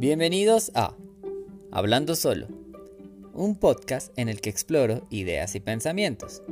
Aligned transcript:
Bienvenidos 0.00 0.72
a 0.74 0.94
Hablando 1.70 2.16
Solo, 2.16 2.46
un 3.34 3.54
podcast 3.54 4.18
en 4.18 4.30
el 4.30 4.40
que 4.40 4.48
exploro 4.48 5.06
ideas 5.10 5.54
y 5.54 5.60
pensamientos. 5.60 6.42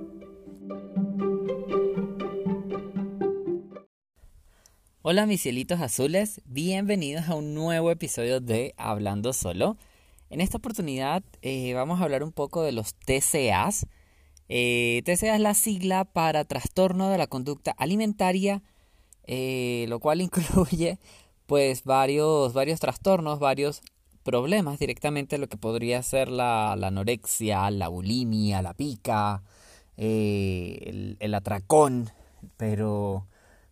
Hola 5.00 5.24
mis 5.24 5.40
cielitos 5.40 5.80
azules, 5.80 6.42
bienvenidos 6.44 7.30
a 7.30 7.36
un 7.36 7.54
nuevo 7.54 7.90
episodio 7.90 8.42
de 8.42 8.74
Hablando 8.76 9.32
Solo. 9.32 9.78
En 10.28 10.42
esta 10.42 10.58
oportunidad 10.58 11.24
eh, 11.40 11.72
vamos 11.72 12.02
a 12.02 12.04
hablar 12.04 12.22
un 12.22 12.32
poco 12.32 12.62
de 12.62 12.72
los 12.72 12.96
TCAs. 12.96 13.86
Eh, 14.50 15.00
TCA 15.06 15.36
es 15.36 15.40
la 15.40 15.54
sigla 15.54 16.04
para 16.04 16.44
trastorno 16.44 17.08
de 17.08 17.16
la 17.16 17.28
conducta 17.28 17.70
alimentaria, 17.70 18.62
eh, 19.24 19.86
lo 19.88 20.00
cual 20.00 20.20
incluye 20.20 20.98
pues 21.48 21.84
varios, 21.84 22.52
varios 22.52 22.78
trastornos, 22.78 23.38
varios 23.38 23.80
problemas 24.22 24.78
directamente 24.78 25.38
lo 25.38 25.48
que 25.48 25.56
podría 25.56 26.02
ser 26.02 26.28
la, 26.28 26.72
anorexia, 26.74 27.70
la 27.70 27.88
bulimia, 27.88 28.60
la 28.60 28.74
pica, 28.74 29.42
el, 29.96 31.16
el, 31.18 31.34
atracón, 31.34 32.10
pero, 32.58 33.26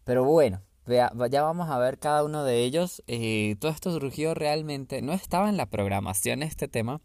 pero 0.05 0.25
bueno, 0.25 0.63
ya 0.87 1.43
vamos 1.43 1.69
a 1.69 1.79
ver 1.79 1.99
cada 1.99 2.25
uno 2.25 2.45
de 2.45 2.65
ellos. 2.65 3.03
Eh, 3.09 3.57
todo 3.61 3.71
esto 3.71 3.93
surgió 3.93 4.33
realmente, 4.33 5.03
no 5.03 5.13
estaba 5.13 5.51
en 5.51 5.59
la 5.59 5.67
programación 5.67 6.43
este 6.43 6.69
tema. 6.69 7.03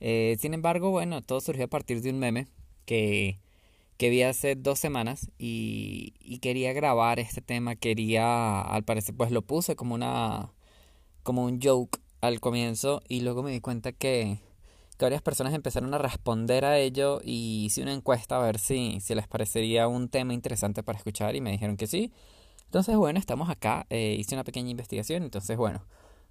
Eh, 0.00 0.36
sin 0.40 0.52
embargo, 0.52 0.90
bueno, 0.90 1.22
todo 1.22 1.40
surgió 1.40 1.66
a 1.66 1.68
partir 1.68 2.02
de 2.02 2.10
un 2.10 2.18
meme 2.18 2.48
que, 2.86 3.38
que 3.96 4.10
vi 4.10 4.22
hace 4.22 4.56
dos 4.56 4.78
semanas 4.78 5.30
y, 5.38 6.14
y, 6.20 6.38
quería 6.38 6.72
grabar 6.72 7.20
este 7.20 7.40
tema. 7.40 7.76
Quería, 7.76 8.60
al 8.60 8.84
parecer, 8.84 9.14
pues 9.16 9.30
lo 9.30 9.42
puse 9.42 9.76
como 9.76 9.94
una, 9.94 10.52
como 11.22 11.44
un 11.44 11.60
joke 11.62 12.00
al 12.20 12.40
comienzo 12.40 13.02
y 13.08 13.20
luego 13.20 13.42
me 13.42 13.50
di 13.50 13.60
cuenta 13.60 13.92
que, 13.92 14.38
que 14.98 15.04
varias 15.04 15.22
personas 15.22 15.54
empezaron 15.54 15.92
a 15.94 15.98
responder 15.98 16.64
a 16.64 16.78
ello 16.78 17.20
y 17.24 17.64
hice 17.66 17.82
una 17.82 17.92
encuesta 17.92 18.36
a 18.36 18.42
ver 18.44 18.58
si, 18.58 19.00
si 19.00 19.14
les 19.14 19.28
parecería 19.28 19.88
un 19.88 20.08
tema 20.08 20.34
interesante 20.34 20.82
para 20.82 20.98
escuchar 20.98 21.36
y 21.36 21.40
me 21.40 21.50
dijeron 21.50 21.76
que 21.76 21.86
sí. 21.86 22.12
Entonces, 22.64 22.96
bueno, 22.96 23.18
estamos 23.18 23.50
acá, 23.50 23.86
eh, 23.90 24.16
hice 24.18 24.34
una 24.34 24.44
pequeña 24.44 24.70
investigación, 24.70 25.24
entonces, 25.24 25.58
bueno, 25.58 25.84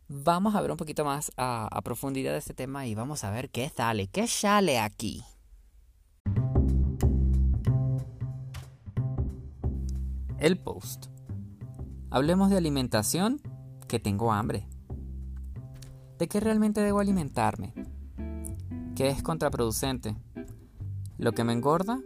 vamos 0.08 0.56
a 0.56 0.62
ver 0.62 0.72
un 0.72 0.78
poquito 0.78 1.06
más 1.06 1.32
a, 1.38 1.67
a 1.67 1.82
profundidad 1.84 2.32
de 2.32 2.39
este 2.39 2.54
tema 2.54 2.88
y 2.88 2.95
vamos 2.95 3.23
a 3.23 3.32
ver 3.32 3.50
qué 3.50 3.70
sale, 3.70 4.08
qué 4.08 4.28
sale 4.28 4.80
aquí. 4.80 5.23
El 10.42 10.58
post. 10.58 11.06
Hablemos 12.09 12.50
de 12.50 12.58
alimentación, 12.58 13.39
que 13.88 14.00
tengo 14.00 14.34
hambre. 14.34 14.67
¿De 16.17 16.28
qué 16.28 16.39
realmente 16.39 16.81
debo 16.81 17.00
alimentarme? 17.00 17.75
¿Qué 18.95 19.09
es 19.09 19.22
contraproducente? 19.22 20.16
¿Lo 21.20 21.33
que 21.33 21.44
me 21.44 21.53
engorda? 21.53 22.02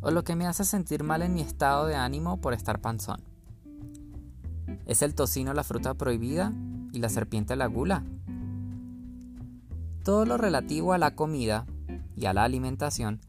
¿O 0.00 0.10
lo 0.10 0.24
que 0.24 0.34
me 0.34 0.46
hace 0.46 0.64
sentir 0.64 1.04
mal 1.04 1.20
en 1.20 1.34
mi 1.34 1.42
estado 1.42 1.84
de 1.84 1.94
ánimo 1.94 2.40
por 2.40 2.54
estar 2.54 2.80
panzón? 2.80 3.20
¿Es 4.86 5.02
el 5.02 5.14
tocino 5.14 5.52
la 5.52 5.62
fruta 5.62 5.92
prohibida 5.92 6.54
y 6.94 7.00
la 7.00 7.10
serpiente 7.10 7.54
la 7.54 7.66
gula? 7.66 8.02
Todo 10.04 10.24
lo 10.24 10.38
relativo 10.38 10.94
a 10.94 10.98
la 10.98 11.14
comida 11.14 11.66
y 12.16 12.24
a 12.24 12.32
la 12.32 12.44
alimentación 12.44 13.20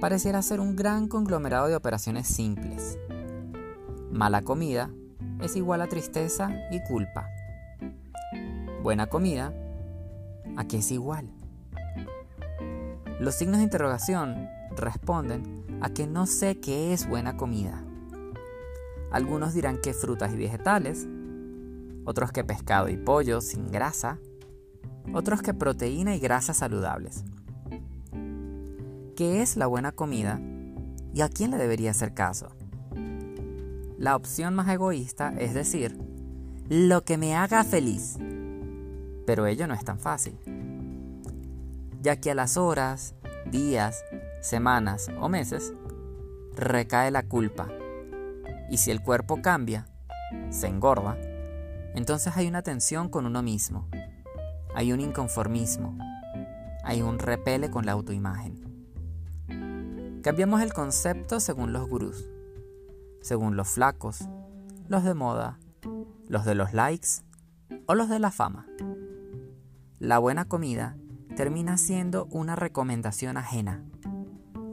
pareciera 0.00 0.40
ser 0.40 0.60
un 0.60 0.76
gran 0.76 1.08
conglomerado 1.08 1.66
de 1.66 1.74
operaciones 1.74 2.28
simples. 2.28 2.96
Mala 4.12 4.42
comida 4.42 4.90
es 5.40 5.56
igual 5.56 5.80
a 5.80 5.86
tristeza 5.86 6.50
y 6.70 6.82
culpa. 6.82 7.30
Buena 8.82 9.06
comida, 9.06 9.54
¿a 10.58 10.66
qué 10.66 10.78
es 10.78 10.92
igual? 10.92 11.30
Los 13.20 13.36
signos 13.36 13.56
de 13.56 13.64
interrogación 13.64 14.50
responden 14.76 15.64
a 15.80 15.88
que 15.88 16.06
no 16.06 16.26
sé 16.26 16.60
qué 16.60 16.92
es 16.92 17.08
buena 17.08 17.38
comida. 17.38 17.82
Algunos 19.10 19.54
dirán 19.54 19.80
que 19.80 19.94
frutas 19.94 20.34
y 20.34 20.36
vegetales, 20.36 21.08
otros 22.04 22.32
que 22.32 22.44
pescado 22.44 22.90
y 22.90 22.98
pollo 22.98 23.40
sin 23.40 23.72
grasa, 23.72 24.18
otros 25.14 25.40
que 25.40 25.54
proteína 25.54 26.14
y 26.14 26.20
grasas 26.20 26.58
saludables. 26.58 27.24
¿Qué 29.16 29.40
es 29.40 29.56
la 29.56 29.66
buena 29.66 29.92
comida 29.92 30.38
y 31.14 31.22
a 31.22 31.30
quién 31.30 31.50
le 31.50 31.56
debería 31.56 31.92
hacer 31.92 32.12
caso? 32.12 32.50
La 34.02 34.16
opción 34.16 34.56
más 34.56 34.68
egoísta 34.68 35.32
es 35.38 35.54
decir, 35.54 35.96
lo 36.68 37.04
que 37.04 37.16
me 37.18 37.36
haga 37.36 37.62
feliz. 37.62 38.18
Pero 39.26 39.46
ello 39.46 39.68
no 39.68 39.74
es 39.74 39.84
tan 39.84 40.00
fácil, 40.00 40.36
ya 42.00 42.16
que 42.16 42.32
a 42.32 42.34
las 42.34 42.56
horas, 42.56 43.14
días, 43.52 44.02
semanas 44.40 45.08
o 45.20 45.28
meses 45.28 45.72
recae 46.56 47.12
la 47.12 47.22
culpa 47.22 47.68
y 48.68 48.78
si 48.78 48.90
el 48.90 49.00
cuerpo 49.00 49.40
cambia, 49.40 49.86
se 50.50 50.66
engorda, 50.66 51.16
entonces 51.94 52.36
hay 52.36 52.48
una 52.48 52.62
tensión 52.62 53.08
con 53.08 53.24
uno 53.24 53.40
mismo, 53.40 53.86
hay 54.74 54.92
un 54.92 55.00
inconformismo, 55.00 55.96
hay 56.82 57.02
un 57.02 57.20
repele 57.20 57.70
con 57.70 57.86
la 57.86 57.92
autoimagen. 57.92 58.64
Cambiamos 60.24 60.60
el 60.60 60.72
concepto 60.72 61.38
según 61.38 61.72
los 61.72 61.88
gurús, 61.88 62.31
según 63.22 63.56
los 63.56 63.68
flacos, 63.68 64.28
los 64.88 65.04
de 65.04 65.14
moda, 65.14 65.58
los 66.28 66.44
de 66.44 66.54
los 66.54 66.74
likes 66.74 67.22
o 67.86 67.94
los 67.94 68.08
de 68.08 68.18
la 68.18 68.30
fama. 68.30 68.66
La 69.98 70.18
buena 70.18 70.44
comida 70.44 70.96
termina 71.36 71.78
siendo 71.78 72.26
una 72.26 72.56
recomendación 72.56 73.38
ajena, 73.38 73.82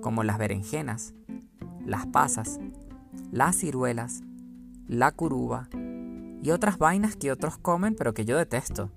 como 0.01 0.23
las 0.23 0.37
berenjenas, 0.37 1.13
las 1.85 2.05
pasas 2.07 2.59
las 3.31 3.55
ciruelas, 3.55 4.23
la 4.87 5.11
curuba 5.11 5.69
y 6.41 6.51
otras 6.51 6.77
vainas 6.77 7.16
que 7.16 7.31
otros 7.31 7.57
comen 7.57 7.95
pero 7.95 8.13
que 8.13 8.25
yo 8.25 8.37
detesto. 8.37 8.89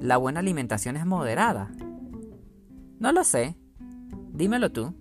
¿La 0.00 0.16
buena 0.16 0.40
alimentación 0.40 0.96
es 0.96 1.06
moderada? 1.06 1.70
No 2.98 3.12
lo 3.12 3.24
sé. 3.24 3.56
Dímelo 4.32 4.70
tú. 4.70 4.94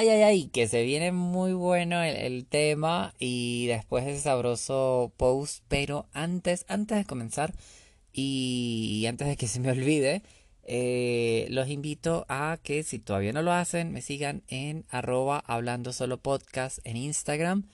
Ay, 0.00 0.10
ay, 0.10 0.22
ay, 0.22 0.48
que 0.50 0.68
se 0.68 0.84
viene 0.84 1.10
muy 1.10 1.52
bueno 1.54 2.00
el, 2.04 2.46
tema 2.46 3.14
y 3.18 3.66
después 3.66 4.06
ese 4.06 4.20
sabroso 4.20 5.12
post, 5.16 5.64
pero 5.66 6.06
antes, 6.12 6.64
antes 6.68 6.98
de 6.98 7.04
comenzar 7.04 7.52
y 8.12 9.04
antes 9.08 9.26
de 9.26 9.36
que 9.36 9.48
se 9.48 9.58
me 9.58 9.72
olvide, 9.72 10.22
eh, 10.62 11.48
los 11.50 11.68
invito 11.68 12.26
a 12.28 12.58
que 12.62 12.84
si 12.84 13.00
todavía 13.00 13.32
no 13.32 13.42
lo 13.42 13.52
hacen, 13.52 13.90
me 13.90 14.00
sigan 14.00 14.44
en 14.46 14.84
arroba 14.88 15.42
hablando 15.44 15.92
solo 15.92 16.18
podcast 16.18 16.78
en 16.84 16.96
Instagram, 16.96 17.66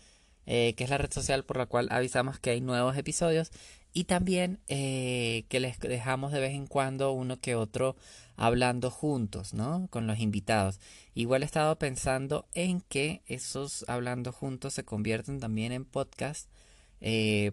eh, 0.47 0.73
que 0.79 0.85
es 0.85 0.91
la 0.91 0.97
red 0.97 1.12
social 1.12 1.45
por 1.45 1.59
la 1.59 1.67
cual 1.67 1.89
avisamos 1.91 2.39
que 2.39 2.49
hay 2.51 2.62
nuevos 2.62 2.97
episodios. 2.97 3.51
Y 3.93 4.05
también 4.05 4.61
eh, 4.69 5.45
que 5.51 5.61
les 5.61 5.79
dejamos 5.79 6.33
de 6.33 6.41
vez 6.41 6.55
en 6.55 6.67
cuando 6.67 7.12
uno 7.12 7.39
que 7.39 7.55
otro 7.55 7.97
hablando 8.37 8.91
juntos, 8.91 9.55
¿no? 9.55 9.89
Con 9.91 10.06
los 10.06 10.19
invitados. 10.19 10.81
Igual 11.15 11.43
he 11.43 11.47
estado 11.47 11.78
pensando 11.78 12.47
en 12.53 12.81
que 12.83 13.22
esos 13.27 13.84
hablando 13.89 14.33
juntos 14.33 14.75
se 14.75 14.84
convierten 14.84 15.41
también 15.41 15.72
en 15.72 15.84
podcast. 15.84 16.49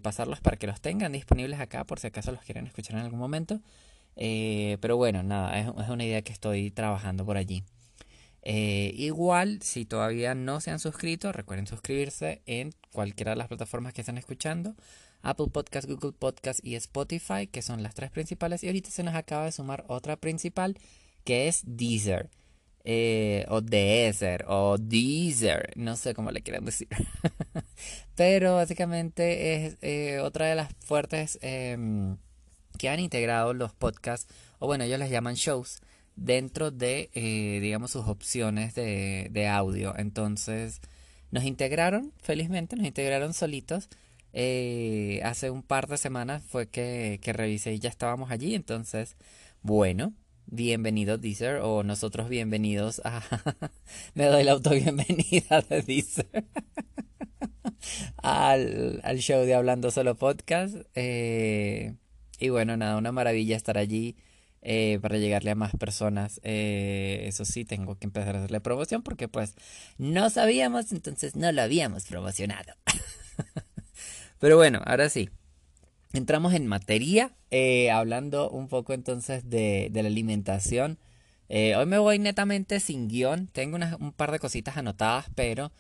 pasarlos 0.02 0.40
para 0.40 0.58
que 0.58 0.68
los 0.68 0.80
tengan 0.82 1.12
disponibles 1.12 1.60
acá 1.60 1.84
por 1.86 2.00
si 2.00 2.08
acaso 2.08 2.32
los 2.32 2.42
quieren 2.42 2.68
escuchar 2.68 2.96
en 2.96 3.04
algún 3.04 3.20
momento. 3.20 3.62
Eh, 4.16 4.78
pero 4.82 4.98
bueno, 4.98 5.24
nada, 5.24 5.58
es, 5.60 5.90
una 5.90 6.04
idea 6.04 6.22
que 6.22 6.34
estoy 6.34 6.72
trabajando 6.72 7.26
por 7.26 7.38
allí. 7.38 7.64
Eh, 8.44 8.94
igual, 8.96 9.62
si 9.62 9.86
todavía 9.86 10.36
no 10.36 10.62
se 10.62 10.72
han 10.72 10.80
suscrito, 10.80 11.32
recuerden 11.32 11.68
suscribirse 11.68 12.42
en 12.46 12.74
cualquiera 12.92 13.32
de 13.32 13.38
las 13.38 13.48
plataformas 13.48 13.94
que 13.94 14.02
están 14.02 14.18
escuchando. 14.18 14.76
Apple 15.22 15.48
Podcast, 15.52 15.88
Google 15.88 16.14
Podcast 16.14 16.60
y 16.64 16.76
Spotify, 16.76 17.48
que 17.48 17.62
son 17.62 17.84
las 17.84 17.96
tres 17.96 18.12
principales. 18.12 18.64
Y 18.64 18.68
ahorita 18.68 18.90
se 18.90 19.04
nos 19.04 19.16
acaba 19.16 19.46
de 19.46 19.52
sumar 19.52 19.86
otra 19.88 20.16
principal, 20.16 20.78
que 21.24 21.48
es 21.48 21.62
Deezer. 21.66 22.30
Eh, 22.84 23.46
o 23.50 23.62
Deezer, 23.62 24.46
o 24.48 24.78
Deezer, 24.80 25.72
no 25.76 25.96
sé 25.96 26.14
cómo 26.16 26.32
le 26.32 26.42
quieran 26.42 26.66
decir. 26.66 26.88
Pero 28.16 28.56
básicamente 28.56 29.66
es 29.82 30.22
otra 30.22 30.48
de 30.48 30.56
las 30.56 30.74
fuertes 30.80 31.38
em, 31.42 32.18
que 32.80 32.90
han 32.90 33.00
integrado 33.00 33.54
los 33.54 33.74
podcasts, 33.74 34.34
o 34.60 34.66
bueno, 34.66 34.84
ellos 34.84 35.00
les 35.00 35.12
llaman 35.12 35.36
shows, 35.36 35.82
dentro 36.16 36.72
de, 36.72 37.10
eh, 37.14 37.60
digamos, 37.62 37.92
sus 37.92 38.08
opciones 38.08 38.76
de, 38.76 39.48
audio. 39.52 39.94
Entonces, 39.98 40.82
nos 41.32 41.44
integraron, 41.44 42.12
felizmente, 42.22 42.76
nos 42.76 42.86
integraron 42.86 43.34
solitos. 43.34 43.90
Eh, 44.34 45.22
hace 45.24 45.50
un 45.50 45.64
par 45.64 45.88
de 45.88 45.98
semanas 45.98 46.44
fue 46.48 46.68
que, 46.70 47.20
que 47.22 47.34
revisé 47.34 47.74
y 47.74 47.80
ya 47.80 47.90
estábamos 47.90 48.32
allí. 48.32 48.56
Entonces, 48.56 49.16
bueno, 49.62 50.14
bienvenido 50.46 51.18
Deezer 51.18 51.58
o 51.58 51.84
nosotros 51.84 52.30
bienvenidos 52.30 53.02
a... 53.06 53.22
Me 54.14 54.26
doy 54.26 54.44
la 54.44 54.54
auto 54.54 54.72
bienvenida 54.72 55.62
de 55.70 55.82
Deezer. 55.82 56.28
al, 58.18 59.02
al, 59.04 59.18
show 59.20 59.44
de 59.46 59.56
Hablando 59.56 59.92
Solo 59.92 60.16
Podcast. 60.16 60.76
Eh, 60.96 61.96
y 62.40 62.50
bueno, 62.50 62.78
nada, 62.78 62.98
una 62.98 63.12
maravilla 63.12 63.56
estar 63.56 63.78
allí 63.78 64.16
eh, 64.62 65.00
para 65.02 65.18
llegarle 65.18 65.52
a 65.52 65.56
más 65.56 65.72
personas. 65.76 66.40
Eh, 66.44 67.24
eso 67.26 67.46
sí, 67.46 67.66
tengo 67.66 67.98
que 67.98 68.06
empezar 68.06 68.36
a 68.36 68.40
hacerle 68.40 68.62
promoción 68.62 69.02
porque 69.02 69.28
pues 69.28 69.56
no 69.98 70.30
sabíamos, 70.30 70.92
entonces 70.92 71.36
no 71.36 71.52
lo 71.52 71.62
habíamos 71.62 72.06
promocionado. 72.06 72.74
Pero 74.42 74.58
bueno, 74.58 74.82
ahora 74.86 75.08
sí. 75.08 75.30
Entramos 76.12 76.54
en 76.54 76.68
materia, 76.68 77.32
hablando 77.94 78.50
un 78.50 78.68
poco 78.68 78.92
entonces 78.92 79.50
de, 79.50 79.88
de 79.90 80.04
la 80.04 80.10
alimentación. 80.10 81.00
hoy 81.48 81.86
me 81.86 81.98
voy 81.98 82.20
netamente 82.20 82.82
sin 82.82 83.08
guion. 83.08 83.48
Tengo 83.48 83.78
un 84.00 84.12
par 84.12 84.34
de 84.34 84.40
cositas 84.40 84.76
anotadas, 84.76 85.28
pero 85.36 85.72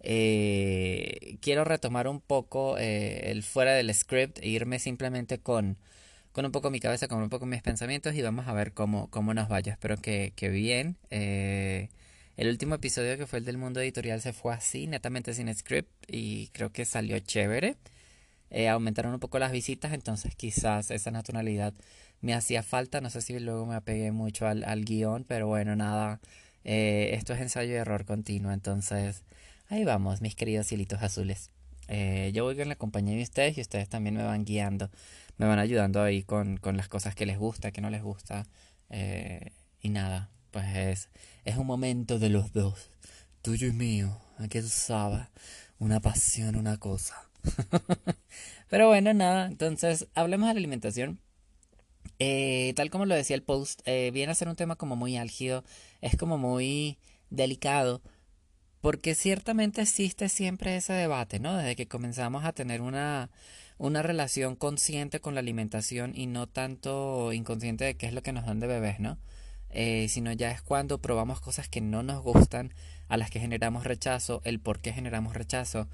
eh, 0.00 1.38
quiero 1.40 1.64
retomar 1.64 2.08
un 2.08 2.20
poco 2.20 2.78
eh, 2.78 3.30
el 3.30 3.42
fuera 3.42 3.72
del 3.72 3.92
script 3.94 4.38
e 4.40 4.48
irme 4.48 4.78
simplemente 4.78 5.38
con, 5.38 5.76
con 6.32 6.44
un 6.44 6.52
poco 6.52 6.70
mi 6.70 6.80
cabeza, 6.80 7.08
con 7.08 7.22
un 7.22 7.30
poco 7.30 7.46
mis 7.46 7.62
pensamientos 7.62 8.14
y 8.14 8.22
vamos 8.22 8.46
a 8.48 8.52
ver 8.52 8.72
cómo, 8.72 9.10
cómo 9.10 9.34
nos 9.34 9.48
vaya. 9.48 9.72
Espero 9.72 9.96
que, 9.96 10.32
que 10.36 10.48
bien. 10.50 10.96
Eh, 11.10 11.88
el 12.36 12.48
último 12.48 12.76
episodio 12.76 13.18
que 13.18 13.26
fue 13.26 13.40
el 13.40 13.44
del 13.44 13.58
mundo 13.58 13.80
editorial 13.80 14.20
se 14.20 14.32
fue 14.32 14.54
así, 14.54 14.86
netamente 14.86 15.34
sin 15.34 15.52
script 15.54 15.90
y 16.08 16.48
creo 16.48 16.72
que 16.72 16.84
salió 16.84 17.18
chévere. 17.20 17.76
Aumentaron 18.70 19.12
un 19.14 19.20
poco 19.20 19.38
las 19.38 19.52
visitas, 19.52 19.92
entonces 19.92 20.34
quizás 20.34 20.90
esa 20.90 21.10
naturalidad 21.10 21.74
me 22.20 22.34
hacía 22.34 22.62
falta. 22.62 23.00
No 23.00 23.10
sé 23.10 23.20
si 23.20 23.38
luego 23.38 23.66
me 23.66 23.74
apegué 23.74 24.12
mucho 24.12 24.46
al, 24.46 24.64
al 24.64 24.84
guion, 24.84 25.24
pero 25.24 25.46
bueno, 25.46 25.76
nada. 25.76 26.20
esto 26.64 27.34
es 27.34 27.40
ensayo 27.40 27.72
y 27.72 27.76
error 27.76 28.04
continuo, 28.04 28.52
entonces 28.52 29.22
Ahí 29.70 29.84
vamos, 29.84 30.22
mis 30.22 30.34
queridos 30.34 30.66
cielitos 30.66 31.02
azules. 31.02 31.50
Eh, 31.88 32.30
yo 32.34 32.44
voy 32.44 32.56
con 32.56 32.70
la 32.70 32.76
compañía 32.76 33.14
de 33.14 33.22
ustedes 33.22 33.58
y 33.58 33.60
ustedes 33.60 33.86
también 33.88 34.16
me 34.16 34.22
van 34.22 34.46
guiando, 34.46 34.90
me 35.36 35.46
van 35.46 35.58
ayudando 35.58 36.02
ahí 36.02 36.22
con, 36.22 36.56
con 36.56 36.78
las 36.78 36.88
cosas 36.88 37.14
que 37.14 37.26
les 37.26 37.38
gusta, 37.38 37.70
que 37.70 37.82
no 37.82 37.90
les 37.90 38.02
gusta. 38.02 38.46
Eh, 38.88 39.52
y 39.82 39.90
nada, 39.90 40.30
pues 40.52 40.74
es, 40.74 41.08
es 41.44 41.58
un 41.58 41.66
momento 41.66 42.18
de 42.18 42.30
los 42.30 42.54
dos, 42.54 42.90
tuyo 43.42 43.68
y 43.68 43.72
mío, 43.72 44.18
aquí 44.38 44.60
tú 44.60 44.68
sabes, 44.68 45.26
una 45.78 46.00
pasión, 46.00 46.56
una 46.56 46.78
cosa. 46.78 47.27
Pero 48.68 48.88
bueno, 48.88 49.14
nada, 49.14 49.46
entonces 49.46 50.08
hablemos 50.14 50.48
de 50.48 50.54
la 50.54 50.58
alimentación. 50.58 51.20
Eh, 52.18 52.72
tal 52.76 52.90
como 52.90 53.06
lo 53.06 53.14
decía 53.14 53.36
el 53.36 53.42
post, 53.42 53.86
viene 53.86 54.32
a 54.32 54.34
ser 54.34 54.48
un 54.48 54.56
tema 54.56 54.76
como 54.76 54.96
muy 54.96 55.16
álgido, 55.16 55.64
es 56.00 56.16
como 56.16 56.36
muy 56.36 56.98
delicado 57.30 58.02
porque 58.80 59.14
ciertamente 59.14 59.82
existe 59.82 60.28
siempre 60.28 60.76
ese 60.76 60.92
debate, 60.92 61.40
¿no? 61.40 61.56
Desde 61.56 61.76
que 61.76 61.88
comenzamos 61.88 62.44
a 62.44 62.52
tener 62.52 62.80
una, 62.80 63.30
una 63.76 64.02
relación 64.02 64.56
consciente 64.56 65.20
con 65.20 65.34
la 65.34 65.40
alimentación 65.40 66.12
y 66.14 66.26
no 66.26 66.46
tanto 66.46 67.32
inconsciente 67.32 67.84
de 67.84 67.96
qué 67.96 68.06
es 68.06 68.12
lo 68.12 68.22
que 68.22 68.32
nos 68.32 68.46
dan 68.46 68.60
de 68.60 68.66
bebés, 68.68 69.00
¿no? 69.00 69.18
Eh, 69.70 70.08
sino 70.08 70.32
ya 70.32 70.50
es 70.50 70.62
cuando 70.62 71.02
probamos 71.02 71.40
cosas 71.40 71.68
que 71.68 71.80
no 71.80 72.02
nos 72.02 72.22
gustan, 72.22 72.72
a 73.08 73.16
las 73.16 73.30
que 73.30 73.40
generamos 73.40 73.84
rechazo, 73.84 74.42
el 74.44 74.60
por 74.60 74.80
qué 74.80 74.92
generamos 74.92 75.34
rechazo. 75.34 75.88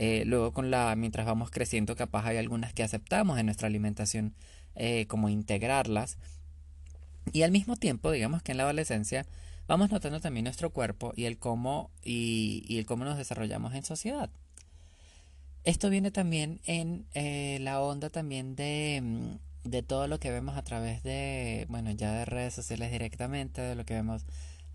Eh, 0.00 0.22
luego 0.26 0.52
con 0.52 0.70
la, 0.70 0.94
mientras 0.94 1.26
vamos 1.26 1.50
creciendo, 1.50 1.96
capaz 1.96 2.24
hay 2.26 2.36
algunas 2.36 2.72
que 2.72 2.84
aceptamos 2.84 3.36
en 3.36 3.46
nuestra 3.46 3.66
alimentación, 3.66 4.32
eh, 4.76 5.06
como 5.08 5.28
integrarlas. 5.28 6.18
Y 7.32 7.42
al 7.42 7.50
mismo 7.50 7.74
tiempo, 7.74 8.12
digamos 8.12 8.40
que 8.44 8.52
en 8.52 8.58
la 8.58 8.62
adolescencia, 8.62 9.26
vamos 9.66 9.90
notando 9.90 10.20
también 10.20 10.44
nuestro 10.44 10.70
cuerpo 10.70 11.12
y 11.16 11.24
el 11.24 11.36
cómo, 11.38 11.90
y, 12.04 12.78
el 12.78 12.86
cómo 12.86 13.04
nos 13.04 13.18
desarrollamos 13.18 13.74
en 13.74 13.82
sociedad. 13.82 14.30
Esto 15.64 15.90
viene 15.90 16.12
también 16.12 16.60
en 16.64 17.06
eh, 17.14 17.58
la 17.60 17.80
onda 17.80 18.08
también 18.08 18.54
de, 18.54 19.00
mm, 19.02 19.68
de 19.68 19.82
todo 19.82 20.06
lo 20.06 20.20
que 20.20 20.30
vemos 20.30 20.56
a 20.56 20.62
través 20.62 21.02
de, 21.02 21.66
bueno, 21.68 21.90
ya 21.90 22.12
de 22.12 22.24
redes 22.24 22.54
sociales 22.54 22.92
directamente, 22.92 23.62
de 23.62 23.74
lo 23.74 23.84
que 23.84 23.94
vemos 23.94 24.24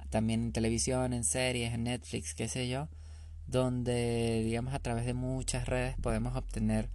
también 0.09 0.43
en 0.43 0.51
televisión, 0.51 1.13
en 1.13 1.23
series, 1.23 1.73
en 1.73 1.85
Netflix, 1.85 2.33
qué 2.33 2.49
sé 2.49 2.67
yo, 2.67 2.89
donde, 3.48 4.42
digamos, 4.44 4.74
a 4.74 4.80
través 4.80 5.06
de 5.06 5.13
muchas 5.13 5.68
redes 5.68 5.95
podemos 6.01 6.36
obtener 6.36 6.90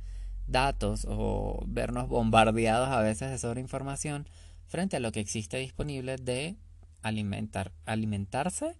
datos 0.46 1.06
o 1.08 1.62
vernos 1.66 2.08
bombardeados 2.08 2.88
a 2.88 3.00
veces 3.02 3.30
de 3.30 3.38
sobreinformación 3.38 4.26
frente 4.66 4.96
a 4.96 5.00
lo 5.00 5.12
que 5.12 5.20
existe 5.20 5.58
disponible 5.58 6.16
de 6.16 6.56
alimentar, 7.02 7.72
alimentarse 7.84 8.76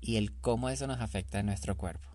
y 0.00 0.16
el 0.16 0.32
cómo 0.32 0.68
eso 0.68 0.86
nos 0.86 1.00
afecta 1.00 1.38
en 1.38 1.46
nuestro 1.46 1.76
cuerpo. 1.76 2.08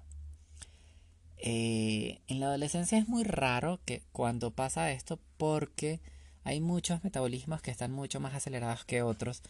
Eh, 1.38 2.22
en 2.28 2.40
la 2.40 2.48
adolescencia 2.48 2.98
es 2.98 3.08
muy 3.08 3.24
raro 3.24 3.80
que 3.86 4.02
cuando 4.12 4.52
pasa 4.52 4.92
esto 4.92 5.20
porque 5.38 6.02
hay 6.44 6.60
muchos 6.62 7.04
metabolismos 7.04 7.62
que 7.62 7.70
están 7.70 7.92
mucho 7.92 8.20
más 8.20 8.34
acelerados 8.34 8.86
que 8.86 9.04
otros 9.04 9.44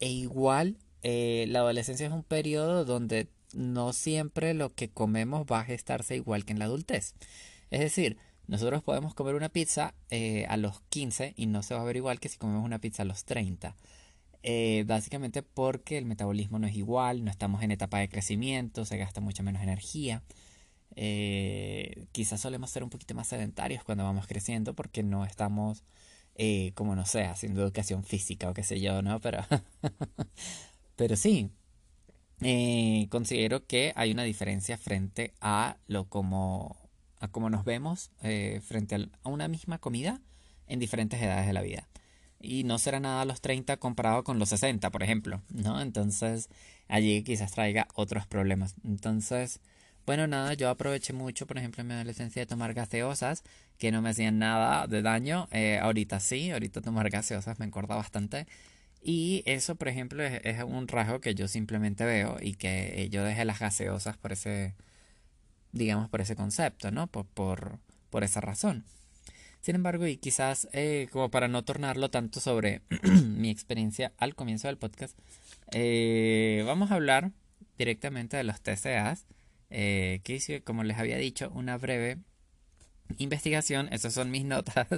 e 0.00 0.08
igual 0.08 0.78
eh, 1.02 1.44
la 1.48 1.60
adolescencia 1.60 2.06
es 2.06 2.12
un 2.12 2.22
periodo 2.22 2.84
donde 2.84 3.28
no 3.52 3.92
siempre 3.92 4.54
lo 4.54 4.74
que 4.74 4.88
comemos 4.90 5.46
va 5.50 5.60
a 5.60 5.64
gestarse 5.64 6.16
igual 6.16 6.44
que 6.44 6.52
en 6.52 6.58
la 6.58 6.66
adultez. 6.66 7.14
Es 7.70 7.80
decir, 7.80 8.18
nosotros 8.46 8.82
podemos 8.82 9.14
comer 9.14 9.34
una 9.34 9.48
pizza 9.48 9.94
eh, 10.10 10.46
a 10.48 10.56
los 10.56 10.80
15 10.88 11.34
y 11.36 11.46
no 11.46 11.62
se 11.62 11.74
va 11.74 11.80
a 11.80 11.84
ver 11.84 11.96
igual 11.96 12.20
que 12.20 12.28
si 12.28 12.38
comemos 12.38 12.64
una 12.64 12.78
pizza 12.78 13.02
a 13.02 13.06
los 13.06 13.24
30. 13.24 13.76
Eh, 14.42 14.84
básicamente 14.86 15.42
porque 15.42 15.98
el 15.98 16.04
metabolismo 16.04 16.58
no 16.58 16.68
es 16.68 16.76
igual, 16.76 17.24
no 17.24 17.30
estamos 17.30 17.62
en 17.62 17.72
etapa 17.72 17.98
de 17.98 18.08
crecimiento, 18.08 18.84
se 18.84 18.98
gasta 18.98 19.20
mucha 19.20 19.42
menos 19.42 19.62
energía. 19.62 20.22
Eh, 20.94 22.06
quizás 22.12 22.40
solemos 22.40 22.70
ser 22.70 22.84
un 22.84 22.90
poquito 22.90 23.14
más 23.14 23.28
sedentarios 23.28 23.82
cuando 23.84 24.04
vamos 24.04 24.26
creciendo 24.28 24.74
porque 24.74 25.02
no 25.02 25.24
estamos, 25.24 25.82
como 26.74 26.94
no 26.94 27.06
sé, 27.06 27.24
haciendo 27.24 27.62
educación 27.62 28.04
física 28.04 28.48
o 28.50 28.54
qué 28.54 28.62
sé 28.62 28.80
yo, 28.80 29.02
¿no? 29.02 29.20
Pero, 29.20 29.44
pero 30.96 31.16
sí, 31.16 31.50
considero 33.10 33.66
que 33.66 33.92
hay 33.96 34.12
una 34.12 34.24
diferencia 34.24 34.76
frente 34.78 35.32
a 35.40 35.76
lo 35.86 36.04
como, 36.04 36.76
a 37.20 37.28
cómo 37.28 37.50
nos 37.50 37.64
vemos 37.64 38.10
frente 38.62 38.94
a 38.94 39.28
una 39.28 39.48
misma 39.48 39.78
comida 39.78 40.20
en 40.66 40.78
diferentes 40.78 41.20
edades 41.20 41.46
de 41.46 41.52
la 41.52 41.62
vida 41.62 41.88
y 42.40 42.64
no 42.64 42.78
será 42.78 43.00
nada 43.00 43.22
a 43.22 43.24
los 43.24 43.40
30 43.40 43.76
comparado 43.78 44.24
con 44.24 44.38
los 44.38 44.50
60, 44.50 44.90
por 44.90 45.02
ejemplo, 45.02 45.42
¿no? 45.50 45.80
Entonces 45.80 46.48
allí 46.88 47.22
quizás 47.22 47.52
traiga 47.52 47.88
otros 47.94 48.26
problemas. 48.26 48.74
Entonces, 48.84 49.60
bueno, 50.06 50.26
nada, 50.26 50.54
yo 50.54 50.68
aproveché 50.68 51.12
mucho, 51.12 51.46
por 51.46 51.58
ejemplo, 51.58 51.80
en 51.80 51.88
mi 51.88 51.94
adolescencia 51.94 52.42
de 52.42 52.46
tomar 52.46 52.74
gaseosas 52.74 53.42
que 53.78 53.90
no 53.90 54.02
me 54.02 54.10
hacían 54.10 54.38
nada 54.38 54.86
de 54.86 55.02
daño. 55.02 55.48
Eh, 55.50 55.78
ahorita 55.82 56.20
sí, 56.20 56.50
ahorita 56.50 56.80
tomar 56.80 57.10
gaseosas 57.10 57.58
me 57.58 57.64
engorda 57.66 57.96
bastante. 57.96 58.46
Y 59.08 59.44
eso, 59.46 59.76
por 59.76 59.86
ejemplo, 59.86 60.24
es, 60.24 60.64
un 60.64 60.88
rasgo 60.88 61.20
que 61.20 61.36
yo 61.36 61.46
simplemente 61.46 62.04
veo 62.04 62.38
y 62.42 62.54
que 62.54 63.08
yo 63.08 63.22
dejé 63.22 63.44
las 63.44 63.60
gaseosas 63.60 64.16
por 64.16 64.32
ese, 64.32 64.74
digamos, 65.70 66.08
por 66.08 66.20
ese 66.20 66.34
concepto, 66.34 66.90
¿no? 66.90 67.06
Por, 67.06 67.24
por, 67.24 67.78
por 68.10 68.24
esa 68.24 68.40
razón. 68.40 68.84
Sin 69.60 69.76
embargo, 69.76 70.08
y 70.08 70.16
quizás 70.16 70.66
eh, 70.72 71.06
como 71.12 71.30
para 71.30 71.46
no 71.46 71.64
tornarlo 71.64 72.10
tanto 72.10 72.40
sobre 72.40 72.82
mi 73.22 73.48
experiencia 73.48 74.12
al 74.18 74.34
comienzo 74.34 74.66
del 74.66 74.76
podcast, 74.76 75.16
eh, 75.70 76.64
vamos 76.66 76.90
a 76.90 76.96
hablar 76.96 77.30
directamente 77.78 78.36
de 78.36 78.42
los 78.42 78.60
TCAs, 78.60 79.24
eh, 79.70 80.20
que 80.24 80.62
como 80.64 80.82
les 80.82 80.98
había 80.98 81.16
dicho, 81.16 81.52
una 81.54 81.78
breve 81.78 82.18
investigación. 83.18 83.88
Esas 83.92 84.14
son 84.14 84.32
mis 84.32 84.44
notas 84.46 84.88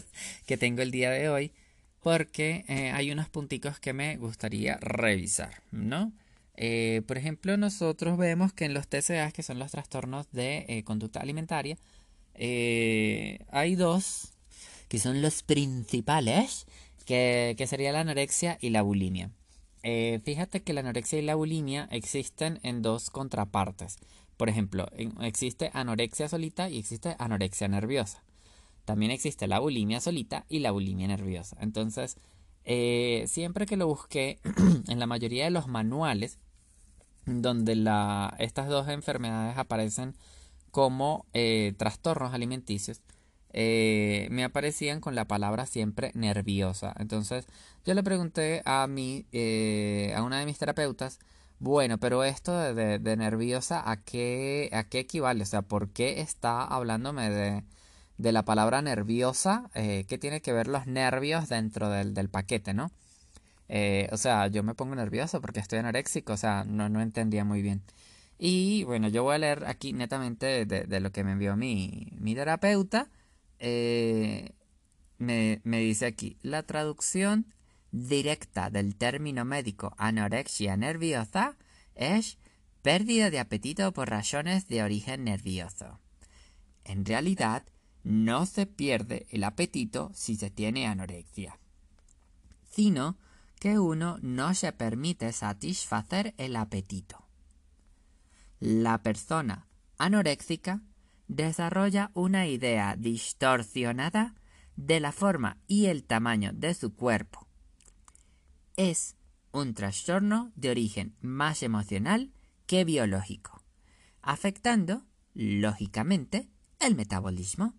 que 0.46 0.56
tengo 0.56 0.80
el 0.80 0.92
día 0.92 1.10
de 1.10 1.28
hoy, 1.28 1.52
porque 2.08 2.64
hay 2.94 3.10
unos 3.10 3.28
punticos 3.28 3.78
que 3.80 3.92
me 3.92 4.16
gustaría 4.16 4.78
revisar, 4.78 5.62
¿no? 5.70 6.12
por 7.06 7.18
ejemplo, 7.18 7.56
nosotros 7.56 8.18
vemos 8.18 8.52
que 8.52 8.64
en 8.64 8.74
los 8.74 8.88
TCAs, 8.88 9.32
que 9.32 9.44
son 9.44 9.58
los 9.60 9.70
trastornos 9.70 10.26
de 10.32 10.82
conducta 10.86 11.20
alimentaria, 11.20 11.76
hay 12.34 13.74
dos 13.76 14.32
que 14.88 14.98
son 14.98 15.20
los 15.22 15.42
principales, 15.42 16.66
que, 17.04 17.64
sería 17.68 17.92
la 17.92 18.00
anorexia 18.00 18.58
y 18.60 18.70
la 18.70 18.82
bulimia. 18.82 19.30
Eh, 19.82 20.20
fíjate 20.24 20.62
que 20.62 20.72
la 20.72 20.80
anorexia 20.80 21.18
y 21.18 21.22
la 21.22 21.34
bulimia 21.34 21.88
existen 21.90 22.58
en 22.62 22.82
dos 22.82 23.10
contrapartes. 23.10 23.98
Por 24.36 24.48
ejemplo, 24.48 24.88
existe 25.20 25.70
anorexia 25.72 26.28
solita 26.28 26.68
y 26.68 26.78
existe 26.78 27.16
anorexia 27.18 27.68
nerviosa. 27.68 28.22
También 28.88 29.12
existe 29.12 29.46
la 29.46 29.58
bulimia 29.58 30.00
solita 30.00 30.46
y 30.48 30.60
la 30.60 30.70
bulimia 30.70 31.06
nerviosa. 31.06 31.58
Entonces, 31.60 32.16
eh, 32.64 33.24
siempre 33.26 33.66
que 33.66 33.76
lo 33.76 33.86
busqué 33.86 34.38
en 34.88 34.98
la 34.98 35.06
mayoría 35.06 35.44
de 35.44 35.50
los 35.50 35.68
manuales, 35.68 36.38
donde 37.26 37.74
estas 38.38 38.68
dos 38.68 38.88
enfermedades 38.88 39.58
aparecen 39.58 40.16
como 40.70 41.26
eh, 41.34 41.74
trastornos 41.76 42.32
alimenticios, 42.32 43.02
eh, 43.52 44.26
me 44.30 44.42
aparecían 44.42 45.02
con 45.02 45.14
la 45.14 45.26
palabra 45.26 45.66
siempre 45.66 46.10
nerviosa. 46.14 46.94
Entonces 46.98 47.46
yo 47.84 47.92
le 47.92 48.02
pregunté 48.02 48.62
a, 48.64 48.86
mi, 48.86 49.26
a 50.16 50.22
una 50.22 50.40
de 50.40 50.46
mis 50.46 50.56
terapeutas 50.56 51.18
Bueno, 51.58 51.98
pero 51.98 52.24
esto 52.24 52.56
de, 52.56 52.98
de, 52.98 53.16
nerviosa, 53.18 53.82
¿a 53.90 54.02
qué, 54.02 54.70
¿a 54.72 54.84
qué 54.84 55.00
equivale? 55.00 55.42
O 55.42 55.46
sea, 55.46 55.60
¿por 55.60 55.90
qué 55.90 56.22
está 56.22 56.64
hablándome 56.64 57.28
de, 57.28 57.64
de 58.18 58.32
la 58.32 58.44
palabra 58.44 58.82
nerviosa? 58.82 59.70
Eh, 59.74 60.04
¿Qué 60.08 60.18
tiene 60.18 60.40
que 60.42 60.52
ver 60.52 60.68
los 60.68 60.86
nervios 60.86 61.48
dentro 61.48 61.88
del, 61.88 62.14
del 62.14 62.28
paquete, 62.28 62.74
no? 62.74 62.90
Eh, 63.68 64.08
o 64.12 64.16
sea, 64.16 64.46
yo 64.48 64.62
me 64.62 64.74
pongo 64.74 64.94
nervioso 64.94 65.40
porque 65.40 65.60
estoy 65.60 65.78
anoréxico, 65.80 66.32
o 66.32 66.36
sea, 66.36 66.64
no, 66.64 66.88
no 66.88 67.00
entendía 67.00 67.44
muy 67.44 67.62
bien. 67.62 67.82
Y 68.38 68.84
bueno, 68.84 69.08
yo 69.08 69.24
voy 69.24 69.34
a 69.36 69.38
leer 69.38 69.64
aquí 69.66 69.92
netamente 69.92 70.64
de, 70.66 71.00
lo 71.00 71.12
que 71.12 71.24
me 71.24 71.32
envió 71.32 71.56
mi, 71.56 72.08
mi 72.18 72.34
terapeuta. 72.34 73.10
Eh, 73.58 74.52
me, 75.18 75.60
me 75.64 75.80
dice 75.80 76.06
aquí, 76.06 76.38
la 76.42 76.62
traducción 76.62 77.46
directa 77.90 78.70
del 78.70 78.96
término 78.96 79.44
médico 79.44 79.94
anorexia 79.98 80.76
nerviosa 80.76 81.56
es 81.94 82.38
pérdida 82.82 83.30
de 83.30 83.40
apetito 83.40 83.92
por 83.92 84.10
razones 84.10 84.68
de 84.68 84.82
origen 84.82 85.24
nervioso. 85.24 85.98
En 86.84 87.04
realidad, 87.04 87.64
no 88.04 88.46
se 88.46 88.66
pierde 88.66 89.26
el 89.30 89.44
apetito 89.44 90.10
si 90.14 90.36
se 90.36 90.50
tiene 90.50 90.86
anorexia, 90.86 91.58
sino 92.70 93.16
que 93.58 93.78
uno 93.78 94.18
no 94.22 94.54
se 94.54 94.72
permite 94.72 95.32
satisfacer 95.32 96.34
el 96.38 96.56
apetito. 96.56 97.24
La 98.60 99.02
persona 99.02 99.66
anoréxica 99.98 100.80
desarrolla 101.26 102.10
una 102.14 102.46
idea 102.46 102.96
distorsionada 102.96 104.34
de 104.76 105.00
la 105.00 105.12
forma 105.12 105.58
y 105.66 105.86
el 105.86 106.04
tamaño 106.04 106.52
de 106.54 106.74
su 106.74 106.94
cuerpo. 106.94 107.46
Es 108.76 109.16
un 109.52 109.74
trastorno 109.74 110.52
de 110.54 110.70
origen 110.70 111.16
más 111.20 111.62
emocional 111.62 112.32
que 112.66 112.84
biológico, 112.84 113.62
afectando, 114.22 115.04
lógicamente, 115.34 116.48
el 116.78 116.94
metabolismo. 116.94 117.74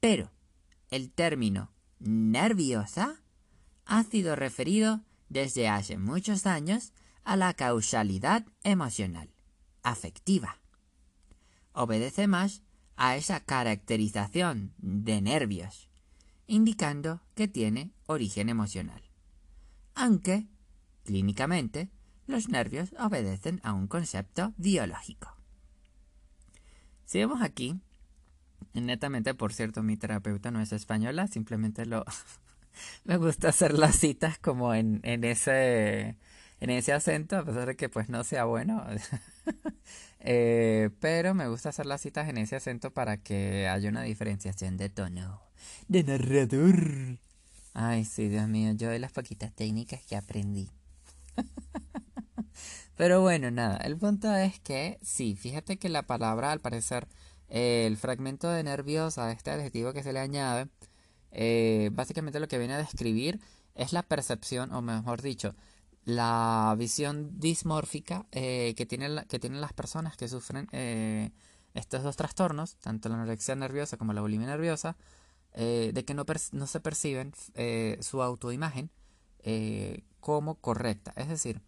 Pero 0.00 0.30
el 0.90 1.10
término 1.10 1.70
nerviosa 1.98 3.20
ha 3.84 4.02
sido 4.04 4.36
referido 4.36 5.02
desde 5.28 5.68
hace 5.68 5.98
muchos 5.98 6.46
años 6.46 6.92
a 7.24 7.36
la 7.36 7.54
causalidad 7.54 8.46
emocional, 8.62 9.30
afectiva. 9.82 10.58
Obedece 11.72 12.26
más 12.26 12.62
a 12.96 13.16
esa 13.16 13.40
caracterización 13.40 14.72
de 14.78 15.20
nervios, 15.20 15.88
indicando 16.46 17.20
que 17.34 17.48
tiene 17.48 17.92
origen 18.06 18.48
emocional. 18.48 19.02
Aunque, 19.94 20.46
clínicamente, 21.04 21.90
los 22.26 22.48
nervios 22.48 22.94
obedecen 22.98 23.60
a 23.62 23.72
un 23.72 23.86
concepto 23.86 24.54
biológico. 24.56 25.36
Si 27.04 27.18
vemos 27.18 27.42
aquí, 27.42 27.80
netamente, 28.74 29.34
por 29.34 29.52
cierto, 29.52 29.82
mi 29.82 29.96
terapeuta 29.96 30.50
no 30.50 30.60
es 30.60 30.72
española, 30.72 31.26
simplemente 31.26 31.86
lo 31.86 32.04
me 33.04 33.16
gusta 33.16 33.48
hacer 33.48 33.78
las 33.78 33.96
citas 33.96 34.38
como 34.38 34.74
en, 34.74 35.00
en 35.02 35.24
ese 35.24 36.16
en 36.60 36.70
ese 36.70 36.92
acento, 36.92 37.36
a 37.36 37.44
pesar 37.44 37.66
de 37.66 37.76
que 37.76 37.88
pues 37.88 38.08
no 38.08 38.24
sea 38.24 38.44
bueno. 38.44 38.84
Eh, 40.20 40.90
pero 40.98 41.32
me 41.32 41.48
gusta 41.48 41.68
hacer 41.68 41.86
las 41.86 42.00
citas 42.00 42.28
en 42.28 42.38
ese 42.38 42.56
acento 42.56 42.92
para 42.92 43.18
que 43.18 43.68
haya 43.68 43.88
una 43.88 44.02
diferenciación 44.02 44.76
de 44.76 44.88
tono. 44.88 45.40
De 45.86 46.02
narrador. 46.02 47.18
Ay, 47.72 48.04
sí, 48.04 48.28
Dios 48.28 48.48
mío, 48.48 48.72
yo 48.72 48.90
de 48.90 48.98
las 48.98 49.12
poquitas 49.12 49.54
técnicas 49.54 50.02
que 50.02 50.16
aprendí. 50.16 50.70
pero 52.96 53.20
bueno, 53.20 53.52
nada, 53.52 53.76
el 53.78 53.96
punto 53.96 54.34
es 54.34 54.58
que 54.58 54.98
sí, 55.02 55.36
fíjate 55.36 55.78
que 55.78 55.88
la 55.88 56.02
palabra, 56.02 56.50
al 56.50 56.60
parecer, 56.60 57.06
el 57.48 57.96
fragmento 57.96 58.48
de 58.48 58.62
nerviosa, 58.62 59.32
este 59.32 59.50
adjetivo 59.50 59.92
que 59.92 60.02
se 60.02 60.12
le 60.12 60.20
añade, 60.20 60.68
eh, 61.30 61.90
básicamente 61.92 62.40
lo 62.40 62.48
que 62.48 62.58
viene 62.58 62.74
a 62.74 62.78
describir 62.78 63.40
es 63.74 63.92
la 63.92 64.02
percepción, 64.02 64.72
o 64.72 64.82
mejor 64.82 65.22
dicho, 65.22 65.54
la 66.04 66.74
visión 66.78 67.38
dismórfica 67.38 68.26
eh, 68.32 68.74
que, 68.76 68.86
tienen 68.86 69.24
que 69.28 69.38
tienen 69.38 69.60
las 69.60 69.72
personas 69.72 70.16
que 70.16 70.28
sufren 70.28 70.68
eh, 70.72 71.30
estos 71.74 72.02
dos 72.02 72.16
trastornos, 72.16 72.76
tanto 72.76 73.08
la 73.08 73.16
anorexia 73.16 73.54
nerviosa 73.54 73.96
como 73.96 74.12
la 74.12 74.20
bulimia 74.20 74.46
nerviosa, 74.46 74.96
de 75.54 76.04
que 76.06 76.14
no, 76.14 76.24
no 76.52 76.66
se 76.68 76.78
perciben 76.78 77.32
su 78.00 78.22
autoimagen 78.22 78.90
como 80.20 80.54
correcta. 80.56 81.12
Es 81.16 81.28
decir, 81.28 81.60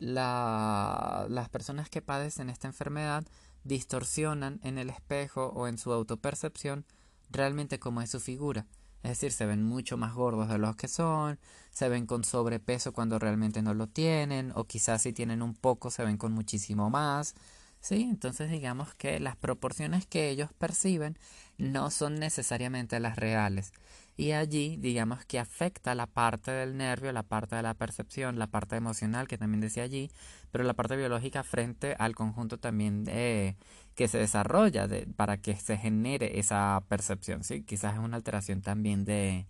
las 0.00 1.48
personas 1.50 1.88
que 1.90 2.02
padecen 2.02 2.50
esta 2.50 2.66
enfermedad 2.66 3.24
distorsionan 3.64 4.60
en 4.62 4.78
el 4.78 4.90
espejo 4.90 5.46
o 5.54 5.68
en 5.68 5.78
su 5.78 5.92
autopercepción 5.92 6.84
realmente 7.30 7.78
cómo 7.78 8.00
es 8.02 8.10
su 8.10 8.20
figura. 8.20 8.66
Es 9.02 9.10
decir, 9.10 9.32
se 9.32 9.46
ven 9.46 9.62
mucho 9.62 9.96
más 9.96 10.14
gordos 10.14 10.48
de 10.48 10.58
los 10.58 10.76
que 10.76 10.88
son, 10.88 11.38
se 11.70 11.88
ven 11.88 12.06
con 12.06 12.22
sobrepeso 12.22 12.92
cuando 12.92 13.18
realmente 13.18 13.62
no 13.62 13.72
lo 13.72 13.86
tienen, 13.86 14.52
o 14.54 14.64
quizás 14.64 15.02
si 15.02 15.12
tienen 15.12 15.40
un 15.40 15.54
poco 15.54 15.90
se 15.90 16.04
ven 16.04 16.18
con 16.18 16.32
muchísimo 16.32 16.90
más. 16.90 17.34
¿Sí? 17.80 18.02
Entonces 18.10 18.50
digamos 18.50 18.94
que 18.94 19.20
las 19.20 19.36
proporciones 19.36 20.06
que 20.06 20.30
ellos 20.30 20.50
perciben 20.58 21.18
no 21.58 21.90
son 21.90 22.16
necesariamente 22.16 23.00
las 23.00 23.16
reales. 23.16 23.72
Y 24.16 24.32
allí 24.32 24.76
digamos 24.76 25.24
que 25.24 25.38
afecta 25.38 25.94
la 25.94 26.06
parte 26.06 26.50
del 26.50 26.76
nervio, 26.76 27.12
la 27.12 27.22
parte 27.22 27.56
de 27.56 27.62
la 27.62 27.74
percepción, 27.74 28.38
la 28.38 28.48
parte 28.48 28.76
emocional 28.76 29.28
que 29.28 29.38
también 29.38 29.60
decía 29.60 29.82
allí, 29.82 30.10
pero 30.52 30.64
la 30.64 30.74
parte 30.74 30.96
biológica 30.96 31.42
frente 31.42 31.96
al 31.98 32.14
conjunto 32.14 32.58
también 32.58 33.04
de, 33.04 33.56
que 33.94 34.08
se 34.08 34.18
desarrolla 34.18 34.88
de, 34.88 35.06
para 35.16 35.38
que 35.38 35.56
se 35.56 35.76
genere 35.76 36.38
esa 36.38 36.82
percepción. 36.88 37.44
¿sí? 37.44 37.62
Quizás 37.62 37.94
es 37.94 38.00
una 38.00 38.16
alteración 38.16 38.62
también 38.62 39.04
de, 39.04 39.46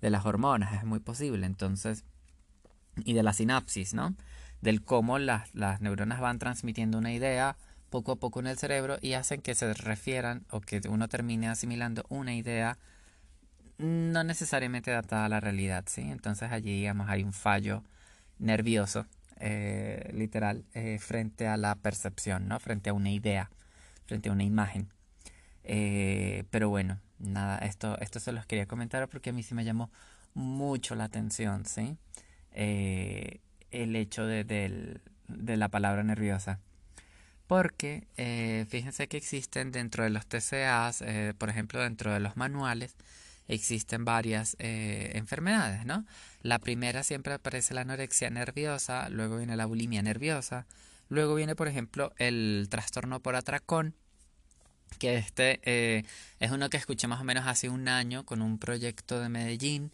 de 0.00 0.10
las 0.10 0.26
hormonas, 0.26 0.74
es 0.74 0.84
muy 0.84 1.00
posible. 1.00 1.46
Entonces, 1.46 2.04
y 3.04 3.14
de 3.14 3.22
la 3.22 3.32
sinapsis, 3.32 3.94
¿no? 3.94 4.14
Del 4.60 4.82
cómo 4.82 5.18
las, 5.18 5.54
las 5.54 5.80
neuronas 5.80 6.20
van 6.20 6.38
transmitiendo 6.38 6.98
una 6.98 7.12
idea 7.12 7.56
poco 7.90 8.12
a 8.12 8.16
poco 8.16 8.40
en 8.40 8.46
el 8.46 8.56
cerebro 8.56 8.98
y 9.02 9.14
hacen 9.14 9.42
que 9.42 9.54
se 9.54 9.72
refieran 9.74 10.46
o 10.50 10.60
que 10.60 10.80
uno 10.88 11.08
termine 11.08 11.48
asimilando 11.48 12.04
una 12.08 12.34
idea 12.34 12.78
no 13.78 14.24
necesariamente 14.24 14.92
adaptada 14.92 15.24
a 15.26 15.28
la 15.28 15.40
realidad, 15.40 15.84
¿sí? 15.88 16.02
Entonces 16.02 16.52
allí, 16.52 16.76
digamos, 16.76 17.08
hay 17.08 17.24
un 17.24 17.32
fallo 17.32 17.82
nervioso, 18.38 19.06
eh, 19.38 20.10
literal, 20.12 20.64
eh, 20.74 20.98
frente 20.98 21.46
a 21.46 21.56
la 21.56 21.74
percepción, 21.76 22.46
¿no? 22.48 22.60
Frente 22.60 22.90
a 22.90 22.92
una 22.92 23.10
idea, 23.10 23.50
frente 24.06 24.28
a 24.28 24.32
una 24.32 24.44
imagen. 24.44 24.88
Eh, 25.64 26.44
pero 26.50 26.68
bueno, 26.68 27.00
nada, 27.18 27.58
esto, 27.58 27.98
esto 28.00 28.20
se 28.20 28.32
los 28.32 28.46
quería 28.46 28.66
comentar 28.66 29.08
porque 29.08 29.30
a 29.30 29.32
mí 29.32 29.42
sí 29.42 29.54
me 29.54 29.64
llamó 29.64 29.90
mucho 30.34 30.94
la 30.94 31.04
atención, 31.04 31.64
¿sí? 31.66 31.96
el 32.52 33.94
hecho 33.96 34.26
de, 34.26 34.44
de 35.28 35.56
la 35.56 35.68
palabra 35.68 36.02
nerviosa 36.02 36.58
porque 37.50 38.04
eh, 38.16 38.64
fíjense 38.68 39.08
que 39.08 39.16
existen 39.16 39.72
dentro 39.72 40.04
de 40.04 40.10
los 40.10 40.24
TCAs, 40.24 41.02
eh, 41.02 41.34
por 41.36 41.50
ejemplo, 41.50 41.80
dentro 41.82 42.12
de 42.12 42.20
los 42.20 42.36
manuales, 42.36 42.94
existen 43.48 44.04
varias 44.04 44.54
eh, 44.60 45.10
enfermedades, 45.16 45.84
¿no? 45.84 46.06
La 46.42 46.60
primera 46.60 47.02
siempre 47.02 47.34
aparece 47.34 47.74
la 47.74 47.80
anorexia 47.80 48.30
nerviosa, 48.30 49.08
luego 49.08 49.38
viene 49.38 49.56
la 49.56 49.66
bulimia 49.66 50.00
nerviosa, 50.00 50.64
luego 51.08 51.34
viene, 51.34 51.56
por 51.56 51.66
ejemplo, 51.66 52.12
el 52.18 52.68
trastorno 52.70 53.18
por 53.18 53.34
atracón, 53.34 53.96
que 55.00 55.16
este 55.16 56.04
es 56.38 56.50
uno 56.52 56.70
que 56.70 56.76
escuché 56.76 57.08
más 57.08 57.20
o 57.20 57.24
menos 57.24 57.48
hace 57.48 57.68
un 57.68 57.88
año 57.88 58.24
con 58.24 58.42
un 58.42 58.58
proyecto 58.58 59.18
de 59.18 59.28
Medellín, 59.28 59.90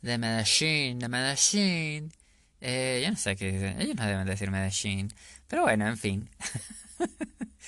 de 0.00 0.16
Medellín, 0.16 1.00
de 1.00 1.08
Medellín. 1.08 2.12
yo 2.60 3.10
no 3.10 3.16
sé 3.16 3.34
qué 3.34 3.50
dicen, 3.50 3.80
ellos 3.80 3.96
no 3.96 4.06
deben 4.06 4.26
decir 4.28 4.52
Medellín, 4.52 5.12
pero 5.48 5.62
bueno, 5.62 5.88
en 5.88 5.98
fin. 5.98 6.30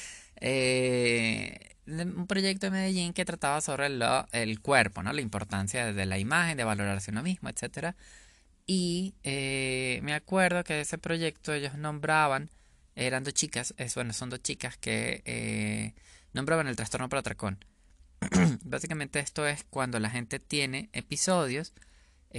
Eh, 0.44 1.76
un 1.86 2.26
proyecto 2.26 2.66
de 2.66 2.72
Medellín 2.72 3.12
que 3.12 3.24
trataba 3.24 3.60
sobre 3.60 3.86
el 3.86 4.60
cuerpo, 4.60 5.04
¿no? 5.04 5.12
La 5.12 5.20
importancia 5.20 5.92
de 5.92 6.06
la 6.06 6.18
imagen, 6.18 6.56
de 6.56 6.64
valorarse 6.64 7.12
uno 7.12 7.22
mismo, 7.22 7.48
etc. 7.48 7.94
Y 8.66 9.14
eh, 9.22 10.00
me 10.02 10.14
acuerdo 10.14 10.64
que 10.64 10.74
de 10.74 10.80
ese 10.80 10.98
proyecto 10.98 11.52
ellos 11.52 11.76
nombraban, 11.76 12.50
eran 12.96 13.22
dos 13.22 13.34
chicas, 13.34 13.72
es, 13.76 13.94
bueno, 13.94 14.12
son 14.12 14.30
dos 14.30 14.42
chicas 14.42 14.76
que 14.76 15.22
eh, 15.26 15.94
nombraban 16.32 16.66
el 16.66 16.74
trastorno 16.74 17.08
por 17.08 17.20
atracón. 17.20 17.64
Básicamente 18.64 19.20
esto 19.20 19.46
es 19.46 19.64
cuando 19.70 20.00
la 20.00 20.10
gente 20.10 20.40
tiene 20.40 20.90
episodios 20.92 21.72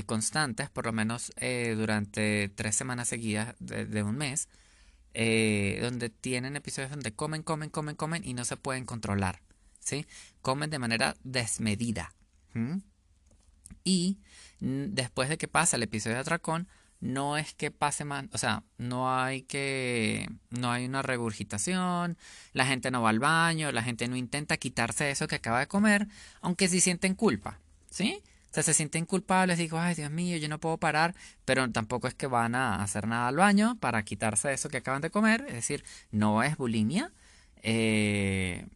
constantes, 0.05 0.69
por 0.69 0.88
lo 0.88 0.91
menos 0.91 1.31
durante 1.77 2.50
tres 2.50 2.75
semanas 2.75 3.07
seguidas 3.07 3.55
de 3.59 4.03
un 4.03 4.17
mes, 4.17 4.50
eh, 5.13 5.79
donde 5.82 6.10
tienen 6.10 6.55
episodios 6.55 6.91
donde 6.91 7.13
comen, 7.13 7.43
comen, 7.43 7.70
comen, 7.70 7.96
comen 7.96 8.24
y 8.25 8.34
no 8.34 8.46
se 8.46 8.58
pueden 8.58 8.86
controlar, 8.86 9.41
¿sí? 9.79 10.05
Comen 10.41 10.70
de 10.70 10.79
manera 10.79 11.15
desmedida. 11.24 12.13
Y 13.84 14.20
después 14.60 15.29
de 15.29 15.38
que 15.38 15.48
pasa 15.48 15.75
el 15.75 15.84
episodio 15.84 16.15
de 16.15 16.22
atracón, 16.22 16.67
no 17.03 17.38
es 17.38 17.53
que 17.53 17.70
pase 17.70 18.05
más, 18.05 18.25
o 18.32 18.38
sea, 18.38 18.63
no 18.77 19.13
hay 19.13 19.41
que, 19.41 20.29
no 20.51 20.72
hay 20.72 20.86
una 20.86 21.01
regurgitación, 21.01 22.17
la 22.53 22.65
gente 22.65 22.91
no 22.91 23.01
va 23.01 23.10
al 23.10 23.20
baño, 23.20 23.72
la 23.74 23.84
gente 23.84 24.08
no 24.08 24.15
intenta 24.15 24.55
quitarse 24.55 25.12
eso 25.12 25.27
que 25.27 25.36
acaba 25.36 25.60
de 25.60 25.67
comer, 25.67 26.08
aunque 26.39 26.70
sí 26.70 26.79
sienten 26.79 27.13
culpa, 27.13 27.60
¿sí? 27.89 28.24
Se 28.62 28.74
sienten 28.74 29.05
culpables, 29.05 29.57
digo, 29.57 29.79
ay 29.79 29.95
Dios 29.95 30.12
mío, 30.12 30.38
yo 30.38 30.48
no 30.48 30.60
puedo 30.60 30.77
parar, 30.77 31.15
pero 31.43 31.69
tampoco 31.72 32.07
es 32.07 32.13
que 32.13 32.27
van 32.27 32.53
a 32.53 32.83
hacer 32.83 33.07
nada 33.07 33.27
al 33.27 33.38
baño 33.38 33.77
para 33.79 34.03
quitarse 34.03 34.53
eso 34.53 34.69
que 34.69 34.77
acaban 34.77 35.01
de 35.01 35.10
comer, 35.10 35.45
es 35.48 35.53
decir, 35.53 35.83
no 36.12 36.43
es 36.43 36.55
bulimia, 36.55 37.12
eh, 37.63 38.67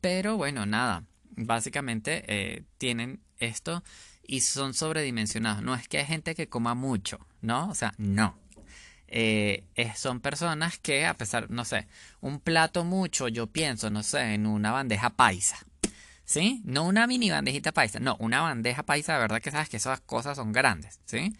pero 0.00 0.36
bueno, 0.36 0.66
nada, 0.66 1.04
básicamente 1.36 2.24
eh, 2.26 2.64
tienen 2.78 3.20
esto 3.38 3.84
y 4.26 4.40
son 4.40 4.74
sobredimensionados. 4.74 5.62
No 5.62 5.74
es 5.74 5.86
que 5.86 5.98
hay 5.98 6.06
gente 6.06 6.34
que 6.34 6.48
coma 6.48 6.74
mucho, 6.74 7.18
¿no? 7.40 7.68
O 7.68 7.74
sea, 7.74 7.94
no. 7.98 8.36
Eh, 9.06 9.64
son 9.94 10.20
personas 10.20 10.78
que, 10.78 11.06
a 11.06 11.14
pesar, 11.16 11.50
no 11.50 11.64
sé, 11.64 11.86
un 12.20 12.40
plato 12.40 12.84
mucho, 12.84 13.28
yo 13.28 13.46
pienso, 13.46 13.90
no 13.90 14.02
sé, 14.02 14.34
en 14.34 14.46
una 14.46 14.72
bandeja 14.72 15.10
paisa. 15.10 15.58
¿Sí? 16.32 16.62
No 16.64 16.84
una 16.84 17.06
mini 17.06 17.30
bandejita 17.30 17.72
paisa, 17.72 18.00
no, 18.00 18.16
una 18.18 18.40
bandeja 18.40 18.84
paisa, 18.84 19.12
de 19.12 19.18
verdad 19.18 19.42
que 19.42 19.50
sabes 19.50 19.68
que 19.68 19.76
esas 19.76 20.00
cosas 20.00 20.38
son 20.38 20.50
grandes, 20.52 20.98
¿sí? 21.04 21.36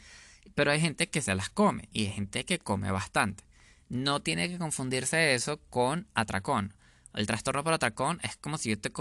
Pero 0.55 0.71
hay 0.71 0.83
gente 0.83 1.09
que 1.09 1.23
se 1.23 1.35
las 1.35 1.49
come 1.49 1.89
y 1.95 2.05
hay 2.05 2.13
gente 2.13 2.45
que 2.45 2.59
come 2.59 2.91
bastante. 2.91 3.43
No 3.89 4.21
tiene 4.21 4.51
que 4.51 4.59
confundirse 4.59 5.33
eso 5.33 5.59
con 5.71 6.09
atracón. 6.13 6.75
El 7.15 7.27
trastorno 7.27 7.65
por 7.65 7.73
atracón 7.73 8.21
es 8.23 8.37
como 8.37 8.59
si 8.59 8.77
te, 8.77 8.93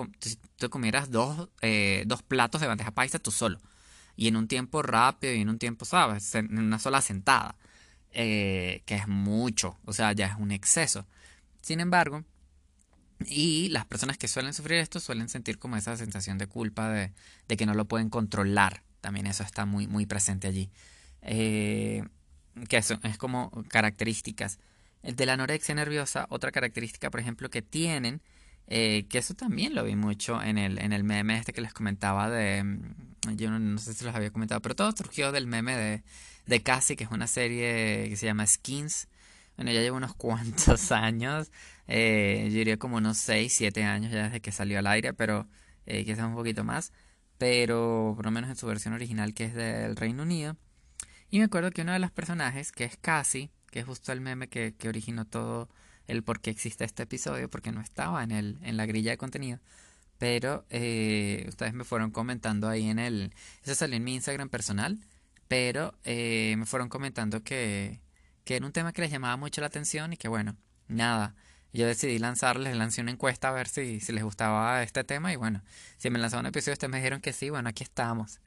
te 0.56 0.70
comieras 0.70 1.12
dos, 1.12 1.50
eh, 1.62 2.04
dos 2.08 2.24
platos 2.24 2.62
de 2.62 2.68
bandeja 2.68 2.92
paisa 2.92 3.20
tú 3.20 3.32
solo 3.32 3.60
y 4.16 4.30
en 4.30 4.38
un 4.38 4.48
tiempo 4.48 4.82
rápido 4.84 5.34
y 5.34 5.42
en 5.42 5.50
un 5.50 5.60
tiempo, 5.60 5.84
¿sabes? 5.84 6.36
En 6.36 6.58
una 6.58 6.80
sola 6.80 7.02
sentada, 7.02 7.58
eh, 8.12 8.82
que 8.86 8.96
es 8.96 9.10
mucho, 9.10 9.78
o 9.84 9.92
sea, 9.92 10.14
ya 10.14 10.28
es 10.28 10.36
un 10.38 10.52
exceso. 10.52 11.06
Sin 11.62 11.82
embargo, 11.82 12.24
y 13.28 13.70
las 13.70 13.86
personas 13.86 14.18
que 14.18 14.28
suelen 14.28 14.54
sufrir 14.54 14.80
esto 14.80 15.00
suelen 15.00 15.30
sentir 15.30 15.58
como 15.58 15.76
esa 15.78 15.96
sensación 15.98 16.38
de 16.38 16.48
culpa 16.48 16.90
de, 16.90 17.12
que 17.48 17.66
no 17.66 17.74
lo 17.74 17.86
pueden 17.86 18.10
controlar. 18.10 18.84
También 19.02 19.28
eso 19.28 19.44
está 19.44 19.66
muy, 19.66 19.88
muy 19.88 20.06
presente 20.06 20.48
allí. 20.48 20.70
Eh, 21.22 22.04
que 22.70 22.78
eso 22.78 23.00
es 23.04 23.18
como 23.18 23.52
características. 23.68 24.60
De 25.04 25.26
la 25.26 25.34
anorexia 25.34 25.74
nerviosa, 25.74 26.28
otra 26.30 26.52
característica, 26.52 27.10
por 27.10 27.20
ejemplo, 27.20 27.50
que 27.50 27.62
tienen 27.62 28.22
eh, 28.74 29.06
que 29.10 29.18
eso 29.18 29.34
también 29.34 29.76
lo 29.76 29.84
vi 29.84 29.98
mucho 29.98 30.42
en 30.42 30.58
el, 30.58 30.80
en 30.80 30.94
el 30.94 31.04
meme 31.04 31.38
este 31.38 31.52
que 31.52 31.62
les 31.62 31.74
comentaba 31.74 32.30
de... 32.30 32.64
Mm, 32.64 33.36
yo 33.36 33.52
no, 33.52 33.78
sé 33.78 33.94
si 33.94 34.06
los 34.06 34.16
había 34.16 34.32
comentado, 34.32 34.62
pero 34.62 34.76
todo 34.76 34.92
surgió 34.94 35.32
del 35.32 35.46
meme 35.46 35.76
de, 35.76 36.04
de 36.48 36.64
Cassie, 36.64 36.96
que 36.96 37.04
es 37.04 37.12
una 37.12 37.28
serie 37.28 38.08
que 38.10 38.16
se 38.16 38.26
llama 38.26 38.48
Skins. 38.48 39.08
Bueno, 39.58 39.72
ya 39.72 39.82
lleva 39.82 39.98
unos 39.98 40.16
cuantos 40.16 40.92
años. 40.92 41.52
Eh, 41.94 42.48
yo 42.50 42.56
diría 42.60 42.78
como 42.78 42.98
unos 42.98 43.18
6, 43.18 43.54
7 43.54 43.84
años 43.84 44.14
ya 44.14 44.24
desde 44.24 44.40
que 44.40 44.54
salió 44.54 44.80
al 44.80 44.88
aire, 44.88 45.14
pero 45.14 45.50
eh, 45.86 46.06
quizás 46.06 46.26
un 46.26 46.36
poquito 46.36 46.64
más. 46.64 46.94
Pero 47.38 48.14
por 48.16 48.26
lo 48.26 48.32
menos 48.32 48.50
en 48.50 48.56
su 48.56 48.66
versión 48.68 48.94
original, 48.94 49.34
que 49.34 49.46
es 49.46 49.54
del 49.54 49.96
Reino 49.98 50.24
Unido. 50.24 50.58
Y 51.30 51.40
me 51.40 51.46
acuerdo 51.46 51.72
que 51.72 51.82
uno 51.82 51.92
de 51.94 52.00
los 52.00 52.12
personajes, 52.12 52.72
que 52.72 52.86
es 52.86 52.98
Cassie, 52.98 53.52
que 53.72 53.80
es 53.80 53.86
justo 53.86 54.12
el 54.14 54.22
meme 54.22 54.48
que, 54.48 54.74
que 54.78 54.90
originó 54.90 55.26
todo 55.26 55.70
el 56.08 56.24
por 56.24 56.40
qué 56.42 56.50
existe 56.50 56.86
este 56.86 57.04
episodio, 57.04 57.50
porque 57.50 57.72
no 57.74 57.82
estaba 57.82 58.24
en, 58.24 58.32
el, 58.32 58.58
en 58.64 58.78
la 58.78 58.86
grilla 58.86 59.12
de 59.12 59.18
contenido. 59.18 59.60
Pero 60.18 60.66
eh, 60.70 61.46
ustedes 61.50 61.74
me 61.74 61.84
fueron 61.84 62.12
comentando 62.12 62.70
ahí 62.70 62.90
en 62.90 63.00
el... 63.00 63.34
Eso 63.64 63.76
salió 63.76 63.98
en 63.98 64.04
mi 64.04 64.16
Instagram 64.16 64.50
personal, 64.50 65.00
pero 65.50 65.94
eh, 66.06 66.56
me 66.58 66.66
fueron 66.66 66.90
comentando 66.90 67.44
que, 67.44 68.00
que 68.46 68.56
era 68.56 68.66
un 68.66 68.72
tema 68.72 68.94
que 68.94 69.02
les 69.02 69.12
llamaba 69.12 69.36
mucho 69.38 69.62
la 69.62 69.68
atención 69.68 70.14
y 70.14 70.18
que 70.18 70.30
bueno, 70.30 70.56
nada. 70.88 71.36
Yo 71.74 71.88
decidí 71.88 72.20
lanzarles, 72.20 72.76
lancé 72.76 73.02
una 73.02 73.12
encuesta 73.12 73.50
a 73.50 73.52
ver 73.52 73.68
si, 73.68 74.00
si 74.02 74.12
les 74.12 74.24
gustaba 74.24 74.84
este 74.84 75.04
tema 75.04 75.32
y 75.32 75.38
bueno, 75.38 75.62
si 75.98 76.10
me 76.10 76.20
lanzaban 76.20 76.46
un 76.46 76.50
episodio 76.50 76.74
ustedes 76.74 76.92
me 76.92 76.98
dijeron 76.98 77.22
que 77.22 77.34
sí, 77.34 77.50
bueno, 77.50 77.70
aquí 77.70 77.84
estamos. 77.84 78.40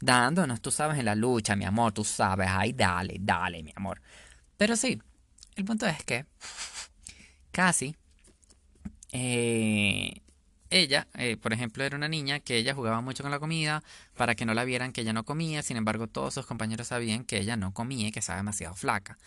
Dándonos, 0.00 0.60
tú 0.62 0.70
sabes, 0.70 0.98
en 0.98 1.04
la 1.04 1.14
lucha, 1.14 1.56
mi 1.56 1.64
amor, 1.66 1.92
tú 1.92 2.04
sabes, 2.04 2.48
ay, 2.50 2.72
dale, 2.72 3.16
dale, 3.20 3.62
mi 3.62 3.72
amor. 3.76 4.00
Pero 4.56 4.76
sí, 4.76 5.00
el 5.56 5.64
punto 5.64 5.86
es 5.86 6.02
que 6.04 6.24
Casi, 7.52 7.96
eh, 9.12 10.22
ella, 10.70 11.08
eh, 11.14 11.36
por 11.36 11.52
ejemplo, 11.52 11.82
era 11.82 11.96
una 11.96 12.08
niña 12.08 12.38
que 12.40 12.56
ella 12.56 12.74
jugaba 12.74 13.00
mucho 13.00 13.24
con 13.24 13.32
la 13.32 13.40
comida 13.40 13.82
para 14.16 14.34
que 14.36 14.46
no 14.46 14.54
la 14.54 14.64
vieran 14.64 14.92
que 14.92 15.00
ella 15.00 15.12
no 15.12 15.24
comía, 15.24 15.62
sin 15.62 15.76
embargo 15.76 16.06
todos 16.06 16.34
sus 16.34 16.46
compañeros 16.46 16.88
sabían 16.88 17.24
que 17.24 17.38
ella 17.38 17.56
no 17.56 17.74
comía 17.74 18.08
y 18.08 18.12
que 18.12 18.20
estaba 18.20 18.36
demasiado 18.36 18.74
flaca. 18.76 19.18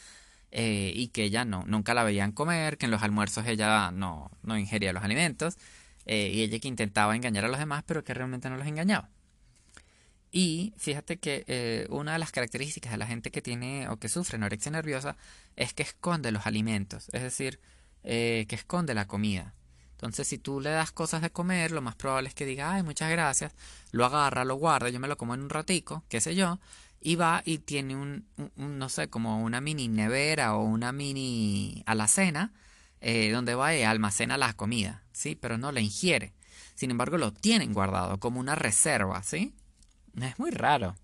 Eh, 0.56 0.92
y 0.96 1.08
que 1.08 1.24
ella 1.24 1.46
no, 1.46 1.64
nunca 1.66 1.96
la 1.96 2.04
veían 2.04 2.32
comer, 2.32 2.78
que 2.78 2.86
en 2.86 2.92
los 2.92 3.02
almuerzos 3.02 3.48
ella 3.48 3.90
no, 3.92 4.30
no 4.44 4.58
ingería 4.58 4.94
los 4.94 5.04
alimentos, 5.04 5.58
y 6.06 6.42
ella 6.42 6.60
que 6.60 6.68
intentaba 6.68 7.16
engañar 7.16 7.46
a 7.46 7.48
los 7.48 7.58
demás, 7.58 7.84
pero 7.88 8.04
que 8.04 8.14
realmente 8.14 8.50
no 8.50 8.58
los 8.58 8.68
engañaba. 8.68 9.10
Y 10.32 10.74
fíjate 10.78 11.18
que 11.18 11.88
una 11.90 12.14
de 12.14 12.20
las 12.20 12.32
características 12.32 12.92
de 12.92 12.98
la 12.98 13.08
gente 13.08 13.32
que 13.32 13.42
tiene 13.42 13.88
o 13.90 13.98
que 13.98 14.10
sufre 14.10 14.36
anorexia 14.36 14.72
nerviosa 14.72 15.16
es 15.56 15.74
que 15.74 15.84
esconde 15.84 16.32
los 16.32 16.46
alimentos, 16.46 17.10
es 17.14 17.24
decir, 17.24 17.60
eh, 18.04 18.46
que 18.50 18.56
esconde 18.56 18.94
la 18.94 19.08
comida. 19.08 19.54
Entonces, 19.94 20.28
si 20.28 20.38
tú 20.38 20.60
le 20.60 20.70
das 20.70 20.92
cosas 20.92 21.22
de 21.22 21.30
comer, 21.32 21.72
lo 21.72 21.82
más 21.82 21.96
probable 21.96 22.28
es 22.28 22.36
que 22.36 22.46
diga, 22.46 22.74
ay, 22.74 22.84
muchas 22.84 23.10
gracias, 23.10 23.54
lo 23.92 24.04
agarra, 24.06 24.44
lo 24.44 24.56
guarda, 24.56 24.90
yo 24.90 25.00
me 25.00 25.08
lo 25.08 25.16
como 25.16 25.34
en 25.34 25.42
un 25.42 25.50
ratico, 25.50 26.04
qué 26.10 26.20
sé 26.20 26.36
yo, 26.36 26.60
y 27.04 27.16
va 27.16 27.42
y 27.46 27.60
tiene 27.60 27.96
un, 27.96 28.28
no 28.56 28.90
sé, 28.90 29.10
como 29.10 29.44
una 29.44 29.62
mini 29.62 29.88
nevera 29.88 30.56
o 30.56 30.64
una 30.64 30.92
mini 30.92 31.84
alacena, 31.86 32.54
eh, 33.02 33.32
donde 33.32 33.56
va 33.56 33.76
y 33.76 33.84
almacena 33.84 34.38
la 34.38 34.54
comida, 34.54 35.04
¿sí? 35.12 35.36
Pero 35.36 35.58
no 35.58 35.72
la 35.72 35.82
ingiere. 35.82 36.34
Sin 36.76 36.92
embargo, 36.92 37.18
lo 37.18 37.34
tienen 37.34 37.74
guardado 37.74 38.20
como 38.20 38.40
una 38.40 38.56
reserva, 38.56 39.22
¿sí? 39.24 39.54
Es 40.22 40.40
muy 40.40 40.52
raro. 40.52 40.96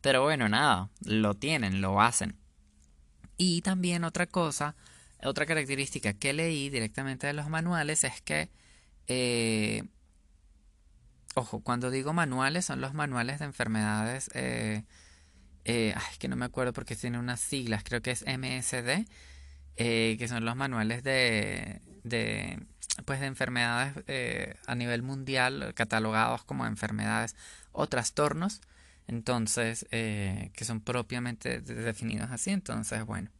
Pero 0.00 0.22
bueno, 0.22 0.48
nada, 0.48 0.90
lo 1.04 1.34
tienen, 1.34 1.80
lo 1.80 2.00
hacen. 2.00 2.36
Y 3.36 3.62
también 3.62 4.04
otra 4.04 4.26
cosa 4.26 4.74
otra 5.24 5.46
característica 5.46 6.12
que 6.14 6.32
leí 6.32 6.68
directamente 6.68 7.26
de 7.26 7.32
los 7.32 7.48
manuales 7.48 8.04
es 8.04 8.20
que, 8.22 8.50
eh, 9.06 9.84
ojo, 11.34 11.60
cuando 11.60 11.90
digo 11.90 12.12
manuales 12.12 12.64
son 12.66 12.80
los 12.80 12.94
manuales 12.94 13.38
de 13.38 13.44
enfermedades, 13.46 14.30
eh, 14.34 14.84
eh, 15.64 15.94
ay, 15.96 16.16
que 16.18 16.28
no 16.28 16.36
me 16.36 16.44
acuerdo 16.44 16.72
porque 16.72 16.96
tiene 16.96 17.18
unas 17.18 17.40
siglas, 17.40 17.82
creo 17.84 18.02
que 18.02 18.10
es 18.10 18.24
MSD, 18.26 19.06
que 19.76 20.26
son 20.28 20.44
los 20.44 20.56
manuales 20.56 21.02
de, 21.02 21.80
de 22.04 22.62
pues 23.04 23.20
de 23.20 23.26
enfermedades 23.26 23.94
a 24.66 24.74
nivel 24.74 25.02
mundial 25.02 25.72
catalogados 25.74 26.44
como 26.44 26.66
enfermedades 26.66 27.34
o 27.72 27.86
trastornos 27.86 28.60
entonces 29.08 29.86
que 29.90 30.64
son 30.64 30.82
propiamente 30.82 31.62
definidos 31.62 32.30
así 32.30 32.50
entonces 32.50 33.04
bueno 33.06 33.30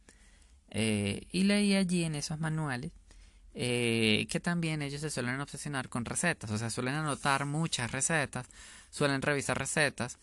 eh, 0.75 1.27
y 1.31 1.43
leí 1.43 1.75
allí 1.75 2.03
en 2.03 2.15
esos 2.15 2.39
manuales 2.39 2.91
eh, 3.53 4.25
que 4.31 4.39
también 4.39 4.81
ellos 4.81 5.01
se 5.01 5.11
suelen 5.11 5.39
obsesionar 5.39 5.87
con 5.87 6.05
recetas, 6.05 6.49
o 6.49 6.57
sea, 6.57 6.71
suelen 6.71 6.95
anotar 6.95 7.45
muchas 7.45 7.91
recetas, 7.91 8.47
suelen 8.89 9.21
revisar 9.21 9.59
recetas 9.59 10.17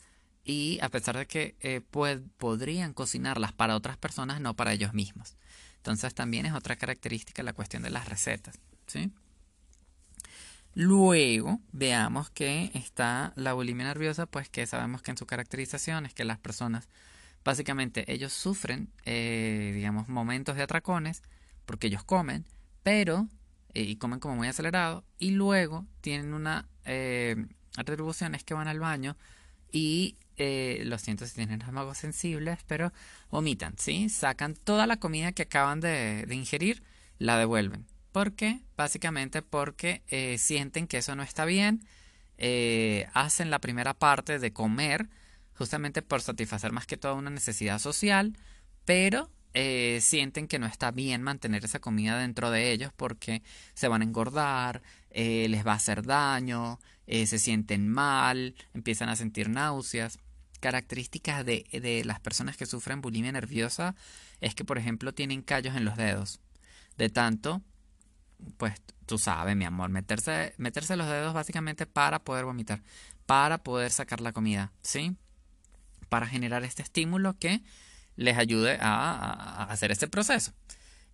y 0.45 0.79
a 0.83 0.89
pesar 0.89 1.17
de 1.17 1.27
que 1.27 1.57
eh, 1.61 1.81
podrían 2.39 2.93
cocinarlas 2.93 3.53
para 3.53 3.77
otras 3.77 3.97
personas, 3.97 4.41
no 4.41 4.55
para 4.55 4.73
ellos 4.73 4.95
mismos. 4.95 5.37
Entonces 5.77 6.15
también 6.15 6.47
es 6.47 6.53
otra 6.53 6.77
característica 6.77 7.43
la 7.43 7.53
cuestión 7.53 7.83
de 7.83 7.91
las 7.91 8.09
recetas. 8.09 8.59
¿sí? 8.87 9.11
Luego 10.75 11.61
veamos 11.73 12.31
que 12.31 12.71
está 12.75 13.33
la 13.37 13.53
bulimia 13.55 13.87
nerviosa, 13.87 14.27
pues 14.27 14.49
que 14.49 14.67
sabemos 14.67 15.03
que 15.03 15.11
en 15.11 15.17
su 15.17 15.27
caracterización 15.27 16.07
es 16.07 16.15
que 16.15 16.25
las 16.25 16.39
personas 16.39 16.89
Básicamente 17.45 18.05
ellos 18.13 18.33
sufren, 18.33 18.91
eh, 19.07 19.73
digamos, 19.75 20.09
momentos 20.09 20.57
de 20.57 20.63
atracones 20.63 21.23
porque 21.65 21.87
ellos 21.87 22.05
comen, 22.05 22.45
pero, 22.83 23.29
eh, 23.73 23.83
y 23.83 23.97
comen 23.97 24.21
como 24.21 24.37
muy 24.37 24.49
acelerado, 24.49 25.05
y 25.19 25.31
luego 25.31 25.87
tienen 26.01 26.35
una 26.35 26.69
retribución, 27.77 28.35
es 28.35 28.43
que 28.43 28.53
van 28.53 28.67
al 28.67 28.81
baño 28.81 29.17
y 29.71 30.17
eh, 30.41 30.83
lo 30.87 30.99
siento 30.99 31.27
si 31.27 31.35
tienen 31.35 31.61
estómagos 31.61 31.99
sensibles, 31.99 32.59
pero 32.67 32.93
vomitan, 33.31 33.75
¿sí? 33.79 34.09
Sacan 34.09 34.55
toda 34.55 34.87
la 34.87 34.97
comida 34.99 35.33
que 35.33 35.43
acaban 35.43 35.81
de, 35.81 36.27
ingerir, 36.31 36.83
la 37.19 37.39
devuelven. 37.39 37.87
¿Por 38.11 38.33
qué? 38.33 38.61
Básicamente 38.77 39.43
porque 39.43 40.03
sienten 40.39 40.89
que 40.89 40.99
eso 40.99 41.15
no 41.15 41.23
está 41.23 41.45
bien, 41.45 41.85
hacen 43.15 43.51
la 43.51 43.61
primera 43.61 43.95
parte 43.95 44.41
de 44.41 44.53
comer, 44.53 45.09
justamente 45.55 46.03
por 46.03 46.21
satisfacer 46.21 46.73
más 46.73 46.87
que 46.87 46.97
todo 46.97 47.15
una 47.15 47.31
necesidad 47.31 47.79
social, 47.79 48.37
pero 48.85 49.31
eh, 49.53 49.99
sienten 50.01 50.47
que 50.47 50.61
no 50.61 50.67
está 50.67 50.93
bien 50.93 51.23
mantener 51.23 51.65
esa 51.65 51.81
comida 51.81 52.19
dentro 52.19 52.51
de 52.53 52.71
ellos 52.71 52.93
porque 52.97 53.43
se 53.75 53.89
van 53.89 54.03
a 54.03 54.05
engordar, 54.05 54.81
eh, 55.11 55.49
les 55.49 55.67
va 55.67 55.73
a 55.73 55.77
hacer 55.77 56.05
daño, 56.05 56.79
eh, 57.07 57.27
se 57.27 57.41
sienten 57.41 57.89
mal, 57.89 58.55
empiezan 58.75 59.09
a 59.09 59.17
sentir 59.17 59.49
náuseas. 59.49 60.19
Características 60.61 61.45
de, 61.45 61.67
de 61.73 62.05
las 62.05 62.21
personas 62.21 62.57
que 62.57 62.67
sufren 62.67 63.01
bulimia 63.01 63.33
nerviosa 63.33 63.97
es 64.41 64.55
que, 64.55 64.65
por 64.65 64.79
ejemplo, 64.79 65.13
tienen 65.13 65.43
callos 65.43 65.77
en 65.77 65.85
los 65.85 65.97
dedos. 65.97 66.41
De 66.97 67.09
tanto, 67.09 67.63
pues 68.57 68.75
tú 69.07 69.19
sabes, 69.19 69.57
mi 69.57 69.65
amor, 69.65 69.91
meterse, 69.91 70.55
meterse 70.57 70.97
los 70.97 71.09
dedos 71.09 71.35
básicamente 71.35 71.87
para 71.87 72.21
poder 72.21 72.45
vomitar, 72.45 72.83
para 73.27 73.59
poder 73.59 73.91
sacar 73.91 74.21
la 74.21 74.33
comida, 74.33 74.73
¿sí? 74.83 75.17
Para 76.09 76.27
generar 76.27 76.63
este 76.65 76.83
estímulo 76.83 77.37
que 77.39 77.63
les 78.17 78.39
ayude 78.39 78.79
a, 78.81 79.65
hacer 79.65 79.91
este 79.91 80.09
proceso. 80.09 80.53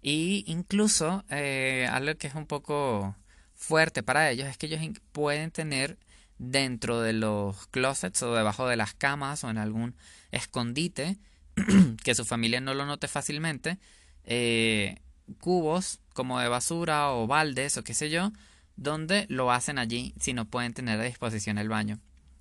Y 0.03 0.45
incluso 0.47 1.25
eh, 1.31 1.89
algo 1.91 2.17
que 2.17 2.27
es 2.27 2.35
un 2.35 2.47
poco 2.47 3.17
fuerte 3.55 4.03
para 4.03 4.31
ellos 4.31 4.47
es 4.49 4.59
que 4.59 4.67
ellos 4.67 4.81
pueden 5.13 5.51
tener 5.51 5.99
dentro 6.39 7.01
de 7.01 7.13
los 7.13 7.67
closets 7.69 8.23
o 8.23 8.35
debajo 8.35 8.67
de 8.69 8.77
las 8.77 8.95
camas 8.95 9.45
o 9.45 9.51
en 9.51 9.59
algún 9.59 9.95
escondite 10.31 11.17
que 12.05 12.15
su 12.15 12.25
familia 12.25 12.61
no 12.61 12.75
lo 12.75 12.87
note 12.87 13.09
fácilmente, 13.09 13.79
eh, 14.25 15.01
cubos 15.41 16.01
como 16.13 16.39
de 16.41 16.49
basura 16.49 17.11
o 17.11 17.27
baldes 17.27 17.77
o 17.77 17.85
qué 17.85 17.95
sé 17.95 18.11
yo, 18.11 18.33
donde 18.77 19.27
lo 19.29 19.51
hacen 19.51 19.79
allí 19.79 20.15
si 20.21 20.35
no 20.35 20.45
pueden 20.45 20.75
tener 20.75 21.01
a 21.01 21.05
disposición 21.05 21.59
el 21.59 21.69
baño. 21.69 21.99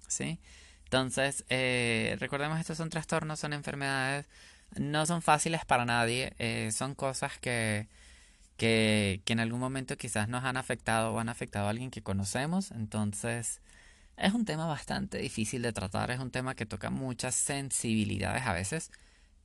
¿sí? 0.07 0.39
Entonces, 0.83 1.45
eh, 1.49 2.17
recordemos, 2.19 2.59
estos 2.59 2.77
son 2.77 2.89
trastornos, 2.89 3.39
son 3.39 3.53
enfermedades, 3.53 4.27
no 4.75 5.05
son 5.05 5.21
fáciles 5.21 5.65
para 5.65 5.85
nadie, 5.85 6.33
eh, 6.37 6.71
son 6.71 6.95
cosas 6.95 7.37
que, 7.39 7.87
que, 8.57 9.21
que 9.25 9.33
en 9.33 9.39
algún 9.39 9.59
momento 9.59 9.97
quizás 9.97 10.27
nos 10.27 10.43
han 10.43 10.57
afectado 10.57 11.13
o 11.13 11.19
han 11.19 11.29
afectado 11.29 11.67
a 11.67 11.69
alguien 11.69 11.91
que 11.91 12.01
conocemos. 12.01 12.71
Entonces, 12.71 13.61
es 14.17 14.33
un 14.33 14.45
tema 14.45 14.65
bastante 14.65 15.17
difícil 15.17 15.61
de 15.61 15.73
tratar, 15.73 16.11
es 16.11 16.19
un 16.19 16.31
tema 16.31 16.55
que 16.55 16.65
toca 16.65 16.89
muchas 16.89 17.35
sensibilidades 17.35 18.43
a 18.43 18.53
veces. 18.53 18.91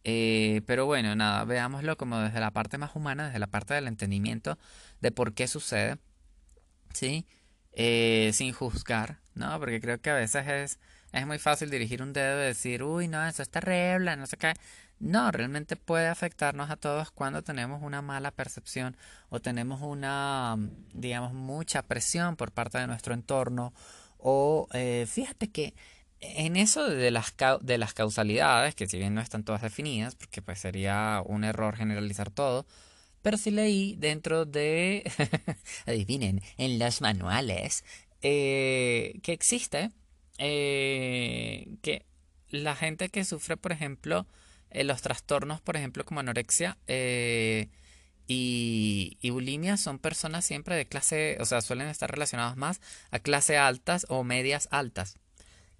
Eh, 0.04 0.62
pero 0.66 0.86
bueno, 0.86 1.14
nada, 1.14 1.44
veámoslo 1.44 1.96
como 1.96 2.18
desde 2.20 2.40
la 2.40 2.52
parte 2.52 2.78
más 2.78 2.94
humana, 2.96 3.26
desde 3.26 3.38
la 3.38 3.48
parte 3.48 3.74
del 3.74 3.86
entendimiento 3.88 4.58
de 5.00 5.10
por 5.12 5.34
qué 5.34 5.46
sucede, 5.46 5.98
¿sí? 6.94 7.26
Eh, 7.72 8.30
sin 8.32 8.52
juzgar, 8.52 9.18
¿no? 9.34 9.58
Porque 9.58 9.80
creo 9.80 10.00
que 10.00 10.10
a 10.10 10.14
veces 10.14 10.46
es, 10.48 10.78
es 11.12 11.26
muy 11.26 11.38
fácil 11.38 11.70
dirigir 11.70 12.02
un 12.02 12.12
dedo 12.12 12.40
y 12.42 12.46
decir, 12.46 12.82
uy, 12.82 13.08
no, 13.08 13.26
eso 13.26 13.42
es 13.42 13.50
terrible, 13.50 14.16
no 14.16 14.26
sé 14.26 14.36
qué. 14.36 14.54
No, 15.00 15.30
realmente 15.30 15.76
puede 15.76 16.08
afectarnos 16.08 16.70
a 16.70 16.76
todos 16.76 17.10
cuando 17.10 17.42
tenemos 17.42 17.82
una 17.82 18.02
mala 18.02 18.30
percepción 18.32 18.96
o 19.30 19.40
tenemos 19.40 19.80
una, 19.82 20.56
digamos, 20.92 21.32
mucha 21.32 21.82
presión 21.82 22.36
por 22.36 22.52
parte 22.52 22.78
de 22.78 22.86
nuestro 22.86 23.14
entorno 23.14 23.72
o 24.22 24.68
eh, 24.72 25.06
fíjate 25.08 25.50
que 25.50 25.74
en 26.20 26.56
eso 26.56 26.88
de 26.88 27.10
las, 27.10 27.34
de 27.62 27.78
las 27.78 27.94
causalidades, 27.94 28.74
que 28.74 28.86
si 28.86 28.98
bien 28.98 29.14
no 29.14 29.20
están 29.20 29.44
todas 29.44 29.62
definidas, 29.62 30.14
porque 30.14 30.42
pues 30.42 30.58
sería 30.58 31.22
un 31.24 31.44
error 31.44 31.76
generalizar 31.76 32.30
todo, 32.30 32.66
pero 33.22 33.36
sí 33.36 33.50
leí 33.50 33.96
dentro 33.96 34.44
de, 34.44 35.10
adivinen, 35.86 36.42
en 36.58 36.78
los 36.78 37.00
manuales, 37.00 37.84
eh, 38.22 39.18
que 39.22 39.32
existe 39.32 39.90
eh, 40.38 41.76
que 41.82 42.04
la 42.50 42.76
gente 42.76 43.08
que 43.08 43.24
sufre, 43.24 43.56
por 43.56 43.72
ejemplo, 43.72 44.26
eh, 44.70 44.84
los 44.84 45.02
trastornos, 45.02 45.60
por 45.60 45.76
ejemplo, 45.76 46.04
como 46.04 46.20
anorexia 46.20 46.76
y, 48.32 49.18
y, 49.20 49.30
bulimia, 49.30 49.76
son 49.76 49.98
personas 49.98 50.44
siempre 50.44 50.76
de 50.76 50.86
clase, 50.86 51.36
o 51.40 51.44
sea, 51.44 51.60
suelen 51.60 51.88
estar 51.88 52.10
relacionados 52.10 52.56
más 52.56 52.80
a 53.10 53.18
clase 53.18 53.58
altas 53.58 54.06
o 54.08 54.22
medias 54.24 54.68
altas 54.70 55.16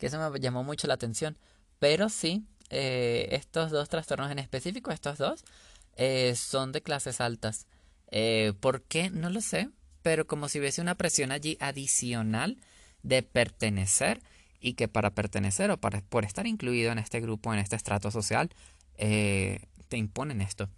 que 0.01 0.07
eso 0.07 0.31
me 0.31 0.41
llamó 0.41 0.65
mucho 0.65 0.89
la 0.89 0.95
atención. 0.95 1.37
Pero 1.79 2.09
sí, 2.09 2.45
eh, 2.71 3.29
estos 3.33 3.71
dos 3.71 3.89
trastornos 3.89 4.33
en 4.33 4.41
específico, 4.41 4.91
estos 4.91 5.19
dos, 5.19 5.45
eh, 5.97 6.35
son 6.35 6.73
de 6.73 6.83
clases 6.83 7.21
altas. 7.21 7.67
Eh, 8.11 8.55
¿Por 8.59 8.83
qué? 8.83 9.11
No 9.11 9.31
lo 9.31 9.41
sé, 9.41 9.69
pero 10.03 10.27
como 10.27 10.49
si 10.49 10.59
hubiese 10.59 10.81
una 10.81 10.97
presión 10.97 11.31
allí 11.31 11.57
adicional 11.61 12.59
de 13.03 13.23
pertenecer 13.23 14.23
y 14.59 14.75
que 14.75 14.89
para 14.89 15.11
pertenecer 15.11 15.71
o 15.71 15.79
para, 15.79 16.01
por 16.01 16.25
estar 16.25 16.47
incluido 16.47 16.91
en 16.91 16.99
este 16.99 17.21
grupo, 17.21 17.53
en 17.53 17.61
este 17.61 17.77
estrato 17.77 18.11
social, 18.11 18.51
te 18.97 19.97
imponen 19.97 20.41
esto. 20.41 20.69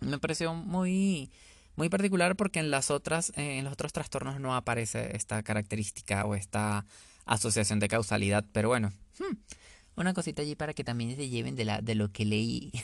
Me 0.00 0.18
pareció 0.18 0.54
muy, 0.54 1.30
muy 1.76 1.88
particular 1.88 2.36
porque 2.36 2.60
en 2.60 2.70
las 2.70 2.90
otras, 2.90 3.32
en 3.36 3.64
los 3.64 3.72
otros 3.72 3.92
trastornos 3.92 4.40
no 4.40 4.54
aparece 4.54 5.16
esta 5.16 5.42
característica 5.42 6.24
o 6.24 6.34
esta 6.34 6.86
asociación 7.24 7.80
de 7.80 7.88
causalidad, 7.88 8.44
pero 8.52 8.68
bueno, 8.68 8.92
hmm, 9.18 9.34
una 9.96 10.14
cosita 10.14 10.42
allí 10.42 10.54
para 10.54 10.74
que 10.74 10.84
también 10.84 11.16
se 11.16 11.28
lleven 11.28 11.56
de, 11.56 11.64
la, 11.64 11.80
de 11.80 11.94
lo 11.94 12.12
que 12.12 12.24
leí. 12.24 12.72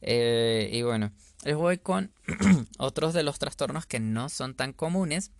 Eh, 0.00 0.70
y 0.72 0.82
bueno, 0.82 1.10
les 1.42 1.56
voy 1.56 1.78
con 1.78 2.12
otros 2.78 3.14
de 3.14 3.24
los 3.24 3.40
trastornos 3.40 3.84
que 3.84 3.98
no 3.98 4.28
son 4.28 4.54
tan 4.54 4.72
comunes, 4.72 5.32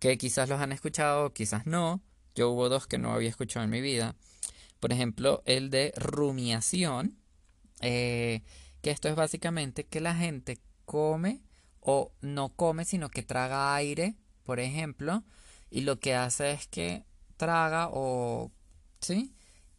que 0.00 0.18
quizás 0.18 0.48
los 0.48 0.60
han 0.60 0.72
escuchado, 0.72 1.32
quizás 1.32 1.64
no. 1.64 2.02
Yo 2.34 2.50
hubo 2.50 2.68
dos 2.68 2.88
que 2.88 2.98
no 2.98 3.12
había 3.12 3.28
escuchado 3.28 3.62
en 3.62 3.70
mi 3.70 3.80
vida. 3.80 4.16
Por 4.80 4.92
ejemplo, 4.92 5.44
el 5.46 5.70
de 5.70 5.92
rumiación, 5.96 7.16
eh, 7.80 8.42
que 8.82 8.90
esto 8.90 9.08
es 9.08 9.14
básicamente 9.14 9.84
que 9.84 10.00
la 10.00 10.14
gente 10.14 10.58
come 10.84 11.42
o 11.80 12.12
no 12.20 12.50
come, 12.50 12.84
sino 12.84 13.08
que 13.08 13.22
traga 13.22 13.74
aire, 13.74 14.16
por 14.44 14.60
ejemplo, 14.60 15.24
y 15.70 15.82
lo 15.82 15.98
que 15.98 16.14
hace 16.14 16.52
es 16.52 16.66
que 16.66 17.04
traga 17.36 17.88
o 17.90 18.52
sí 19.00 19.34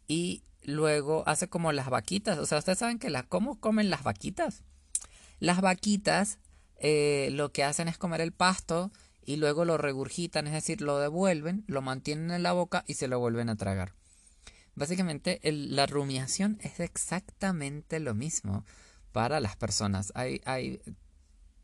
y 0.08 0.42
luego 0.62 1.22
hace 1.26 1.48
como 1.48 1.72
las 1.72 1.88
vaquitas. 1.88 2.38
O 2.38 2.46
sea 2.46 2.58
ustedes 2.58 2.78
saben 2.78 2.98
que 2.98 3.10
la 3.10 3.22
cómo 3.22 3.60
comen 3.60 3.90
las 3.90 4.02
vaquitas 4.02 4.64
las 5.44 5.60
vaquitas 5.60 6.38
eh, 6.76 7.28
lo 7.32 7.52
que 7.52 7.64
hacen 7.64 7.88
es 7.88 7.98
comer 7.98 8.20
el 8.20 8.32
pasto 8.32 8.90
y 9.24 9.36
luego 9.36 9.64
lo 9.64 9.78
regurgitan 9.78 10.46
es 10.46 10.52
decir 10.52 10.80
lo 10.80 10.98
devuelven 10.98 11.64
lo 11.66 11.82
mantienen 11.82 12.30
en 12.30 12.42
la 12.42 12.52
boca 12.52 12.84
y 12.86 12.94
se 12.94 13.08
lo 13.08 13.18
vuelven 13.18 13.48
a 13.48 13.56
tragar. 13.56 13.94
Básicamente 14.74 15.40
la 15.42 15.86
rumiación 15.86 16.58
es 16.62 16.80
exactamente 16.80 18.00
lo 18.00 18.14
mismo 18.14 18.64
para 19.14 19.38
las 19.38 19.54
personas 19.56 20.10
hay 20.16 20.40
hay 20.44 20.82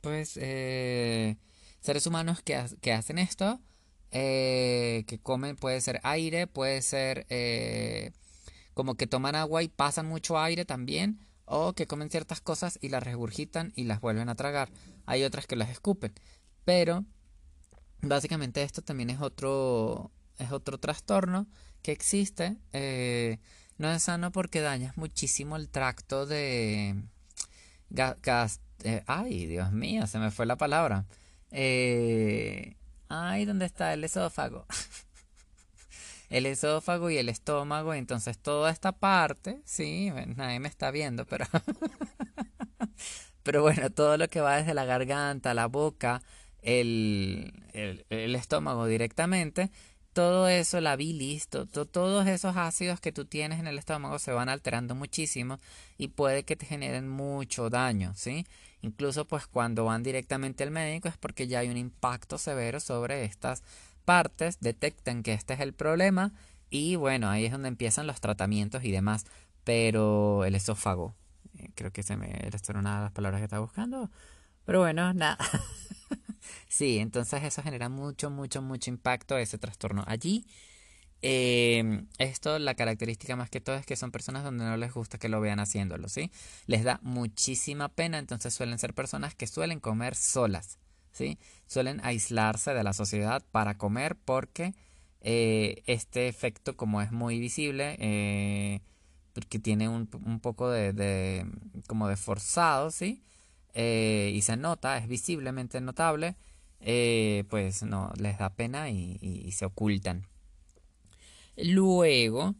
pues 0.00 0.38
eh, 0.40 1.36
seres 1.80 2.06
humanos 2.06 2.42
que, 2.42 2.64
que 2.80 2.92
hacen 2.92 3.18
esto 3.18 3.60
eh, 4.12 5.04
que 5.06 5.20
comen, 5.20 5.56
puede 5.56 5.80
ser 5.80 6.00
aire, 6.02 6.46
puede 6.46 6.82
ser 6.82 7.26
eh, 7.28 8.12
como 8.74 8.96
que 8.96 9.06
toman 9.06 9.36
agua 9.36 9.62
y 9.62 9.68
pasan 9.68 10.06
mucho 10.06 10.38
aire 10.38 10.64
también, 10.64 11.20
o 11.44 11.74
que 11.74 11.86
comen 11.86 12.10
ciertas 12.10 12.40
cosas 12.40 12.78
y 12.80 12.88
las 12.88 13.04
regurgitan 13.04 13.72
y 13.76 13.84
las 13.84 14.00
vuelven 14.00 14.28
a 14.28 14.34
tragar. 14.34 14.70
Hay 15.06 15.22
otras 15.22 15.46
que 15.46 15.56
las 15.56 15.70
escupen, 15.70 16.12
pero 16.64 17.04
básicamente 18.00 18.62
esto 18.62 18.82
también 18.82 19.10
es 19.10 19.20
otro, 19.20 20.10
es 20.38 20.50
otro 20.50 20.78
trastorno 20.78 21.46
que 21.82 21.92
existe. 21.92 22.56
No 23.78 23.92
es 23.92 24.02
sano 24.02 24.32
porque 24.32 24.60
dañas 24.60 24.96
muchísimo 24.96 25.56
el 25.56 25.68
tracto 25.68 26.26
de 26.26 26.96
gas. 27.90 28.60
ay, 29.06 29.46
Dios 29.46 29.72
mío, 29.72 30.06
se 30.06 30.18
me 30.18 30.30
fue 30.30 30.46
la 30.46 30.56
palabra. 30.56 31.04
Eh, 31.50 32.76
Ay, 33.12 33.44
¿dónde 33.44 33.66
está 33.66 33.92
el 33.92 34.04
esófago? 34.04 34.66
el 36.30 36.46
esófago 36.46 37.10
y 37.10 37.18
el 37.18 37.28
estómago, 37.28 37.92
entonces 37.92 38.38
toda 38.38 38.70
esta 38.70 38.92
parte, 38.92 39.60
sí, 39.64 40.12
nadie 40.36 40.60
me 40.60 40.68
está 40.68 40.92
viendo, 40.92 41.26
pero 41.26 41.44
pero 43.42 43.62
bueno, 43.62 43.90
todo 43.90 44.16
lo 44.16 44.28
que 44.28 44.40
va 44.40 44.58
desde 44.58 44.74
la 44.74 44.84
garganta, 44.84 45.54
la 45.54 45.66
boca, 45.66 46.22
el, 46.62 47.52
el, 47.72 48.36
estómago 48.36 48.86
directamente, 48.86 49.72
todo 50.12 50.48
eso, 50.48 50.80
la 50.80 50.96
bilis, 50.96 51.48
todos 51.48 52.26
esos 52.26 52.56
ácidos 52.56 53.00
que 53.00 53.12
tú 53.12 53.24
tienes 53.24 53.60
en 53.60 53.66
el 53.66 53.78
estómago 53.78 54.18
se 54.18 54.32
van 54.32 54.48
alterando 54.48 54.94
muchísimo 54.94 55.58
y 55.98 56.08
puede 56.08 56.44
que 56.44 56.56
te 56.56 56.66
generen 56.66 57.08
mucho 57.08 57.70
daño, 57.70 58.12
¿sí? 58.16 58.46
Incluso 58.82 59.26
pues 59.26 59.46
cuando 59.46 59.84
van 59.84 60.02
directamente 60.02 60.64
al 60.64 60.70
médico 60.70 61.08
es 61.08 61.16
porque 61.16 61.46
ya 61.46 61.60
hay 61.60 61.68
un 61.68 61.76
impacto 61.76 62.38
severo 62.38 62.80
sobre 62.80 63.24
estas 63.24 63.62
partes, 64.04 64.58
detectan 64.60 65.22
que 65.22 65.32
este 65.34 65.54
es 65.54 65.60
el 65.60 65.74
problema 65.74 66.32
y 66.70 66.96
bueno, 66.96 67.28
ahí 67.28 67.44
es 67.44 67.52
donde 67.52 67.68
empiezan 67.68 68.06
los 68.06 68.20
tratamientos 68.20 68.84
y 68.84 68.92
demás. 68.92 69.26
Pero 69.64 70.44
el 70.44 70.54
esófago, 70.54 71.14
eh, 71.58 71.70
creo 71.74 71.92
que 71.92 72.02
se 72.02 72.16
me 72.16 72.30
era 72.42 72.58
una 72.78 72.96
de 72.96 73.02
las 73.02 73.12
palabras 73.12 73.40
que 73.40 73.44
estaba 73.44 73.62
buscando. 73.62 74.10
Pero 74.64 74.80
bueno, 74.80 75.12
nada. 75.12 75.38
sí, 76.68 76.98
entonces 76.98 77.42
eso 77.44 77.62
genera 77.62 77.88
mucho, 77.88 78.30
mucho, 78.30 78.62
mucho 78.62 78.90
impacto 78.90 79.36
ese 79.38 79.58
trastorno 79.58 80.04
allí. 80.06 80.46
Eh, 81.22 82.04
esto, 82.18 82.58
la 82.58 82.74
característica 82.74 83.36
más 83.36 83.50
que 83.50 83.60
todo 83.60 83.76
es 83.76 83.84
que 83.84 83.96
son 83.96 84.10
personas 84.10 84.42
donde 84.42 84.64
no 84.64 84.76
les 84.76 84.92
gusta 84.92 85.18
que 85.18 85.28
lo 85.28 85.40
vean 85.40 85.60
haciéndolo, 85.60 86.08
¿sí? 86.08 86.30
Les 86.66 86.82
da 86.84 86.98
muchísima 87.02 87.88
pena, 87.88 88.18
entonces 88.18 88.54
suelen 88.54 88.78
ser 88.78 88.94
personas 88.94 89.34
que 89.34 89.46
suelen 89.46 89.80
comer 89.80 90.14
solas, 90.14 90.78
¿sí? 91.12 91.38
Suelen 91.66 92.00
aislarse 92.04 92.72
de 92.72 92.82
la 92.82 92.94
sociedad 92.94 93.44
para 93.52 93.76
comer 93.76 94.16
porque 94.16 94.74
eh, 95.20 95.82
este 95.86 96.28
efecto 96.28 96.76
como 96.76 97.02
es 97.02 97.12
muy 97.12 97.38
visible, 97.38 97.96
eh, 98.00 98.80
porque 99.34 99.58
tiene 99.58 99.88
un, 99.88 100.06
poco 100.40 100.70
de, 100.70 101.46
como 101.86 102.08
de 102.08 102.16
forzado, 102.16 102.90
¿sí? 102.90 103.22
Eh, 103.74 104.32
y 104.34 104.42
se 104.42 104.56
nota, 104.56 104.98
es 104.98 105.08
visiblemente 105.08 105.80
notable, 105.80 106.36
pues 106.78 107.82
no, 107.82 108.12
les 108.16 108.38
da 108.38 108.50
pena 108.50 108.90
y 108.90 109.52
se 109.52 109.64
ocultan. 109.66 110.26
Luego 111.56 112.54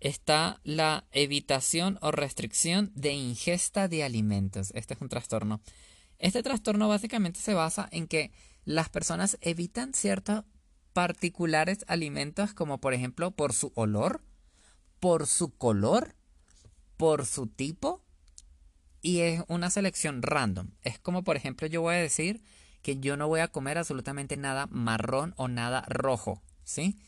está 0.00 0.60
la 0.64 1.04
evitación 1.12 1.98
o 2.00 2.10
restricción 2.10 2.90
de 2.94 3.12
ingesta 3.12 3.86
de 3.86 4.02
alimentos. 4.02 4.72
Este 4.74 4.94
es 4.94 5.00
un 5.00 5.08
trastorno. 5.08 5.60
Este 6.18 6.42
trastorno 6.42 6.88
básicamente 6.88 7.40
se 7.40 7.54
basa 7.54 7.88
en 7.92 8.06
que 8.06 8.32
las 8.64 8.88
personas 8.88 9.38
evitan 9.40 9.94
ciertos 9.94 10.44
particulares 10.92 11.84
alimentos 11.86 12.52
como 12.52 12.80
por 12.80 12.94
ejemplo 12.94 13.30
por 13.30 13.52
su 13.52 13.72
olor, 13.74 14.22
por 14.98 15.26
su 15.26 15.50
color, 15.50 16.14
por 16.96 17.24
su 17.24 17.46
tipo 17.46 18.02
y 19.02 19.20
es 19.20 19.42
una 19.48 19.70
selección 19.70 20.22
random. 20.22 20.68
Es 20.82 20.98
como 20.98 21.22
por 21.24 21.36
ejemplo 21.36 21.66
yo 21.66 21.82
voy 21.82 21.94
a 21.94 21.98
decir 21.98 22.42
que 22.82 22.98
yo 22.98 23.16
no 23.16 23.28
voy 23.28 23.40
a 23.40 23.48
comer 23.48 23.78
absolutamente 23.78 24.36
nada 24.36 24.66
marrón 24.70 25.34
o 25.36 25.48
nada 25.48 25.84
rojo, 25.88 26.42
¿sí? 26.64 26.98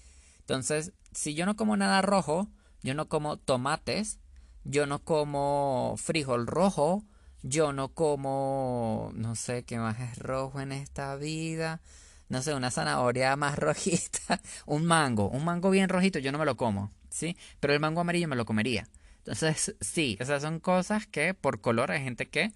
Entonces, 0.41 0.93
si 1.13 1.35
yo 1.35 1.47
no 1.47 1.57
como 1.57 1.77
nada 1.77 2.03
rojo, 2.03 2.49
yo 2.83 2.95
no 2.95 3.09
como 3.09 3.37
tomates, 3.39 4.19
yo 4.65 4.87
no 4.87 5.03
como 5.03 5.95
frijol 5.97 6.47
rojo, 6.47 7.05
yo 7.43 7.73
no 7.73 7.89
como, 7.89 9.13
no 9.15 9.35
sé 9.35 9.65
qué 9.65 9.79
más 9.79 9.99
es 10.01 10.19
rojo 10.19 10.61
en 10.61 10.73
esta 10.73 11.17
vida, 11.17 11.81
no 12.29 12.43
sé, 12.43 12.55
una 12.55 12.71
zanahoria 12.71 13.35
más 13.37 13.59
rojita, 13.59 14.41
un 14.67 14.85
mango, 14.85 15.29
un 15.29 15.45
mango 15.45 15.71
bien 15.71 15.89
rojito, 15.89 16.19
yo 16.19 16.33
no 16.33 16.39
me 16.39 16.45
lo 16.45 16.57
como, 16.57 16.91
¿sí? 17.11 17.37
Pero 17.61 17.73
el 17.75 17.81
mango 17.81 18.01
amarillo 18.01 18.29
me 18.29 18.37
lo 18.37 18.45
comería. 18.45 18.89
Entonces, 19.25 19.77
sí, 19.81 20.17
esas 20.21 20.43
son 20.43 20.61
cosas 20.61 21.07
que 21.07 21.35
por 21.35 21.61
color 21.61 21.91
hay 21.93 22.03
gente 22.03 22.29
que 22.29 22.53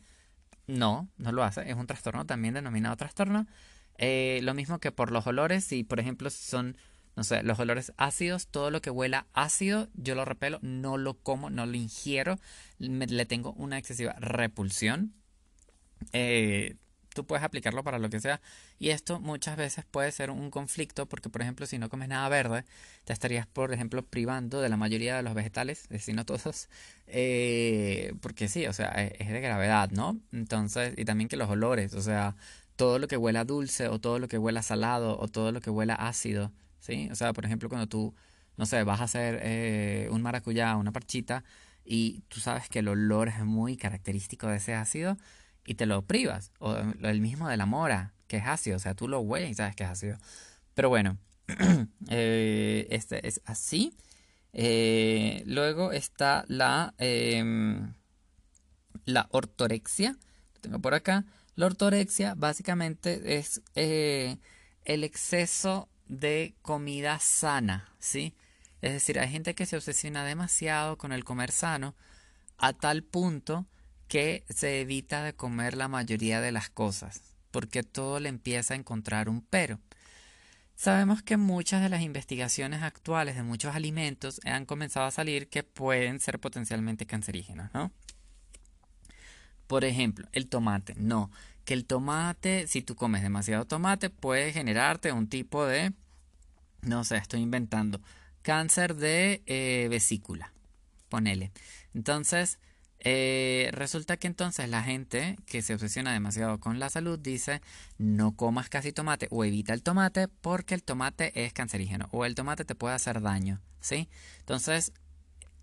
no, 0.67 1.09
no 1.17 1.33
lo 1.33 1.45
hace, 1.45 1.69
es 1.71 1.77
un 1.77 1.87
trastorno 1.87 2.27
también 2.27 2.55
denominado 2.55 2.97
trastorno. 2.97 3.47
Eh, 3.99 4.41
lo 4.43 4.53
mismo 4.53 4.79
que 4.79 4.93
por 4.93 5.11
los 5.11 5.27
olores, 5.27 5.65
si 5.65 5.85
por 5.85 6.01
ejemplo 6.01 6.29
son 6.31 6.77
no 7.17 7.25
sé, 7.25 7.43
los 7.43 7.59
olores 7.59 7.93
ácidos, 7.97 8.47
todo 8.47 8.71
lo 8.71 8.83
que 8.83 8.91
huela 8.91 9.27
ácido, 9.33 9.89
yo 9.95 10.15
lo 10.15 10.27
repelo, 10.27 10.59
no 10.61 10.99
lo 10.99 11.15
como, 11.15 11.49
no 11.49 11.65
lo 11.65 11.75
ingiero, 11.75 12.39
le 12.79 13.25
tengo 13.25 13.53
una 13.55 13.79
excesiva 13.79 14.13
repulsión. 14.19 15.15
Eh, 16.13 16.77
tú 17.17 17.27
puedes 17.27 17.43
aplicarlo 17.45 17.83
para 17.83 17.99
lo 17.99 18.11
que 18.11 18.21
sea. 18.21 18.41
Y 18.79 18.91
esto 18.91 19.19
muchas 19.21 19.57
veces 19.57 19.85
puede 19.91 20.13
ser 20.13 20.31
un 20.31 20.51
conflicto 20.51 21.07
porque, 21.07 21.31
por 21.31 21.43
ejemplo, 21.43 21.67
si 21.67 21.79
no 21.79 21.89
comes 21.89 22.09
nada 22.09 22.29
verde, 22.29 22.65
te 23.05 23.13
estarías, 23.13 23.47
por 23.47 23.73
ejemplo, 23.73 24.05
privando 24.05 24.61
de 24.61 24.69
la 24.69 24.77
mayoría 24.77 25.17
de 25.17 25.23
los 25.23 25.35
vegetales, 25.35 25.89
si 25.99 26.13
no 26.13 26.25
todos, 26.27 26.69
eh, 27.09 28.15
porque 28.21 28.49
sí, 28.49 28.67
o 28.67 28.73
sea, 28.73 28.89
es, 28.91 29.29
de 29.29 29.41
gravedad, 29.41 29.91
¿no? 29.91 30.21
Entonces, 30.33 30.95
y 30.97 31.05
también 31.05 31.29
que 31.29 31.37
los 31.37 31.51
olores, 31.51 31.95
o 31.95 32.03
sea, 32.03 32.37
todo 32.77 32.99
lo 32.99 33.09
que 33.09 33.17
huela 33.17 33.45
dulce 33.45 33.89
o 33.89 33.99
todo 34.01 34.19
lo 34.19 34.29
que 34.29 34.39
huela 34.39 34.63
salado 34.63 35.19
o 35.19 35.29
todo 35.29 35.53
lo 35.53 35.61
que 35.61 35.71
huela 35.71 35.95
ácido, 35.95 36.53
¿sí? 36.81 37.09
O 37.11 37.15
sea, 37.17 37.33
por 37.33 37.47
ejemplo, 37.47 37.69
cuando 37.69 37.89
tú, 37.89 38.15
no 38.57 38.67
sé, 38.67 38.85
vas 38.85 39.01
a 39.01 39.05
hacer 39.05 39.41
eh, 39.43 40.09
un 40.13 40.23
maracuyá, 40.23 40.77
una 40.77 40.93
parchita, 40.93 41.45
y 41.85 42.23
tú 42.29 42.41
sabes 42.41 42.69
que 42.69 42.81
el 42.81 42.89
olor 42.89 43.29
es 43.29 43.45
muy 43.45 43.77
característico 43.77 44.49
de 44.49 44.57
ese 44.57 44.75
ácido, 44.75 45.17
y 45.67 45.75
te 45.75 45.87
lo 45.87 46.03
privas. 46.03 46.53
O 46.59 46.77
el 46.77 47.21
mismo 47.21 47.49
de 47.49 47.57
la 47.57 47.67
mora, 47.67 48.15
que 48.29 48.39
es 48.39 48.47
ácido, 48.47 48.77
o 48.77 48.81
sea, 48.81 48.95
tú 48.95 49.09
lo 49.09 49.21
hueles 49.21 49.51
y 49.51 49.55
sabes 49.55 49.77
que 49.77 49.85
es 49.85 49.91
ácido. 49.91 50.19
Pero 50.75 50.89
bueno, 50.89 51.19
eh, 52.09 52.87
este 52.91 53.27
es 53.27 53.41
así. 53.45 53.93
Eh, 54.53 55.43
luego 55.47 55.93
está 55.93 56.45
la, 56.49 56.95
em, 56.99 57.95
la 59.05 59.27
ortorexia. 59.31 60.17
Lo 60.55 60.61
tengo 60.61 60.79
por 60.79 60.95
acá. 60.95 61.25
La 61.57 61.67
ortorexia 61.67 62.35
básicamente 62.35 63.39
es 63.39 63.63
el 63.75 65.05
exceso 65.05 65.89
de 66.09 66.55
comida 66.63 67.19
sana, 67.19 67.89
¿sí? 67.99 68.35
Es 68.83 68.93
decir, 68.93 69.19
hay 69.19 69.29
gente 69.29 69.55
que 69.55 69.67
se 69.67 69.77
obsesiona 69.77 70.25
demasiado 70.25 70.97
con 70.99 71.13
el 71.13 71.25
comer 71.25 71.51
sano 71.51 71.95
a 72.59 72.73
tal 72.73 73.03
punto 73.03 73.67
que 74.09 74.45
se 74.49 74.81
evita 74.81 75.23
de 75.23 75.35
comer 75.35 75.77
la 75.77 75.89
mayoría 75.89 76.41
de 76.41 76.53
las 76.53 76.71
cosas, 76.71 77.21
porque 77.51 77.83
todo 77.83 78.21
le 78.21 78.29
empieza 78.29 78.75
a 78.75 78.77
encontrar 78.77 79.29
un 79.29 79.43
pero. 79.43 79.81
Sabemos 80.77 81.23
que 81.23 81.39
muchas 81.39 81.83
de 81.83 81.89
las 81.89 82.03
investigaciones 82.03 82.83
actuales 82.83 83.35
de 83.35 83.43
muchos 83.43 83.75
alimentos 83.75 84.41
han 84.45 84.67
comenzado 84.67 85.07
a 85.07 85.11
salir 85.11 85.49
que 85.49 85.63
pueden 85.63 86.21
ser 86.21 86.39
potencialmente 86.39 87.07
cancerígenos, 87.07 87.73
¿no? 87.73 87.91
Por 89.67 89.85
ejemplo, 89.85 90.29
el 90.33 90.49
tomate. 90.49 90.95
No, 90.97 91.31
que 91.65 91.75
el 91.75 91.87
tomate, 91.87 92.67
si 92.67 92.83
tú 92.83 92.95
comes 92.95 93.23
demasiado 93.23 93.65
tomate, 93.65 94.11
puede 94.11 94.53
generarte 94.53 95.13
un 95.13 95.29
tipo 95.29 95.65
de, 95.65 95.93
no 96.83 97.05
sé, 97.05 97.17
estoy 97.17 97.41
inventando, 97.41 98.01
cáncer 98.43 98.95
de 98.95 99.43
eh, 99.47 99.89
vesícula. 99.91 100.53
Ponele. 101.09 101.53
Entonces, 101.95 102.59
eh, 103.09 103.71
resulta 103.71 104.17
que 104.17 104.27
entonces 104.27 104.69
la 104.69 104.83
gente 104.83 105.39
que 105.47 105.63
se 105.63 105.75
obsesiona 105.75 106.13
demasiado 106.13 106.59
con 106.59 106.81
la 106.81 106.91
salud 106.91 107.17
dice 107.21 107.63
no 107.99 108.33
comas 108.33 108.69
casi 108.69 108.91
tomate 108.91 109.29
o 109.31 109.45
evita 109.45 109.73
el 109.75 109.85
tomate 109.85 110.27
porque 110.27 110.75
el 110.75 110.83
tomate 110.83 111.45
es 111.45 111.53
cancerígeno 111.53 112.09
o 112.11 112.25
el 112.25 112.35
tomate 112.35 112.65
te 112.65 112.75
puede 112.75 112.97
hacer 112.97 113.21
daño, 113.23 113.61
¿sí? 113.81 114.09
Entonces 114.41 114.93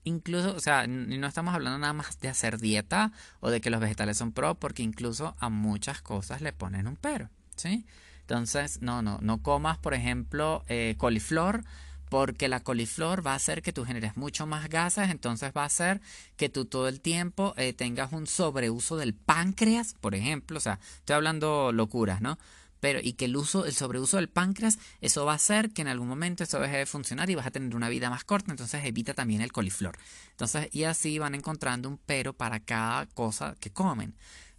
incluso, 0.06 0.56
o 0.56 0.60
sea, 0.62 0.88
no 0.88 1.28
estamos 1.28 1.54
hablando 1.54 1.80
nada 1.80 1.92
más 1.92 2.18
de 2.20 2.30
hacer 2.30 2.60
dieta 2.60 3.12
o 3.42 3.50
de 3.50 3.60
que 3.60 3.70
los 3.70 3.82
vegetales 3.82 4.18
son 4.18 4.32
pro, 4.32 4.56
porque 4.56 4.82
incluso 4.82 5.36
a 5.40 5.50
muchas 5.50 6.02
cosas 6.02 6.42
le 6.42 6.54
ponen 6.54 6.88
un 6.88 6.96
pero, 6.96 7.30
¿sí? 7.58 7.86
Entonces, 8.22 8.82
no, 8.82 9.02
no, 9.02 9.20
no 9.22 9.42
comas, 9.42 9.78
por 9.78 9.94
ejemplo, 9.94 10.64
eh, 10.70 10.96
coliflor, 10.98 11.66
porque 12.14 12.48
la 12.48 12.60
coliflor 12.60 13.26
va 13.26 13.32
a 13.32 13.38
hacer 13.38 13.64
que 13.64 13.74
tú 13.74 13.86
generes 13.86 14.16
mucho 14.18 14.46
más 14.46 14.70
gases, 14.70 15.10
entonces 15.10 15.52
va 15.58 15.64
a 15.64 15.66
hacer 15.66 16.00
que 16.38 16.48
tú 16.48 16.66
todo 16.66 16.88
el 16.88 17.02
tiempo 17.02 17.56
eh, 17.58 17.74
tengas 17.74 18.14
un 18.14 18.28
sobreuso 18.28 18.98
del 18.98 19.16
páncreas, 19.16 19.96
por 20.00 20.14
ejemplo, 20.14 20.60
o 20.60 20.62
sea, 20.62 20.80
estoy 20.98 21.16
hablando 21.16 21.72
locuras, 21.72 22.22
¿no? 22.22 22.38
pero 22.80 23.00
y 23.02 23.14
que 23.14 23.26
el 23.26 23.36
uso, 23.36 23.66
el 23.66 23.74
sobreuso 23.74 24.18
del 24.18 24.30
páncreas, 24.30 24.78
eso 25.02 25.26
va 25.26 25.32
a 25.32 25.38
hacer 25.38 25.72
que 25.72 25.82
en 25.82 25.88
algún 25.88 26.08
momento 26.08 26.44
eso 26.44 26.60
deje 26.60 26.78
de 26.78 26.86
funcionar 26.86 27.32
y 27.32 27.36
vas 27.36 27.48
a 27.48 27.52
tener 27.52 27.76
una 27.76 27.90
vida 27.90 28.12
más 28.12 28.24
corta, 28.26 28.52
entonces 28.52 28.86
evita 28.86 29.16
también 29.16 29.42
el 29.42 29.52
coliflor. 29.52 29.98
Entonces, 30.30 30.70
y 30.72 30.84
así 30.84 31.18
van 31.18 31.34
encontrando 31.34 31.90
un 31.90 31.98
pero 31.98 32.34
para 32.34 32.60
cada 32.60 33.08
cosa 33.08 33.56
que 33.60 33.72
comen, 33.72 34.14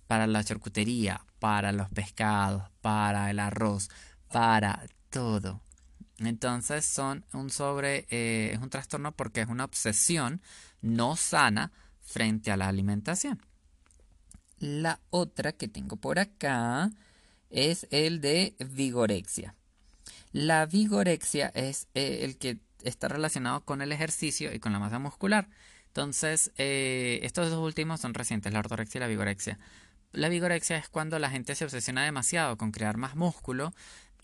para 0.09 0.27
la 0.27 0.43
charcutería, 0.43 1.25
para 1.38 1.71
los 1.71 1.88
pescados, 1.90 2.64
para 2.81 3.31
el 3.31 3.38
arroz, 3.38 3.90
para 4.29 4.83
todo. 5.11 5.61
Entonces 6.18 6.85
son 6.85 7.24
un 7.33 7.50
sobre, 7.50 8.07
eh, 8.11 8.50
es 8.53 8.61
un 8.61 8.70
trastorno 8.70 9.12
porque 9.12 9.40
es 9.40 9.48
una 9.48 9.64
obsesión 9.64 10.40
no 10.81 11.16
sana 11.16 11.72
frente 12.00 12.50
a 12.50 12.57
la 12.57 12.68
alimentación. 12.68 13.40
La 14.59 15.00
otra 15.11 15.53
que 15.53 15.68
tengo 15.68 15.96
por 15.96 16.18
acá 16.18 16.90
es 17.50 17.87
el 17.90 18.20
de 18.20 18.55
vigorexia. 18.59 19.55
La 20.33 20.66
vigorexia 20.66 21.48
es 21.55 21.88
eh, 21.94 22.20
el 22.22 22.37
que 22.37 22.59
está 22.83 23.09
relacionado 23.09 23.64
con 23.64 23.83
el 23.83 23.92
ejercicio 23.92 24.53
y 24.53 24.61
con 24.61 24.72
la 24.72 24.79
masa 24.79 24.98
muscular. 24.98 25.48
Entonces, 25.88 26.53
eh, 26.59 27.20
estos 27.22 27.50
dos 27.50 27.64
últimos 27.64 28.00
son 28.00 28.14
recientes, 28.14 28.53
la 28.53 28.59
ortorexia 28.61 28.98
y 28.98 29.00
la 29.00 29.07
vigorexia. 29.07 29.59
La 30.12 30.29
vigorexia 30.29 30.77
es 30.77 30.88
cuando 30.88 31.18
la 31.18 31.31
gente 31.31 31.55
se 31.55 31.64
obsesiona 31.64 32.05
demasiado 32.05 32.57
con 32.57 32.70
crear 32.70 32.96
más 32.96 33.16
músculo 33.16 33.74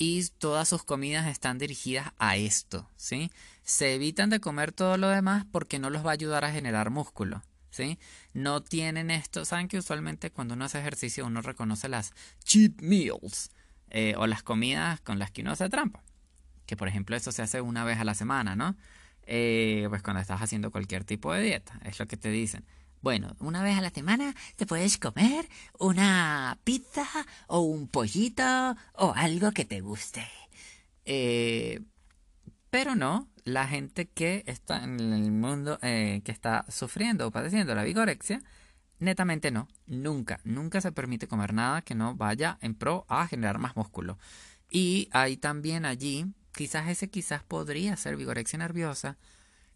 y 0.01 0.27
todas 0.39 0.67
sus 0.67 0.83
comidas 0.83 1.27
están 1.27 1.59
dirigidas 1.59 2.13
a 2.19 2.35
esto, 2.37 2.89
¿sí? 2.97 3.31
Se 3.63 3.95
evitan 3.95 4.31
de 4.31 4.41
comer 4.41 4.73
todo 4.73 4.97
lo 4.97 5.11
demás 5.11 5.45
porque 5.53 5.79
no 5.79 5.91
los 5.91 6.05
va 6.05 6.09
a 6.09 6.15
ayudar 6.15 6.43
a 6.47 6.51
generar 6.51 6.89
músculo. 6.89 7.43
¿sí? 7.71 7.99
No 8.33 8.63
tienen 8.63 9.11
esto. 9.11 9.45
Saben 9.45 9.69
que 9.69 9.77
usualmente 9.77 10.31
cuando 10.31 10.55
uno 10.55 10.65
hace 10.65 10.81
ejercicio 10.81 11.27
uno 11.27 11.43
reconoce 11.43 11.91
las 11.91 12.15
cheat 12.43 12.81
meals 12.81 13.51
eh, 13.91 14.15
o 14.17 14.27
las 14.27 14.43
comidas 14.43 15.03
con 15.03 15.19
las 15.19 15.31
que 15.31 15.43
uno 15.43 15.53
hace 15.53 15.69
trampa. 15.69 16.03
Que 16.65 16.79
por 16.79 16.89
ejemplo 16.89 17.15
eso 17.15 17.31
se 17.31 17.43
hace 17.43 17.61
una 17.61 17.85
vez 17.85 17.99
a 17.99 18.05
la 18.05 18.15
semana, 18.15 18.57
¿no? 18.57 18.77
Eh, 19.25 19.85
pues 19.91 20.03
cuando 20.03 20.23
estás 20.23 20.41
haciendo 20.41 20.71
cualquier 20.71 21.05
tipo 21.05 21.31
de 21.35 21.43
dieta, 21.43 21.79
es 21.85 21.99
lo 21.99 22.07
que 22.07 22.17
te 22.17 22.31
dicen. 22.31 22.65
Bueno, 23.03 23.35
una 23.41 23.63
vez 23.63 23.79
a 23.79 23.81
la 23.81 23.91
semana 23.91 24.35
te 24.57 24.67
puedes 24.67 24.99
comer 24.99 25.49
una 25.79 26.59
pizza 26.65 27.07
o 27.47 27.61
un 27.61 27.89
pollito 27.89 28.77
o 28.95 29.15
algo 29.17 29.53
que 29.53 29.65
te 29.65 29.81
guste. 29.81 30.27
Eh, 31.07 31.81
pero 32.69 32.95
no, 32.95 33.31
la 33.45 33.67
gente 33.67 34.09
que 34.09 34.45
está 34.47 34.85
en 34.85 35.01
el 35.01 35.33
mundo, 35.33 35.79
eh, 35.81 36.21
que 36.25 36.33
está 36.33 36.67
sufriendo 36.69 37.27
o 37.27 37.31
padeciendo 37.31 37.75
la 37.75 37.85
vigorexia, 37.85 38.43
netamente 38.99 39.51
no, 39.51 39.69
nunca, 39.87 40.41
nunca 40.45 40.83
se 40.83 40.93
permite 40.93 41.27
comer 41.27 41.55
nada 41.55 41.81
que 41.81 41.95
no 41.95 42.15
vaya 42.17 42.59
en 42.61 42.75
pro 42.75 43.07
a 43.09 43.27
generar 43.27 43.59
más 43.59 43.77
músculo. 43.77 44.19
Y 44.71 45.09
hay 45.13 45.39
también 45.39 45.87
allí 45.87 46.27
quizás 46.53 46.89
ese 46.89 47.09
quizás 47.09 47.43
podría 47.43 47.97
ser 47.97 48.17
vigorexia 48.17 48.59
nerviosa. 48.59 49.17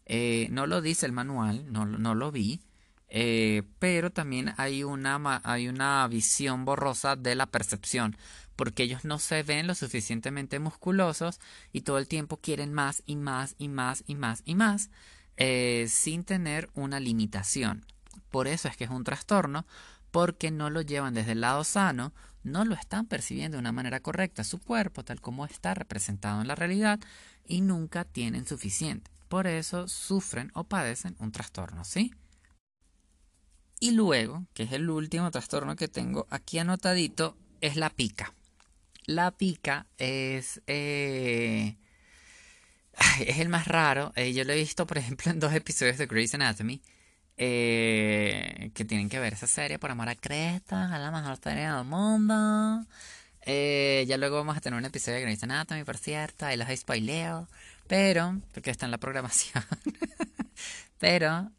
Eh, 0.05 0.47
no 0.51 0.67
lo 0.67 0.81
dice 0.81 1.07
el 1.07 1.11
manual, 1.11 1.71
no, 1.73 1.85
no 1.85 2.13
lo 2.13 2.31
vi, 2.31 2.61
eh, 3.07 3.63
pero 3.79 4.11
también 4.11 4.53
hay 4.57 4.83
una, 4.83 5.41
hay 5.43 5.67
una 5.67 6.07
visión 6.07 6.65
borrosa 6.65 7.15
de 7.15 7.35
la 7.35 7.45
percepción, 7.45 8.17
porque 8.55 8.83
ellos 8.83 9.05
no 9.05 9.19
se 9.19 9.43
ven 9.43 9.67
lo 9.67 9.75
suficientemente 9.75 10.59
musculosos 10.59 11.39
y 11.71 11.81
todo 11.81 11.97
el 11.97 12.07
tiempo 12.07 12.37
quieren 12.37 12.73
más 12.73 13.03
y 13.05 13.15
más 13.15 13.55
y 13.57 13.67
más 13.67 14.03
y 14.07 14.15
más 14.15 14.41
y 14.45 14.55
más, 14.55 14.89
eh, 15.37 15.87
sin 15.89 16.23
tener 16.23 16.69
una 16.73 16.99
limitación. 16.99 17.85
Por 18.31 18.47
eso 18.47 18.67
es 18.67 18.77
que 18.77 18.85
es 18.85 18.89
un 18.89 19.03
trastorno, 19.03 19.65
porque 20.11 20.51
no 20.51 20.69
lo 20.69 20.81
llevan 20.81 21.13
desde 21.13 21.33
el 21.33 21.41
lado 21.41 21.63
sano, 21.63 22.13
no 22.43 22.63
lo 22.63 22.75
están 22.75 23.05
percibiendo 23.07 23.57
de 23.57 23.59
una 23.59 23.71
manera 23.71 23.99
correcta 23.99 24.43
su 24.43 24.59
cuerpo 24.59 25.03
tal 25.03 25.19
como 25.19 25.45
está 25.45 25.73
representado 25.73 26.41
en 26.41 26.47
la 26.47 26.55
realidad 26.55 26.99
y 27.45 27.61
nunca 27.61 28.05
tienen 28.05 28.47
suficiente. 28.47 29.11
Por 29.27 29.47
eso 29.47 29.87
sufren 29.87 30.51
o 30.53 30.63
padecen 30.63 31.15
un 31.19 31.31
trastorno, 31.31 31.83
¿sí? 31.83 32.13
Y 33.85 33.91
luego, 33.91 34.47
que 34.55 34.63
es 34.63 34.71
el 34.71 34.89
último 34.89 35.29
trastorno 35.29 35.75
que 35.75 35.87
tengo 35.87 36.25
aquí 36.31 36.57
anotadito, 36.57 37.37
es 37.61 37.75
la 37.75 37.91
pica. 37.91 38.33
La 39.05 39.29
pica 39.29 39.85
es... 39.99 40.59
Eh, 40.65 41.75
es 43.19 43.37
el 43.37 43.47
más 43.49 43.67
raro. 43.67 44.11
Eh, 44.15 44.33
yo 44.33 44.43
lo 44.43 44.53
he 44.53 44.55
visto, 44.55 44.87
por 44.87 44.97
ejemplo, 44.97 45.29
en 45.29 45.39
dos 45.39 45.53
episodios 45.53 45.99
de 45.99 46.07
Grey's 46.07 46.33
Anatomy. 46.33 46.81
Eh, 47.37 48.71
que 48.73 48.85
tienen 48.85 49.07
que 49.07 49.19
ver 49.19 49.33
esa 49.33 49.45
serie 49.45 49.77
por 49.77 49.91
amor 49.91 50.09
a 50.09 50.15
Cresta, 50.15 50.91
a 50.91 50.97
la 50.97 51.11
mejor 51.11 51.37
serie 51.37 51.69
del 51.69 51.85
mundo. 51.85 52.87
ya 53.45 54.17
luego 54.17 54.37
vamos 54.37 54.57
a 54.57 54.61
tener 54.61 54.79
un 54.79 54.85
episodio 54.85 55.17
de 55.17 55.25
Grey's 55.25 55.43
Anatomy, 55.43 55.83
por 55.83 55.99
cierto. 55.99 56.47
Ahí 56.47 56.57
los 56.57 56.75
spoileo. 56.75 57.47
Pero, 57.85 58.41
porque 58.51 58.71
está 58.71 58.85
en 58.85 58.91
la 58.91 58.97
programación. 58.97 59.63
pero, 60.97 61.51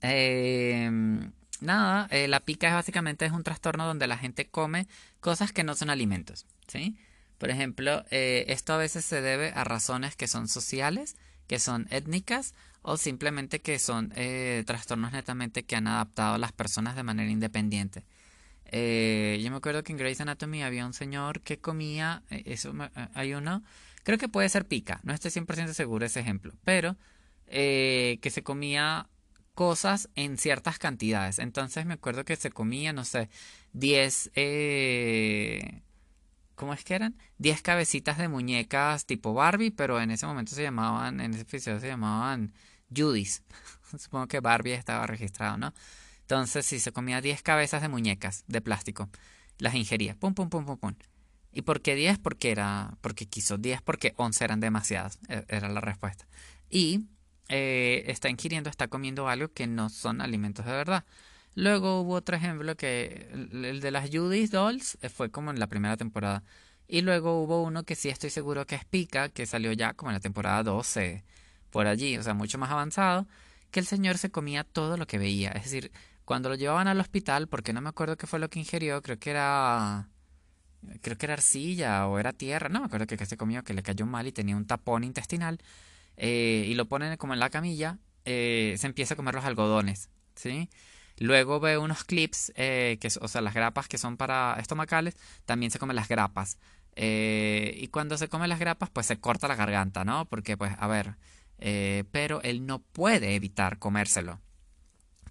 nada, 1.63 2.07
eh, 2.11 2.29
la 2.29 2.41
pica 2.41 2.69
es 2.69 2.75
básicamente 2.75 3.25
es 3.25 3.33
un 3.33 3.43
trastorno 3.43 3.87
donde 3.87 4.07
la 4.07 4.19
gente 4.19 4.47
come 4.47 4.87
cosas 5.21 5.53
que 5.53 5.65
no 5.65 5.75
son 5.75 5.91
alimentos, 5.91 6.47
¿sí? 6.67 6.97
Por 7.39 7.51
ejemplo, 7.51 8.05
eh, 8.11 8.47
esto 8.49 8.73
a 8.73 8.79
veces 8.79 9.05
se 9.05 9.21
debe 9.21 9.51
a 9.51 9.65
razones 9.65 10.17
que 10.17 10.27
son 10.27 10.49
sociales, 10.49 11.17
que 11.47 11.59
son 11.59 11.87
étnicas 11.91 12.55
o 12.83 12.97
simplemente 12.97 13.61
que 13.61 13.79
son 13.79 14.13
eh, 14.17 14.65
trastornos 14.67 15.13
netamente 15.13 15.65
que 15.65 15.77
han 15.77 15.87
adaptado 15.87 16.39
las 16.39 16.53
personas 16.53 16.97
de 16.97 17.03
manera 17.03 17.31
independiente. 17.31 18.05
yo 18.73 19.51
me 19.51 19.57
acuerdo 19.57 19.83
que 19.83 19.93
en 19.93 19.99
Grey's 19.99 20.21
Anatomy 20.21 20.63
había 20.63 20.87
un 20.87 20.95
señor 20.95 21.41
que 21.41 21.59
comía, 21.59 22.23
eso 22.31 22.73
hay 23.15 23.35
uno, 23.35 23.63
creo 24.03 24.19
que 24.19 24.29
puede 24.29 24.49
ser 24.49 24.67
pica, 24.67 25.01
no 25.03 25.13
estoy 25.13 25.31
100% 25.31 25.73
seguro 25.73 26.07
ese 26.07 26.21
ejemplo, 26.21 26.55
pero 26.65 26.97
que 27.49 28.31
se 28.31 28.43
comía 28.43 29.09
cosas 29.57 30.11
en 30.15 30.37
ciertas 30.37 30.79
cantidades. 30.79 31.39
Entonces 31.41 31.87
me 31.87 31.95
acuerdo 31.95 32.25
que 32.27 32.37
se 32.37 32.51
comía, 32.51 32.93
no 32.93 33.05
sé, 33.05 33.31
10... 33.73 34.31
Eh, 34.37 35.83
¿Cómo 36.55 36.75
es 36.75 36.85
que 36.85 36.95
eran? 36.95 37.17
10 37.39 37.63
cabecitas 37.63 38.19
de 38.19 38.29
muñecas 38.29 39.07
tipo 39.07 39.35
Barbie, 39.35 39.71
pero 39.71 40.01
en 40.01 40.11
ese 40.11 40.27
momento 40.27 40.55
se 40.55 40.63
llamaban, 40.63 41.21
en 41.21 41.33
ese 41.33 41.43
episodio 41.43 41.81
se 41.81 41.89
llamaban 41.89 42.53
Judys. 42.95 43.43
Supongo 43.99 44.29
que 44.29 44.41
Barbie 44.41 44.75
estaba 44.75 45.07
registrado, 45.07 45.57
¿no? 45.57 45.75
Entonces, 46.21 46.67
si 46.67 46.79
se 46.79 46.93
comía 46.93 47.21
10 47.23 47.43
cabezas 47.43 47.81
de 47.81 47.89
muñecas 47.89 48.45
de 48.49 48.61
plástico, 48.61 49.09
las 49.59 49.75
ingería. 49.75 50.17
Pum, 50.17 50.35
pum, 50.35 50.51
pum, 50.51 50.67
pum, 50.67 50.77
pum. 50.77 50.95
¿Y 51.53 51.63
por 51.63 51.81
qué 51.81 51.95
10? 51.95 52.19
Porque 52.19 52.51
era, 52.51 52.99
porque 53.01 53.27
quiso 53.27 53.57
10, 53.57 53.81
porque 53.83 54.13
11 54.17 54.45
eran 54.45 54.61
demasiadas. 54.61 55.19
E, 55.29 55.45
era 55.49 55.71
la 55.71 55.81
respuesta. 55.81 56.27
Y 56.69 57.07
eh, 57.49 58.05
está 58.07 58.29
ingiriendo, 58.29 58.71
está 58.71 58.89
comiendo 58.89 59.29
algo 59.29 59.49
que 59.49 59.67
no 59.67 59.89
son 59.89 60.21
alimentos 60.21 60.67
de 60.67 60.73
verdad. 60.73 61.05
Luego 61.55 62.03
hubo 62.03 62.15
otro 62.15 62.37
ejemplo 62.37 62.77
que 62.77 63.29
el 63.33 63.81
de 63.81 63.91
las 63.91 64.11
Judy's 64.11 64.51
Dolls 64.51 64.99
eh, 65.01 65.09
fue 65.09 65.31
como 65.31 65.51
en 65.51 65.59
la 65.59 65.67
primera 65.69 65.97
temporada. 65.97 66.43
Y 66.89 67.03
luego 67.03 67.43
hubo 67.43 67.63
uno 67.63 67.85
que 67.85 67.95
sí 67.97 68.09
estoy 68.09 68.31
seguro 68.31 68.67
que 68.67 68.77
es 68.77 68.85
Pica, 68.85 69.29
que 69.31 69.47
salió 69.47 69.73
ya 69.73 69.95
como 69.95 70.11
en 70.11 70.15
la 70.15 70.21
temporada 70.21 70.63
12, 70.63 71.25
por 71.71 71.87
allí, 71.87 72.17
o 72.19 72.23
sea, 72.23 72.35
mucho 72.35 72.59
más 72.59 72.71
avanzado, 72.71 73.27
que 73.71 73.81
el 73.81 73.87
señor 73.87 74.19
se 74.19 74.31
comía 74.31 74.65
todo 74.65 74.97
lo 74.97 75.07
que 75.07 75.19
veía. 75.19 75.51
Es 75.53 75.65
decir, 75.65 75.93
cuando 76.25 76.49
lo 76.49 76.55
llevaban 76.57 76.89
al 76.89 77.01
hospital, 77.01 77.49
porque 77.49 77.73
no 77.73 77.81
me 77.81 77.89
acuerdo 77.89 78.17
qué 78.17 78.27
fue 78.27 78.39
lo 78.39 78.51
que 78.51 78.59
ingirió, 78.61 79.03
creo 79.03 79.19
que 79.19 79.31
era 79.31 80.09
creo 81.03 81.17
que 81.19 81.27
era 81.27 81.35
arcilla 81.35 82.07
o 82.07 82.19
era 82.19 82.33
tierra, 82.33 82.69
no 82.69 82.81
me 82.81 82.87
acuerdo 82.87 83.07
que, 83.07 83.17
que 83.17 83.27
se 83.27 83.37
comió, 83.37 83.65
que 83.65 83.75
le 83.75 83.83
cayó 83.83 84.07
mal 84.07 84.27
y 84.27 84.33
tenía 84.33 84.57
un 84.57 84.67
tapón 84.67 85.05
intestinal. 85.05 85.59
Eh, 86.17 86.65
y 86.69 86.75
lo 86.75 86.87
ponen 86.87 87.17
como 87.17 87.35
en 87.35 87.41
la 87.41 87.51
camilla, 87.51 87.99
eh, 88.25 88.75
se 88.79 88.87
empieza 88.87 89.15
a 89.15 89.17
comer 89.17 89.35
los 89.35 89.45
algodones, 89.45 90.11
¿sí? 90.35 90.71
Luego 91.19 91.61
ve 91.61 91.79
unos 91.79 92.05
clips, 92.05 92.53
eh, 92.57 92.99
que, 93.01 93.09
o 93.21 93.29
sea, 93.29 93.41
las 93.41 93.55
grapas 93.55 93.89
que 93.89 93.99
son 93.99 94.17
para 94.17 94.57
estomacales, 94.59 95.17
también 95.45 95.71
se 95.71 95.79
comen 95.79 95.97
las 95.97 96.09
grapas. 96.09 96.59
y 96.99 97.89
cuando 97.89 98.17
se 98.19 98.29
come 98.29 98.49
las 98.49 98.59
grapas, 98.59 98.91
pues 98.91 99.07
se 99.07 99.19
corta 99.21 99.49
la 99.49 99.55
garganta, 99.57 100.05
¿no? 100.05 100.27
Porque, 100.27 100.57
pues, 100.57 100.75
a 100.79 100.87
ver, 100.87 101.17
pero 102.11 102.43
él 102.43 102.67
no 102.67 102.81
puede 102.81 103.35
evitar 103.35 103.79
comérselo. 103.79 104.41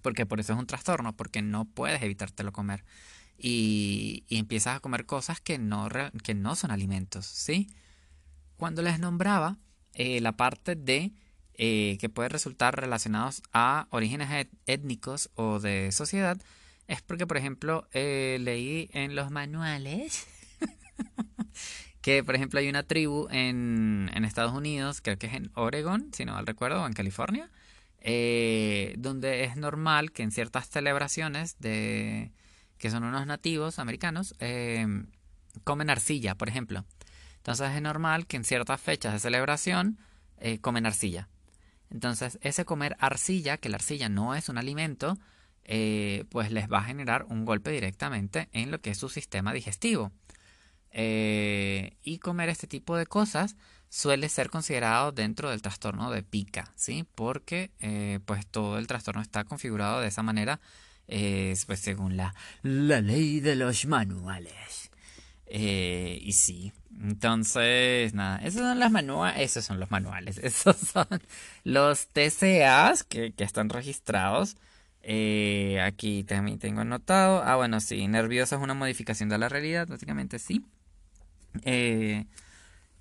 Porque 0.02 0.26
por 0.26 0.40
eso 0.40 0.52
es 0.52 0.58
un 0.58 0.66
trastorno, 0.66 1.16
porque 1.16 1.42
no 1.42 1.64
puedes 1.64 2.02
evitártelo 2.02 2.52
comer. 2.52 2.84
Y, 3.38 4.24
y 4.28 4.38
empiezas 4.38 4.76
a 4.76 4.80
comer 4.80 5.06
cosas 5.06 5.40
que 5.40 5.58
no, 5.58 5.88
que 6.22 6.34
no 6.34 6.54
son 6.56 6.70
alimentos, 6.70 7.26
¿sí? 7.26 7.68
Cuando 8.56 8.82
les 8.82 8.98
nombraba, 9.00 9.58
eh, 9.96 10.20
la 10.20 10.32
parte 10.32 10.76
de 10.76 11.10
eh, 11.54 11.96
que 11.98 12.10
puede 12.10 12.28
resultar 12.28 12.78
relacionados 12.78 13.42
a 13.54 13.88
orígenes 13.90 14.46
étnicos 14.66 15.30
o 15.36 15.58
de 15.58 15.90
sociedad 15.90 16.38
es 16.86 17.00
porque, 17.00 17.26
por 17.26 17.38
ejemplo, 17.38 17.88
eh, 17.92 18.36
leí 18.40 18.90
en 18.92 19.16
los 19.16 19.30
manuales 19.30 20.26
que, 22.02 22.22
por 22.22 22.34
ejemplo, 22.34 22.60
hay 22.60 22.68
una 22.68 22.82
tribu 22.82 23.26
en, 23.30 24.10
en, 24.14 24.26
Estados 24.26 24.52
Unidos, 24.52 25.00
creo 25.00 25.16
que 25.18 25.28
es 25.28 25.34
en 25.34 25.50
Oregon, 25.54 26.10
si 26.12 26.26
no 26.26 26.34
mal 26.34 26.46
recuerdo, 26.46 26.82
o 26.82 26.86
en 26.86 26.92
California, 26.92 27.50
donde 28.98 29.44
es 29.44 29.56
normal 29.56 30.12
que 30.12 30.22
en 30.22 30.30
ciertas 30.30 30.68
celebraciones 30.68 31.58
de 31.58 32.30
que 32.78 32.90
son 32.90 33.02
unos 33.02 33.26
nativos 33.26 33.78
americanos 33.78 34.34
comen 35.64 35.90
arcilla, 35.90 36.34
por 36.34 36.48
ejemplo. 36.48 36.84
Entonces 37.46 37.76
es 37.76 37.80
normal 37.80 38.26
que 38.26 38.36
en 38.36 38.42
ciertas 38.42 38.80
fechas 38.80 39.12
de 39.12 39.20
celebración 39.20 39.98
eh, 40.38 40.58
comen 40.58 40.84
arcilla. 40.84 41.28
Entonces 41.90 42.40
ese 42.42 42.64
comer 42.64 42.96
arcilla, 42.98 43.56
que 43.56 43.68
la 43.68 43.76
arcilla 43.76 44.08
no 44.08 44.34
es 44.34 44.48
un 44.48 44.58
alimento, 44.58 45.16
eh, 45.62 46.24
pues 46.30 46.50
les 46.50 46.68
va 46.68 46.78
a 46.78 46.82
generar 46.82 47.24
un 47.28 47.44
golpe 47.44 47.70
directamente 47.70 48.48
en 48.50 48.72
lo 48.72 48.80
que 48.80 48.90
es 48.90 48.98
su 48.98 49.08
sistema 49.08 49.52
digestivo. 49.52 50.10
Eh, 50.90 51.96
y 52.02 52.18
comer 52.18 52.48
este 52.48 52.66
tipo 52.66 52.96
de 52.96 53.06
cosas 53.06 53.54
suele 53.88 54.28
ser 54.28 54.50
considerado 54.50 55.12
dentro 55.12 55.50
del 55.50 55.62
trastorno 55.62 56.10
de 56.10 56.24
pica, 56.24 56.72
¿sí? 56.74 57.06
Porque 57.14 57.70
pues 58.24 58.44
todo 58.48 58.76
el 58.76 58.88
trastorno 58.88 59.22
está 59.22 59.44
configurado 59.44 60.00
de 60.00 60.08
esa 60.08 60.24
manera, 60.24 60.58
pues 61.06 61.78
según 61.78 62.16
la, 62.16 62.34
la 62.62 63.00
ley 63.00 63.38
de 63.38 63.54
los 63.54 63.86
manuales. 63.86 64.85
Y 65.48 66.32
sí, 66.32 66.72
entonces, 67.02 68.14
nada, 68.14 68.38
esos 68.38 68.62
son 68.62 68.80
los 68.80 68.90
manuales, 68.90 69.38
esos 69.38 69.64
son 69.64 69.80
los 69.80 69.90
manuales, 69.90 70.38
esos 70.42 70.76
son 70.76 71.06
los 71.64 72.08
TCAs 72.08 73.04
que, 73.04 73.32
que 73.32 73.44
están 73.44 73.68
registrados. 73.68 74.56
Eh, 75.02 75.80
aquí 75.82 76.24
también 76.24 76.58
tengo 76.58 76.80
anotado. 76.80 77.42
Ah, 77.44 77.56
bueno, 77.56 77.80
sí, 77.80 78.08
nervioso 78.08 78.56
es 78.56 78.62
una 78.62 78.74
modificación 78.74 79.28
de 79.28 79.38
la 79.38 79.48
realidad, 79.48 79.86
básicamente 79.88 80.38
sí. 80.38 80.64
Eh, 81.64 82.26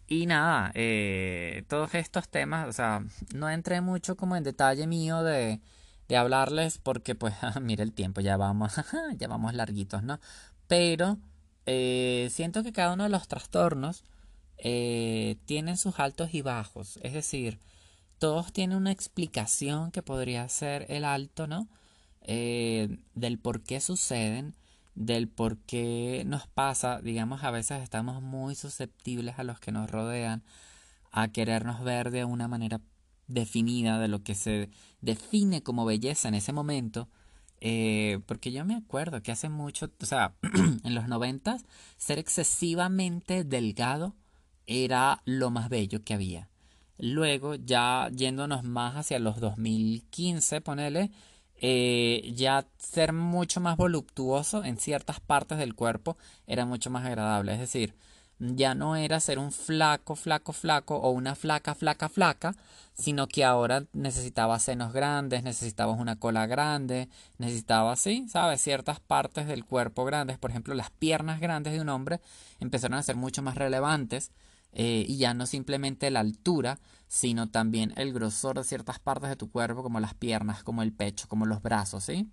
y 0.08 0.28
nada, 0.28 0.72
eh, 0.76 1.64
todos 1.68 1.96
estos 1.96 2.30
temas, 2.30 2.68
o 2.70 2.74
sea, 2.74 3.04
no 3.34 3.50
entré 3.50 3.82
mucho 3.82 4.16
como 4.16 4.36
en 4.36 4.44
detalle 4.44 4.88
mío 4.88 5.24
de, 5.24 5.62
de 6.08 6.18
hablarles 6.18 6.78
porque 6.78 7.16
pues, 7.16 7.34
mira 7.62 7.84
el 7.84 7.94
tiempo, 7.94 8.22
ya 8.22 8.38
vamos, 8.38 8.74
ya 9.18 9.28
vamos 9.28 9.54
larguitos, 9.56 10.04
¿no? 10.04 10.20
Pero 10.68 11.18
eh, 11.66 12.30
siento 12.32 12.64
que 12.64 12.74
cada 12.74 12.94
uno 12.94 13.04
de 13.04 13.10
los 13.10 13.28
trastornos 13.28 14.04
eh, 14.58 15.38
tienen 15.46 15.78
sus 15.78 16.00
altos 16.00 16.34
y 16.34 16.42
bajos. 16.42 17.00
Es 17.02 17.14
decir, 17.14 17.60
todos 18.20 18.54
tienen 18.54 18.78
una 18.78 18.92
explicación 18.92 19.92
que 19.92 20.04
podría 20.04 20.48
ser 20.50 20.86
el 20.90 21.06
alto, 21.06 21.48
¿no? 21.48 21.68
Eh, 22.22 23.00
del 23.14 23.38
por 23.40 23.62
qué 23.62 23.80
suceden, 23.82 24.56
del 24.96 25.28
por 25.28 25.58
qué 25.60 26.24
nos 26.26 26.48
pasa. 26.48 27.02
Digamos, 27.02 27.44
a 27.44 27.52
veces 27.52 27.84
estamos 27.84 28.22
muy 28.22 28.56
susceptibles 28.56 29.40
a 29.40 29.44
los 29.44 29.60
que 29.60 29.72
nos 29.72 29.90
rodean, 29.90 30.44
a 31.12 31.30
querernos 31.30 31.84
ver 31.84 32.12
de 32.12 32.26
una 32.26 32.48
manera 32.48 32.82
definida 33.28 34.00
de 34.00 34.08
lo 34.08 34.24
que 34.24 34.36
se 34.36 34.70
define 35.02 35.64
como 35.64 35.86
belleza 35.86 36.28
en 36.28 36.36
ese 36.36 36.54
momento 36.54 37.10
eh, 37.62 38.20
porque 38.26 38.52
yo 38.52 38.66
me 38.66 38.76
acuerdo 38.76 39.22
que 39.24 39.32
hace 39.32 39.50
mucho, 39.50 39.92
o 40.02 40.06
sea, 40.06 40.36
en 40.84 40.96
los 40.96 41.08
noventas, 41.08 41.66
ser 41.98 42.20
excesivamente 42.20 43.44
delgado 43.44 44.16
era 44.68 45.22
lo 45.26 45.50
más 45.50 45.70
bello 45.70 46.04
que 46.04 46.14
había. 46.14 46.50
Luego, 46.98 47.56
ya 47.56 48.10
yéndonos 48.14 48.64
más 48.64 48.96
hacia 48.96 49.20
los 49.20 49.40
2015, 49.40 50.62
ponele, 50.62 51.12
eh, 51.62 52.34
ya 52.36 52.68
ser 52.78 53.14
mucho 53.14 53.62
más 53.62 53.78
voluptuoso 53.78 54.64
en 54.64 54.78
ciertas 54.78 55.20
partes 55.20 55.58
del 55.58 55.76
cuerpo 55.76 56.18
era 56.48 56.66
mucho 56.66 56.90
más 56.90 57.06
agradable. 57.06 57.54
Es 57.54 57.60
decir, 57.60 57.96
ya 58.40 58.76
no 58.76 58.96
era 58.96 59.20
ser 59.20 59.40
un 59.40 59.52
flaco, 59.52 60.16
flaco, 60.16 60.54
flaco 60.54 60.98
o 60.98 61.12
una 61.12 61.36
flaca, 61.36 61.74
flaca, 61.76 62.10
flaca, 62.10 62.56
sino 62.94 63.28
que 63.28 63.44
ahora 63.44 63.86
necesitaba 63.94 64.60
senos 64.60 64.94
grandes, 64.94 65.44
necesitabas 65.44 66.00
una 66.00 66.18
cola 66.18 66.46
grande, 66.46 67.10
necesitaba, 67.38 67.96
sí, 67.96 68.28
¿sabes? 68.30 68.62
Ciertas 68.62 69.00
partes 69.00 69.48
del 69.48 69.66
cuerpo 69.66 70.06
grandes, 70.06 70.38
por 70.38 70.52
ejemplo, 70.52 70.74
las 70.74 70.92
piernas 70.92 71.40
grandes 71.40 71.74
de 71.74 71.82
un 71.82 71.90
hombre 71.90 72.22
empezaron 72.60 72.98
a 72.98 73.04
ser 73.04 73.16
mucho 73.16 73.42
más 73.42 73.56
relevantes 73.56 74.32
eh, 74.74 75.06
y 75.08 75.18
ya 75.18 75.34
no 75.34 75.46
simplemente 75.46 76.12
la 76.12 76.20
altura, 76.20 76.80
sino 77.08 77.50
también 77.50 77.94
el 77.96 78.14
grosor 78.14 78.58
de 78.58 78.66
ciertas 78.66 79.00
partes 79.00 79.30
de 79.30 79.38
tu 79.38 79.50
cuerpo, 79.50 79.84
como 79.84 80.02
las 80.02 80.14
piernas, 80.14 80.64
como 80.64 80.82
el 80.82 80.92
pecho, 80.92 81.28
como 81.30 81.46
los 81.46 81.62
brazos, 81.62 82.04
¿sí? 82.04 82.30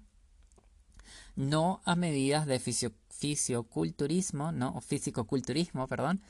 No 1.37 1.81
a 1.85 1.97
medidas 1.97 2.47
de 2.47 2.59
fisio 2.59 2.93
fisioculturismo, 3.23 4.51
¿no? 4.51 4.75
O 4.77 4.81
fisicoculturismo, 4.81 5.87
perdón, 5.87 6.21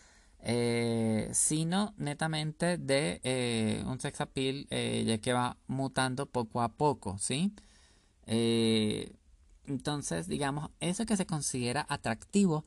eh, 0.41 1.31
sino 1.33 1.95
netamente 1.97 2.77
de 2.77 3.21
eh, 3.25 3.83
un 3.87 3.99
sex 3.99 4.21
appeal 4.21 4.67
ya 4.69 5.19
que 5.19 5.33
va 5.33 5.57
mutando 5.69 6.27
poco 6.27 6.61
a 6.61 6.69
poco, 6.69 7.17
¿sí? 7.19 7.53
entonces, 9.67 10.29
digamos, 10.29 10.71
eso 10.81 11.07
que 11.07 11.17
se 11.17 11.27
considera 11.27 11.87
atractivo 11.89 12.65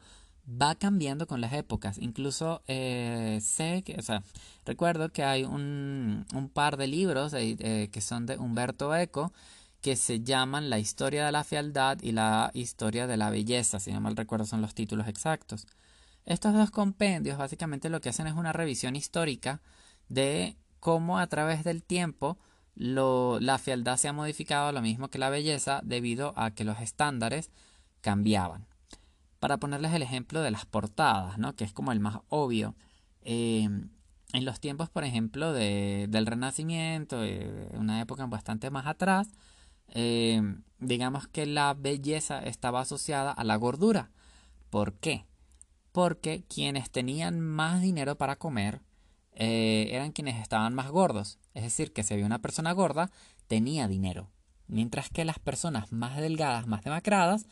va 0.47 0.75
cambiando 0.75 1.27
con 1.27 1.41
las 1.41 1.53
épocas. 1.53 1.97
Incluso 1.97 2.61
eh, 2.67 3.39
sé 3.41 3.83
que, 3.83 3.95
o 3.97 4.01
sea, 4.01 4.23
recuerdo 4.65 5.11
que 5.11 5.23
hay 5.23 5.43
un, 5.43 6.25
un 6.33 6.49
par 6.49 6.77
de 6.77 6.87
libros 6.87 7.33
eh, 7.33 7.89
que 7.91 8.01
son 8.01 8.25
de 8.25 8.37
Humberto 8.37 8.95
Eco 8.95 9.33
que 9.85 9.95
se 9.95 10.21
llaman 10.21 10.71
La 10.71 10.79
historia 10.79 11.27
de 11.27 11.31
la 11.31 11.43
fealdad 11.43 11.99
y 12.01 12.11
la 12.11 12.49
historia 12.55 13.05
de 13.05 13.17
la 13.17 13.29
belleza, 13.29 13.79
si 13.79 13.93
no 13.93 14.01
mal 14.01 14.15
recuerdo 14.15 14.47
son 14.47 14.59
los 14.59 14.73
títulos 14.73 15.07
exactos. 15.07 15.67
Estos 16.25 16.55
dos 16.55 16.71
compendios 16.71 17.37
básicamente 17.37 17.91
lo 17.91 18.01
que 18.01 18.09
hacen 18.09 18.25
es 18.25 18.33
una 18.33 18.51
revisión 18.51 18.95
histórica 18.95 19.61
de 20.09 20.57
cómo 20.79 21.19
a 21.19 21.27
través 21.27 21.63
del 21.63 21.83
tiempo 21.83 22.39
la 22.73 23.59
fealdad 23.59 23.97
se 23.97 24.07
ha 24.07 24.13
modificado 24.13 24.71
lo 24.71 24.81
mismo 24.81 25.09
que 25.09 25.19
la 25.19 25.29
belleza 25.29 25.81
debido 25.83 26.33
a 26.35 26.49
que 26.49 26.63
los 26.63 26.79
estándares 26.79 27.51
cambiaban 28.01 28.65
para 29.39 29.57
ponerles 29.57 29.93
el 29.93 30.01
ejemplo 30.01 30.41
de 30.41 30.49
las 30.49 30.65
portadas, 30.65 31.37
¿no? 31.37 31.55
que 31.55 31.63
es 31.63 31.73
como 31.73 31.91
el 31.91 31.99
más 31.99 32.21
obvio. 32.29 32.73
Eh, 33.21 33.69
en 34.33 34.45
los 34.45 34.59
tiempos, 34.59 34.89
por 34.89 35.03
ejemplo, 35.03 35.53
de, 35.53 36.07
del 36.09 36.25
Renacimiento, 36.25 37.23
eh, 37.23 37.69
una 37.73 38.01
época 38.01 38.25
bastante 38.25 38.71
más 38.71 38.87
atrás, 38.87 39.29
eh, 39.89 40.41
digamos 40.79 41.27
que 41.27 41.45
la 41.45 41.73
belleza 41.73 42.39
estaba 42.39 42.81
asociada 42.81 43.31
a 43.31 43.43
la 43.43 43.55
gordura. 43.55 44.11
¿Por 44.69 44.93
qué? 44.93 45.25
Porque 45.91 46.43
quienes 46.47 46.91
tenían 46.91 47.39
más 47.39 47.81
dinero 47.81 48.17
para 48.17 48.35
comer 48.35 48.81
eran 49.37 50.13
quienes 50.13 50.41
estaban 50.41 50.73
más 50.73 50.89
gordos. 50.89 51.39
Es 51.53 51.63
decir, 51.63 51.91
que 51.91 52.03
si 52.03 52.13
había 52.13 52.25
una 52.25 52.41
persona 52.41 52.71
gorda, 52.71 53.11
tenía 53.47 53.89
dinero. 53.89 54.29
Mientras 54.67 55.09
que 55.09 55.25
las 55.25 55.39
personas 55.39 55.91
más 55.91 56.17
delgadas, 56.17 56.67
más 56.67 56.83
demacradas, 56.83 57.45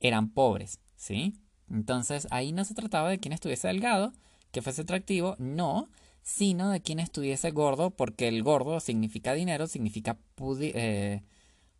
eran 0.00 0.30
pobres. 0.30 0.80
¿sí? 0.96 1.34
Entonces 1.70 2.26
ahí 2.30 2.52
no 2.52 2.64
se 2.64 2.74
trataba 2.74 3.10
de 3.10 3.18
quien 3.18 3.32
estuviese 3.32 3.68
delgado, 3.68 4.12
que 4.50 4.62
fuese 4.62 4.82
atractivo, 4.82 5.36
no, 5.38 5.88
sino 6.22 6.70
de 6.70 6.80
quien 6.80 6.98
estuviese 6.98 7.50
gordo, 7.50 7.90
porque 7.90 8.28
el 8.28 8.42
gordo 8.42 8.80
significa 8.80 9.34
dinero, 9.34 9.66
significa 9.66 10.18
eh, 10.60 11.22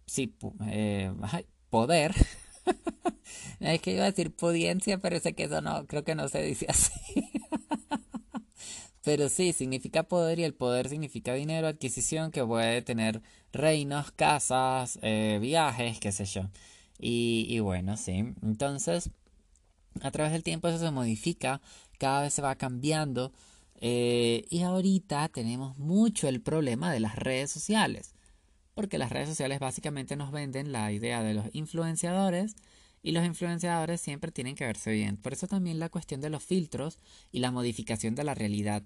sí, 0.06 0.34
eh, 0.68 1.12
poder. 1.70 2.14
es 3.60 3.80
que 3.80 3.92
iba 3.92 4.04
a 4.04 4.10
decir 4.10 4.34
pudiencia, 4.34 4.98
pero 4.98 5.20
sé 5.20 5.34
que 5.34 5.44
eso 5.44 5.60
no, 5.60 5.86
creo 5.86 6.04
que 6.04 6.14
no 6.14 6.28
se 6.28 6.42
dice 6.42 6.66
así. 6.70 6.92
pero 9.02 9.28
sí, 9.28 9.52
significa 9.52 10.04
poder 10.04 10.38
y 10.38 10.44
el 10.44 10.54
poder 10.54 10.88
significa 10.88 11.34
dinero, 11.34 11.68
adquisición 11.68 12.30
que 12.30 12.44
puede 12.44 12.82
tener 12.82 13.22
reinos, 13.52 14.10
casas, 14.12 14.98
eh, 15.02 15.38
viajes, 15.40 15.98
qué 16.00 16.12
sé 16.12 16.24
yo. 16.24 16.50
Y, 16.98 17.58
bueno, 17.60 17.96
sí. 17.96 18.34
Entonces, 18.42 19.10
a 20.02 20.10
través 20.10 20.32
del 20.32 20.42
tiempo 20.42 20.68
eso 20.68 20.78
se 20.78 20.90
modifica, 20.90 21.60
cada 21.98 22.22
vez 22.22 22.34
se 22.34 22.42
va 22.42 22.56
cambiando. 22.56 23.32
Eh, 23.80 24.46
y 24.48 24.62
ahorita 24.62 25.28
tenemos 25.28 25.76
mucho 25.76 26.28
el 26.28 26.40
problema 26.40 26.90
de 26.92 27.00
las 27.00 27.16
redes 27.16 27.50
sociales. 27.50 28.15
Porque 28.76 28.98
las 28.98 29.10
redes 29.10 29.30
sociales 29.30 29.58
básicamente 29.58 30.16
nos 30.16 30.30
venden 30.30 30.70
la 30.70 30.92
idea 30.92 31.22
de 31.22 31.32
los 31.32 31.46
influenciadores 31.54 32.54
y 33.02 33.12
los 33.12 33.24
influenciadores 33.24 34.02
siempre 34.02 34.30
tienen 34.32 34.54
que 34.54 34.66
verse 34.66 34.92
bien. 34.92 35.16
Por 35.16 35.32
eso 35.32 35.46
también 35.46 35.78
la 35.78 35.88
cuestión 35.88 36.20
de 36.20 36.28
los 36.28 36.44
filtros 36.44 36.98
y 37.32 37.38
la 37.38 37.50
modificación 37.50 38.14
de 38.14 38.24
la 38.24 38.34
realidad. 38.34 38.82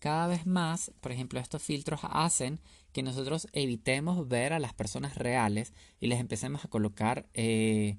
Cada 0.00 0.26
vez 0.26 0.44
más, 0.44 0.90
por 1.00 1.12
ejemplo, 1.12 1.38
estos 1.38 1.62
filtros 1.62 2.00
hacen 2.02 2.58
que 2.92 3.04
nosotros 3.04 3.46
evitemos 3.52 4.26
ver 4.26 4.52
a 4.52 4.58
las 4.58 4.74
personas 4.74 5.14
reales 5.14 5.72
y 6.00 6.08
les 6.08 6.18
empecemos 6.18 6.64
a 6.64 6.68
colocar 6.68 7.28
eh, 7.32 7.96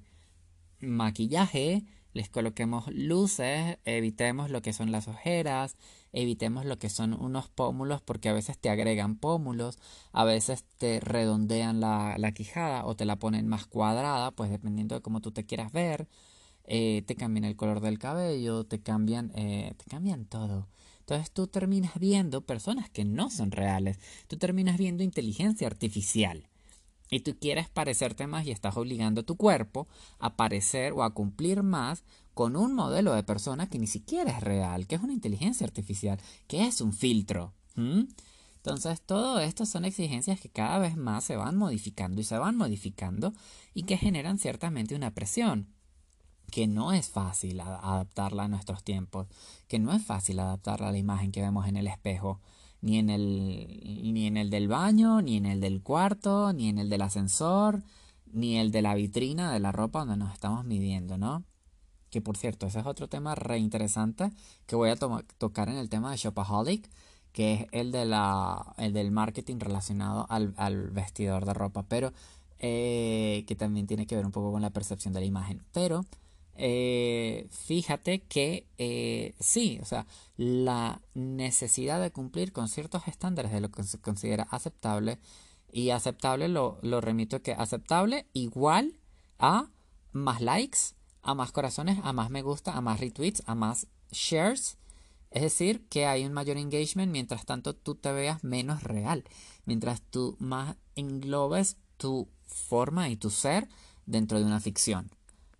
maquillaje, 0.81 1.85
les 2.13 2.27
coloquemos 2.27 2.87
luces, 2.91 3.77
evitemos 3.85 4.49
lo 4.49 4.61
que 4.61 4.73
son 4.73 4.91
las 4.91 5.07
ojeras, 5.07 5.77
evitemos 6.12 6.66
lo 6.66 6.80
que 6.80 6.89
son 6.89 7.14
unos 7.14 7.49
pómulos 7.49 8.01
porque 8.01 8.30
a 8.30 8.34
veces 8.34 8.57
te 8.57 8.70
agregan 8.70 9.16
pómulos, 9.16 9.80
a 10.12 10.24
veces 10.24 10.66
te 10.78 10.99
redondean 10.99 11.80
la, 11.80 12.32
quijada 12.34 12.86
o 12.86 12.95
te 12.95 13.05
la 13.05 13.18
ponen 13.18 13.47
más 13.47 13.66
cuadrada, 13.66 14.32
pues 14.32 14.49
dependiendo 14.49 14.95
de 14.95 15.01
cómo 15.01 15.22
tú 15.22 15.32
te 15.32 15.45
quieras 15.45 15.72
ver, 15.72 16.07
eh, 16.66 17.03
te 17.05 17.16
cambian 17.16 17.45
el 17.45 17.55
color 17.55 17.82
del 17.82 17.99
cabello, 17.99 18.64
te 18.66 18.80
cambian, 18.82 19.32
eh, 19.36 19.74
te 19.78 19.86
cambian 19.89 20.26
todo. 20.26 20.68
Entonces 20.99 21.32
tú 21.32 21.47
terminas 21.47 21.97
viendo 21.99 22.41
personas 22.41 22.89
que 22.89 23.03
no 23.03 23.32
son 23.32 23.51
reales, 23.51 23.99
tú 24.28 24.38
terminas 24.38 24.78
viendo 24.78 25.03
inteligencia 25.03 25.68
artificial. 25.68 26.47
Y 27.12 27.22
tú 27.22 27.36
quieres 27.39 27.70
parecerte 27.70 28.28
más 28.28 28.45
y 28.45 28.51
estás 28.51 28.78
obligando 28.78 29.22
a 29.22 29.26
tu 29.26 29.36
cuerpo 29.36 29.88
a 30.20 30.36
parecer 30.36 30.93
o 30.93 31.01
a 31.01 31.14
cumplir 31.16 31.64
más 31.64 32.03
con 32.39 32.55
un 32.55 32.73
modelo 32.73 33.13
de 33.15 33.23
persona 33.23 33.67
que 33.67 33.79
ni 33.79 33.85
siquiera 33.85 34.31
es 34.31 34.39
real, 34.39 34.87
que 34.87 34.95
es 34.95 35.01
una 35.01 35.11
inteligencia 35.11 35.67
artificial, 35.67 36.21
que 36.47 36.67
es 36.67 36.79
un 36.79 36.93
filtro. 36.93 37.53
Entonces 37.75 39.01
todo 39.01 39.41
esto 39.41 39.65
son 39.65 39.83
exigencias 39.83 40.39
que 40.39 40.47
cada 40.47 40.79
vez 40.79 40.95
más 40.95 41.25
se 41.25 41.35
van 41.35 41.57
modificando 41.57 42.21
y 42.21 42.23
se 42.23 42.37
van 42.37 42.55
modificando 42.55 43.33
y 43.73 43.83
que 43.83 43.97
generan 43.97 44.39
ciertamente 44.39 44.95
una 44.95 45.13
presión 45.13 45.67
que 46.49 46.65
no 46.65 46.93
es 46.93 47.09
fácil 47.09 47.59
adaptarla 47.59 48.45
a 48.45 48.47
nuestros 48.47 48.85
tiempos, 48.85 49.27
que 49.67 49.79
no 49.79 49.91
es 49.91 50.01
fácil 50.01 50.39
adaptarla 50.39 50.87
a 50.87 50.91
la 50.93 50.97
imagen 50.97 51.33
que 51.33 51.41
vemos 51.41 51.67
en 51.67 51.75
el 51.75 51.87
espejo, 51.87 52.39
ni 52.79 52.99
en 52.99 53.09
el, 53.09 54.13
ni 54.13 54.27
en 54.27 54.37
el 54.37 54.49
del 54.49 54.69
baño, 54.69 55.21
ni 55.21 55.35
en 55.35 55.45
el 55.45 55.59
del 55.59 55.81
cuarto, 55.81 56.53
ni 56.53 56.69
en 56.69 56.77
el 56.77 56.89
del 56.89 57.01
ascensor, 57.01 57.83
ni 58.31 58.59
el 58.59 58.71
de 58.71 58.81
la 58.81 58.95
vitrina 58.95 59.51
de 59.51 59.59
la 59.59 59.73
ropa 59.73 59.99
donde 59.99 60.15
nos 60.15 60.31
estamos 60.31 60.63
midiendo, 60.63 61.17
¿no? 61.17 61.43
Que 62.10 62.22
por 62.22 62.38
cierto, 62.38 62.68
ese 62.68 62.80
es 62.80 62.86
otro 62.86 63.07
tema 63.07 63.36
re 63.36 63.57
interesante 63.60 64.32
que 64.66 64.76
voy 64.76 64.89
a 64.89 64.95
tocar 64.95 65.70
en 65.70 65.78
el 65.78 65.89
tema 65.89 66.12
de 66.12 66.18
Shopaholic, 66.18 66.89
que 67.32 67.53
es 67.53 67.68
el, 67.72 67.91
de 67.91 68.05
la, 68.05 68.74
el 68.78 68.93
del 68.93 69.12
marketing 69.12 69.60
relacionado 69.60 70.26
al, 70.30 70.53
al 70.57 70.89
vestidor 70.89 71.45
de 71.45 71.53
ropa, 71.53 71.84
pero 71.84 72.12
eh, 72.60 73.45
que 73.47 73.55
también 73.55 73.88
tiene 73.88 74.05
que 74.07 74.16
ver 74.16 74.26
un 74.26 74.32
poco 74.32 74.51
con 74.51 74.62
la 74.62 74.72
percepción 74.72 75.14
de 75.14 75.22
la 75.22 75.26
imagen. 75.26 75.64
Pero 75.72 76.05
eh, 76.55 77.47
fíjate 77.51 78.20
que 78.20 78.68
eh, 78.78 79.34
sí, 79.39 79.80
o 79.82 79.86
sea, 79.86 80.05
la 80.36 81.01
necesidad 81.14 82.01
de 82.01 82.12
cumplir 82.12 82.51
con 82.51 82.68
ciertos 82.68 83.07
estándares 83.07 83.53
de 83.53 83.62
lo 83.62 83.72
que 83.72 83.84
se 83.84 83.99
considera 83.99 84.43
aceptable 84.51 85.20
y 85.72 85.91
aceptable 85.91 86.49
lo, 86.49 86.78
lo 86.82 86.99
remito 86.99 87.41
que 87.41 87.53
aceptable 87.53 88.26
igual 88.34 88.99
a 89.38 89.70
más 90.12 90.41
likes, 90.41 90.80
a 91.22 91.34
más 91.34 91.51
corazones, 91.51 91.99
a 92.03 92.13
más 92.13 92.30
me 92.30 92.41
gusta, 92.41 92.74
a 92.74 92.82
más 92.82 92.99
retweets, 92.99 93.43
a 93.45 93.55
más 93.55 93.88
shares. 94.11 94.78
Es 95.32 95.43
decir, 95.43 95.88
que 95.89 96.05
hay 96.05 96.26
un 96.26 96.34
mayor 96.34 96.57
engagement 96.57 97.11
mientras 97.11 97.45
tanto 97.45 97.76
tú 97.76 97.95
te 97.95 98.11
veas 98.11 98.43
menos 98.43 98.84
real, 98.84 99.24
mientras 99.65 100.01
tú 100.01 100.36
más 100.39 100.76
englobes 100.95 101.78
tu 101.97 102.30
forma 102.47 103.09
y 103.09 103.15
tu 103.15 103.30
ser 103.30 103.67
dentro 104.05 104.39
de 104.39 104.45
una 104.45 104.59
ficción. 104.59 105.11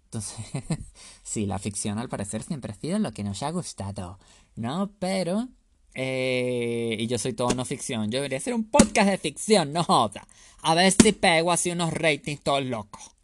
Entonces, 0.06 0.40
sí, 1.24 1.46
la 1.46 1.60
ficción 1.60 2.00
al 2.00 2.10
parecer 2.10 2.42
siempre 2.42 2.72
ha 2.72 2.76
sido 2.76 2.98
lo 2.98 3.14
que 3.14 3.24
nos 3.24 3.44
ha 3.44 3.52
gustado, 3.52 4.18
¿no? 4.56 4.92
Pero, 4.98 5.50
eh, 5.94 6.98
y 7.00 7.06
yo 7.06 7.20
soy 7.20 7.34
todo 7.34 7.54
no 7.54 7.64
ficción, 7.64 8.10
yo 8.10 8.18
debería 8.18 8.40
hacer 8.40 8.56
un 8.56 8.70
podcast 8.70 9.10
de 9.10 9.18
ficción, 9.20 9.72
no 9.72 9.84
joda. 9.84 10.28
A 10.64 10.74
ver 10.74 10.92
si 10.92 11.12
pego 11.12 11.52
así 11.52 11.70
unos 11.70 11.94
ratings 11.94 12.42
todos 12.42 12.66
locos. 12.66 13.19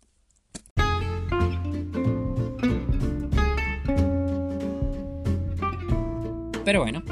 Pero 6.66 6.82
bueno, 6.82 7.04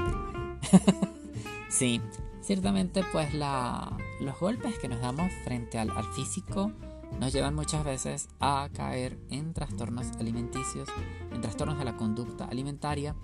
sí, 1.69 2.01
ciertamente 2.41 3.03
pues 3.11 3.35
la, 3.35 3.95
los 4.19 4.39
golpes 4.39 4.79
que 4.79 4.87
nos 4.87 4.99
damos 4.99 5.31
frente 5.43 5.77
al, 5.77 5.91
físico 6.15 6.71
nos 7.19 7.31
llevan 7.31 7.53
muchas 7.53 7.85
veces 7.85 8.29
a 8.39 8.67
caer 8.73 9.19
en 9.29 9.53
trastornos 9.53 10.07
alimenticios, 10.19 10.89
en 11.31 11.39
trastornos 11.41 11.77
de 11.77 11.85
la 11.85 11.95
conducta 11.95 12.45
alimentaria, 12.45 13.15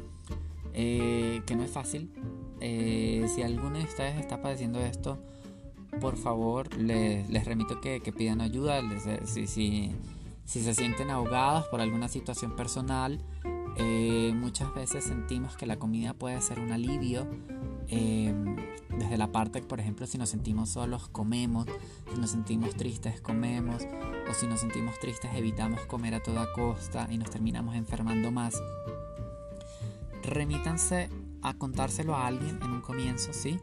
eh, 0.73 1.41
que 1.47 1.55
no 1.55 1.63
es 1.63 1.71
fácil. 1.71 2.11
Eh, 2.59 3.27
si 3.34 3.41
alguno 3.41 3.80
de 3.80 3.86
ustedes 3.86 4.19
está 4.19 4.39
padeciendo 4.39 4.80
esto, 4.80 5.17
por 5.99 6.15
favor 6.15 6.71
les, 6.77 7.27
les 7.27 7.45
remito 7.45 7.82
que, 7.82 8.01
que, 8.01 8.13
pidan 8.13 8.41
ayuda. 8.41 8.84
si, 9.25 9.47
si, 9.47 9.95
si, 10.45 10.61
se 10.61 10.75
sienten 10.75 11.09
ahogados 11.09 11.65
por 11.69 11.82
alguna 11.82 12.07
situación 12.07 12.55
personal, 12.55 13.19
eh, 13.78 14.34
muchas 14.36 14.74
veces 14.74 15.03
sentimos 15.03 15.57
que 15.57 15.65
la 15.65 15.78
comida 15.78 16.13
puede 16.13 16.39
ser 16.41 16.59
un 16.59 16.72
alivio 16.72 17.28
Em, 17.91 18.55
desde 18.89 19.17
la 19.17 19.32
parte, 19.32 19.61
por 19.63 19.80
ejemplo, 19.80 20.05
si 20.05 20.17
nos 20.20 20.30
sentimos 20.30 20.70
solos, 20.70 21.09
comemos, 21.09 21.65
si 22.13 22.20
nos 22.20 22.30
sentimos 22.30 22.76
tristes, 22.76 23.20
comemos, 23.20 23.84
o 24.30 24.34
si 24.34 24.45
nos 24.45 24.59
sentimos 24.59 24.99
tristes, 24.99 25.32
evitamos 25.34 25.82
comer 25.88 26.13
a 26.13 26.22
toda 26.22 26.51
costa 26.53 27.07
y 27.09 27.17
nos 27.17 27.32
terminamos 27.32 27.76
enfermando 27.76 28.32
más. 28.32 28.61
Remítanse 30.22 31.09
a 31.41 31.55
contárselo 31.55 32.15
a 32.15 32.28
alguien 32.28 32.59
en 32.61 32.72
un 32.72 32.82
comienzo, 32.82 33.34
¿sí? 33.34 33.59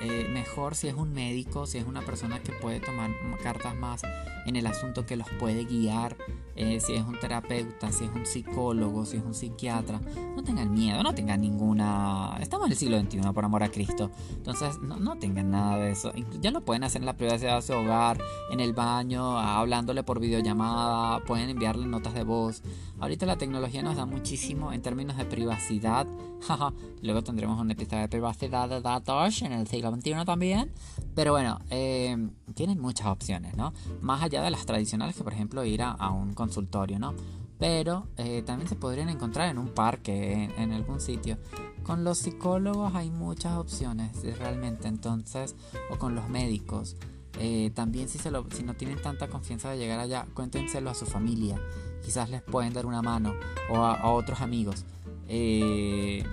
Eh, 0.00 0.28
mejor 0.32 0.74
si 0.74 0.88
es 0.88 0.94
un 0.94 1.12
médico, 1.12 1.66
si 1.66 1.76
es 1.78 1.84
una 1.84 2.00
persona 2.00 2.42
que 2.42 2.52
puede 2.52 2.80
tomar 2.80 3.10
cartas 3.42 3.74
más 3.74 4.02
en 4.46 4.56
el 4.56 4.66
asunto, 4.66 5.04
que 5.04 5.16
los 5.16 5.28
puede 5.38 5.64
guiar, 5.64 6.16
eh, 6.54 6.80
si 6.80 6.94
es 6.94 7.04
un 7.04 7.18
terapeuta, 7.18 7.92
si 7.92 8.04
es 8.04 8.10
un 8.14 8.24
psicólogo, 8.24 9.04
si 9.04 9.18
es 9.18 9.22
un 9.22 9.34
psiquiatra. 9.34 10.00
No 10.34 10.42
tengan 10.42 10.72
miedo, 10.72 11.02
no 11.02 11.14
tengan 11.14 11.40
ninguna... 11.40 12.36
Estamos 12.40 12.66
en 12.66 12.72
el 12.72 12.78
siglo 12.78 13.00
XXI, 13.00 13.20
por 13.34 13.44
amor 13.44 13.62
a 13.62 13.68
Cristo. 13.68 14.10
Entonces, 14.30 14.78
no, 14.80 14.96
no 14.96 15.16
tengan 15.18 15.50
nada 15.50 15.76
de 15.78 15.90
eso. 15.90 16.12
Ya 16.40 16.50
lo 16.50 16.62
pueden 16.62 16.84
hacer 16.84 17.02
en 17.02 17.06
la 17.06 17.16
privacidad 17.16 17.56
de 17.56 17.62
su 17.62 17.72
hogar, 17.74 18.18
en 18.50 18.60
el 18.60 18.72
baño, 18.72 19.38
hablándole 19.38 20.02
por 20.02 20.20
videollamada, 20.20 21.22
pueden 21.24 21.50
enviarle 21.50 21.86
notas 21.86 22.14
de 22.14 22.24
voz. 22.24 22.62
Ahorita 22.98 23.26
la 23.26 23.36
tecnología 23.36 23.82
nos 23.82 23.96
da 23.96 24.06
muchísimo 24.06 24.72
en 24.72 24.80
términos 24.80 25.18
de 25.18 25.26
privacidad. 25.26 26.06
Luego 27.02 27.22
tendremos 27.22 27.60
un 27.60 27.70
episodio 27.70 28.02
de 28.02 28.08
privacidad 28.08 28.70
de 28.70 28.80
datos 28.80 29.42
en 29.42 29.52
el 29.52 29.66
siglo 29.66 29.94
XXI 29.94 30.24
también. 30.24 30.72
Pero 31.14 31.32
bueno, 31.32 31.58
eh, 31.68 32.16
tienen 32.54 32.80
muchas 32.80 33.08
opciones, 33.08 33.54
¿no? 33.54 33.74
Más 34.00 34.22
allá 34.22 34.42
de 34.42 34.50
las 34.50 34.64
tradicionales 34.64 35.14
que 35.14 35.24
por 35.24 35.34
ejemplo 35.34 35.62
ir 35.64 35.82
a, 35.82 36.10
un 36.10 36.32
consultorio, 36.32 36.98
¿no? 36.98 37.14
Pero 37.58 38.08
eh, 38.16 38.42
también 38.42 38.68
se 38.68 38.76
podrían 38.76 39.10
encontrar 39.10 39.50
en 39.50 39.58
un 39.58 39.68
parque, 39.68 40.50
en, 40.56 40.72
algún 40.72 41.00
sitio. 41.00 41.36
Con 41.82 42.02
los 42.02 42.18
psicólogos 42.18 42.94
hay 42.94 43.10
muchas 43.10 43.58
opciones 43.58 44.22
realmente, 44.38 44.88
entonces, 44.88 45.54
o 45.90 45.98
con 45.98 46.14
los 46.14 46.28
médicos. 46.30 46.96
Eh, 47.38 47.70
también 47.74 48.08
si, 48.08 48.18
se 48.18 48.30
lo, 48.30 48.46
si 48.50 48.62
no 48.62 48.74
tienen 48.74 49.00
tanta 49.00 49.28
confianza 49.28 49.70
de 49.70 49.76
llegar 49.76 50.00
allá, 50.00 50.26
cuéntenselo 50.34 50.88
a 50.88 50.94
su 50.94 51.04
familia 51.04 51.60
quizás 52.06 52.30
les 52.30 52.40
pueden 52.40 52.72
dar 52.72 52.86
una 52.86 53.02
mano 53.02 53.34
o 53.68 53.78
a, 53.78 54.08
otros 54.12 54.40
amigos. 54.40 54.84
Eh, 55.28 56.24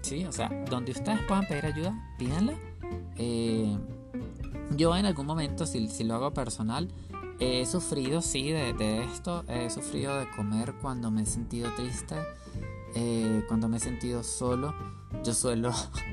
sí, 0.00 0.24
o 0.24 0.32
sea, 0.32 0.48
donde 0.70 0.92
ustedes 0.92 1.20
puedan 1.28 1.46
pedir 1.46 1.66
ayuda, 1.66 2.14
pídanla. 2.18 2.54
Eh, 3.16 3.76
yo 4.74 4.96
en 4.96 5.04
algún 5.04 5.26
momento, 5.26 5.66
si, 5.66 5.86
si, 5.88 6.04
lo 6.04 6.14
hago 6.14 6.32
personal, 6.32 6.88
he 7.38 7.66
sufrido, 7.66 8.22
sí, 8.22 8.50
de, 8.52 9.04
esto. 9.04 9.44
He 9.48 9.68
sufrido 9.68 10.16
de 10.16 10.30
comer 10.30 10.72
cuando 10.80 11.10
me 11.10 11.22
he 11.22 11.26
sentido 11.26 11.70
triste, 11.76 12.16
eh, 12.94 13.44
cuando 13.48 13.68
me 13.68 13.76
he 13.76 13.80
sentido 13.80 14.22
solo. 14.22 14.74
Yo 15.22 15.34
suelo 15.34 15.72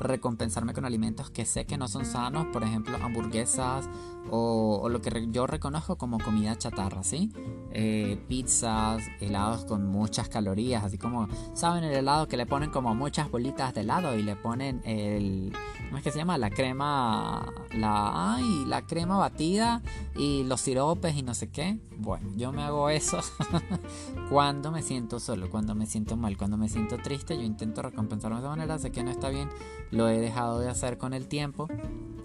recompensarme 0.00 0.72
con 0.72 0.84
alimentos 0.84 1.30
que 1.30 1.44
sé 1.44 1.66
que 1.66 1.76
no 1.76 1.88
son 1.88 2.04
sanos, 2.04 2.46
por 2.46 2.62
ejemplo, 2.62 2.96
hamburguesas 3.02 3.88
o, 4.30 4.88
lo 4.88 5.00
que 5.00 5.28
yo 5.30 5.46
reconozco 5.46 5.96
como 5.96 6.18
comida 6.18 6.56
chatarra, 6.56 7.02
¿sí? 7.02 7.30
Eh, 7.72 8.18
pizzas, 8.28 9.02
helados 9.20 9.64
con 9.64 9.86
muchas 9.86 10.28
calorías, 10.28 10.84
así 10.84 10.98
como, 10.98 11.28
¿saben 11.54 11.84
el 11.84 11.94
helado 11.94 12.28
que 12.28 12.36
le 12.36 12.46
ponen 12.46 12.70
como 12.70 12.94
muchas 12.94 13.30
bolitas 13.30 13.74
de 13.74 13.82
helado 13.82 14.16
y 14.16 14.22
le 14.22 14.36
ponen 14.36 14.82
el, 14.84 15.52
¿cómo 15.86 15.98
es 15.98 16.04
que 16.04 16.10
se 16.10 16.18
llama? 16.18 16.38
La 16.38 16.50
crema, 16.50 17.52
la, 17.72 18.34
ay, 18.34 18.64
la 18.66 18.82
crema 18.82 19.16
batida 19.16 19.82
y 20.16 20.44
los 20.44 20.60
siropes 20.60 21.16
y 21.16 21.22
no 21.22 21.34
sé 21.34 21.50
qué. 21.50 21.78
Bueno, 21.96 22.30
yo 22.36 22.52
me 22.52 22.62
hago 22.62 22.90
eso 22.90 23.18
cuando 24.30 24.70
me 24.70 24.82
siento 24.82 25.20
solo, 25.20 25.50
cuando 25.50 25.74
me 25.74 25.86
siento 25.86 26.16
mal, 26.16 26.36
cuando 26.36 26.56
me 26.56 26.68
siento 26.68 26.96
triste, 26.98 27.36
yo 27.36 27.42
intento 27.42 27.82
recompensarme 27.82 28.36
de 28.36 28.42
esa 28.42 28.50
manera, 28.50 28.78
sé 28.78 28.90
que 28.90 29.02
no 29.02 29.10
está 29.10 29.30
bien, 29.30 29.48
lo 29.90 30.08
he 30.08 30.18
dejado 30.18 30.60
de 30.60 30.68
hacer 30.68 30.98
con 30.98 31.12
el 31.14 31.26
tiempo. 31.26 31.68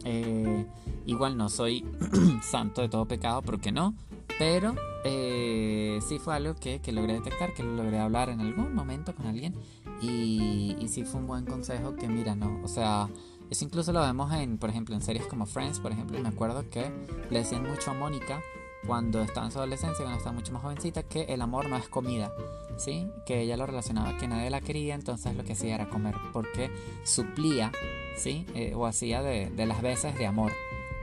Eh, 0.06 0.66
igual 1.06 1.38
no 1.38 1.50
soy 1.50 1.86
santo 2.42 2.82
de 2.82 2.90
todo 2.90 3.06
pecado, 3.06 3.42
porque 3.42 3.72
no, 3.72 3.96
pero 4.38 4.76
eh, 5.06 6.00
sí 6.08 6.20
fue 6.20 6.36
algo 6.36 6.56
que, 6.56 6.80
que, 6.80 6.92
logré 6.92 7.14
detectar, 7.14 7.54
que 7.54 7.64
lo 7.64 7.76
logré 7.76 8.00
hablar 8.00 8.30
en 8.30 8.42
algún 8.42 8.74
momento 8.74 9.16
con 9.16 9.28
alguien 9.28 9.54
y, 10.02 10.76
y 10.80 10.88
sí 10.90 11.04
fue 11.04 11.22
un 11.22 11.28
buen 11.28 11.46
consejo 11.46 11.96
que 11.96 12.08
mira, 12.08 12.36
no, 12.36 12.60
o 12.64 12.68
sea, 12.68 13.10
eso 13.50 13.66
incluso 13.66 13.94
lo 13.94 14.02
vemos 14.02 14.34
en, 14.34 14.58
por 14.58 14.70
ejemplo, 14.70 14.96
en 14.96 15.02
series 15.02 15.26
como 15.28 15.46
Friends, 15.46 15.80
por 15.80 15.92
ejemplo, 15.92 16.20
me 16.20 16.30
acuerdo 16.30 16.70
que 16.70 16.92
le 17.30 17.40
decían 17.40 17.64
mucho 17.64 17.92
a 17.92 17.94
Mónica 17.94 18.42
cuando 18.86 19.22
estaba 19.22 19.46
en 19.46 19.52
su 19.52 19.60
adolescencia, 19.60 20.04
cuando 20.04 20.18
estaba 20.18 20.36
mucho 20.36 20.52
más 20.52 20.62
jovencita, 20.62 21.04
que 21.04 21.24
el 21.24 21.42
amor 21.42 21.70
no 21.70 21.78
es 21.78 21.88
comida, 21.88 22.34
¿sí? 22.78 23.10
Que 23.26 23.42
ella 23.42 23.58
lo 23.58 23.66
relacionaba, 23.66 24.18
que 24.18 24.28
nadie 24.28 24.50
la 24.50 24.62
quería, 24.62 24.96
entonces 24.96 25.36
lo 25.36 25.44
que 25.44 25.54
hacía 25.54 25.76
era 25.76 25.90
comer, 25.90 26.16
porque 26.32 26.70
suplía, 27.04 27.72
¿sí? 28.18 28.46
Eh, 28.56 28.74
o 28.76 28.86
hacía 28.86 29.22
de, 29.22 29.52
las 29.66 29.82
veces 29.82 30.18
de 30.18 30.26
amor. 30.26 30.52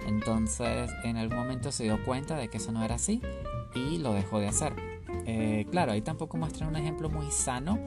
Entonces 0.06 0.90
en 1.04 1.16
algún 1.16 1.38
momento 1.38 1.72
se 1.72 1.84
dio 1.84 2.02
cuenta 2.04 2.36
de 2.36 2.48
que 2.48 2.56
eso 2.56 2.72
no 2.72 2.82
era 2.84 2.96
así 2.96 3.20
y 3.74 3.98
lo 3.98 4.12
dejó 4.12 4.38
de 4.38 4.48
hacer. 4.48 4.74
Eh, 5.26 5.66
claro, 5.70 5.92
ahí 5.92 6.02
tampoco 6.02 6.36
muestran 6.36 6.70
un 6.70 6.76
ejemplo 6.76 7.10
muy 7.10 7.30
sano 7.30 7.78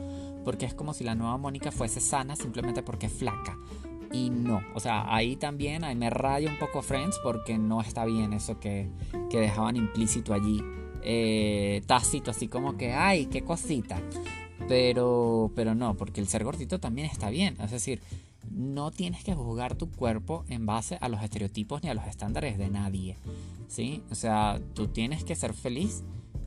porque 0.43 0.65
es 0.65 0.73
como 0.73 0.93
si 0.93 1.03
la 1.03 1.15
nueva 1.15 1.37
Mónica 1.37 1.71
fuese 1.71 1.99
sana 1.99 2.35
simplemente 2.35 2.83
porque 2.83 3.07
es 3.07 3.13
flaca. 3.13 3.57
Y 4.13 4.29
no, 4.29 4.61
o 4.75 4.79
sea, 4.79 5.13
ahí 5.13 5.35
también 5.35 5.83
ahí 5.83 5.95
me 5.95 6.09
raya 6.09 6.49
un 6.49 6.59
poco 6.59 6.81
Friends 6.81 7.19
porque 7.23 7.57
no 7.57 7.81
está 7.81 8.05
bien 8.05 8.31
eso 8.31 8.59
que, 8.59 8.89
que 9.29 9.39
dejaban 9.39 9.75
implícito 9.75 10.33
allí, 10.33 10.61
eh, 11.01 11.81
tácito, 11.87 12.31
así 12.31 12.47
como 12.47 12.77
que, 12.77 12.93
ay, 12.93 13.25
qué 13.25 13.43
cosita. 13.43 13.99
Pero, 14.67 15.51
pero 15.55 15.75
no, 15.75 15.95
porque 15.95 16.21
el 16.21 16.27
ser 16.27 16.43
gordito 16.43 16.79
también 16.79 17.07
está 17.07 17.29
bien. 17.29 17.57
Es 17.59 17.71
decir, 17.71 18.01
no 18.51 18.91
tienes 18.91 19.23
que 19.23 19.33
juzgar 19.33 19.75
tu 19.75 19.89
cuerpo 19.89 20.45
en 20.47 20.65
base 20.65 20.97
a 21.01 21.09
los 21.09 21.21
estereotipos 21.21 21.83
ni 21.83 21.89
a 21.89 21.93
los 21.93 22.05
estándares 22.05 22.57
de 22.57 22.69
nadie. 22.69 23.17
¿sí? 23.73 24.03
O 24.11 24.15
sea, 24.15 24.61
tú 24.75 24.87
tienes 24.87 25.23
que 25.23 25.35
ser 25.35 25.53
feliz 25.53 26.03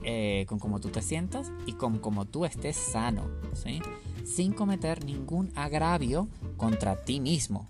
eh, 0.09 0.47
con 0.49 0.61
cómo 0.61 0.81
tú 0.81 0.89
te 0.91 1.03
sientas 1.03 1.53
y 1.67 1.73
con 1.73 1.99
cómo 1.99 2.27
tú 2.27 2.45
estés 2.45 2.77
sano, 2.77 3.29
¿sí? 3.55 3.83
sin 4.25 4.53
cometer 4.53 5.05
ningún 5.05 5.51
agravio 5.57 6.29
contra 6.57 7.05
ti 7.05 7.19
mismo. 7.19 7.69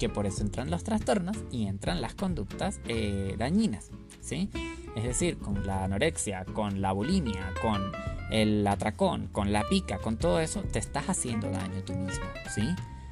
Que 0.00 0.08
por 0.08 0.26
eso 0.26 0.42
entran 0.42 0.70
los 0.70 0.82
trastornos 0.82 1.36
y 1.52 1.66
entran 1.66 2.00
las 2.00 2.14
conductas 2.14 2.80
eh, 2.88 3.36
dañinas. 3.38 3.90
¿sí? 4.20 4.50
Es 4.96 5.04
decir, 5.04 5.38
con 5.38 5.66
la 5.66 5.84
anorexia, 5.84 6.44
con 6.44 6.80
la 6.80 6.90
bulimia, 6.90 7.52
con 7.62 7.92
el 8.32 8.66
atracón, 8.66 9.28
con 9.28 9.52
la 9.52 9.62
pica, 9.68 9.98
con 9.98 10.16
todo 10.16 10.40
eso, 10.40 10.62
te 10.62 10.80
estás 10.80 11.08
haciendo 11.08 11.48
daño 11.48 11.84
tú 11.84 11.94
mismo. 11.94 12.26
¿sí? 12.52 12.62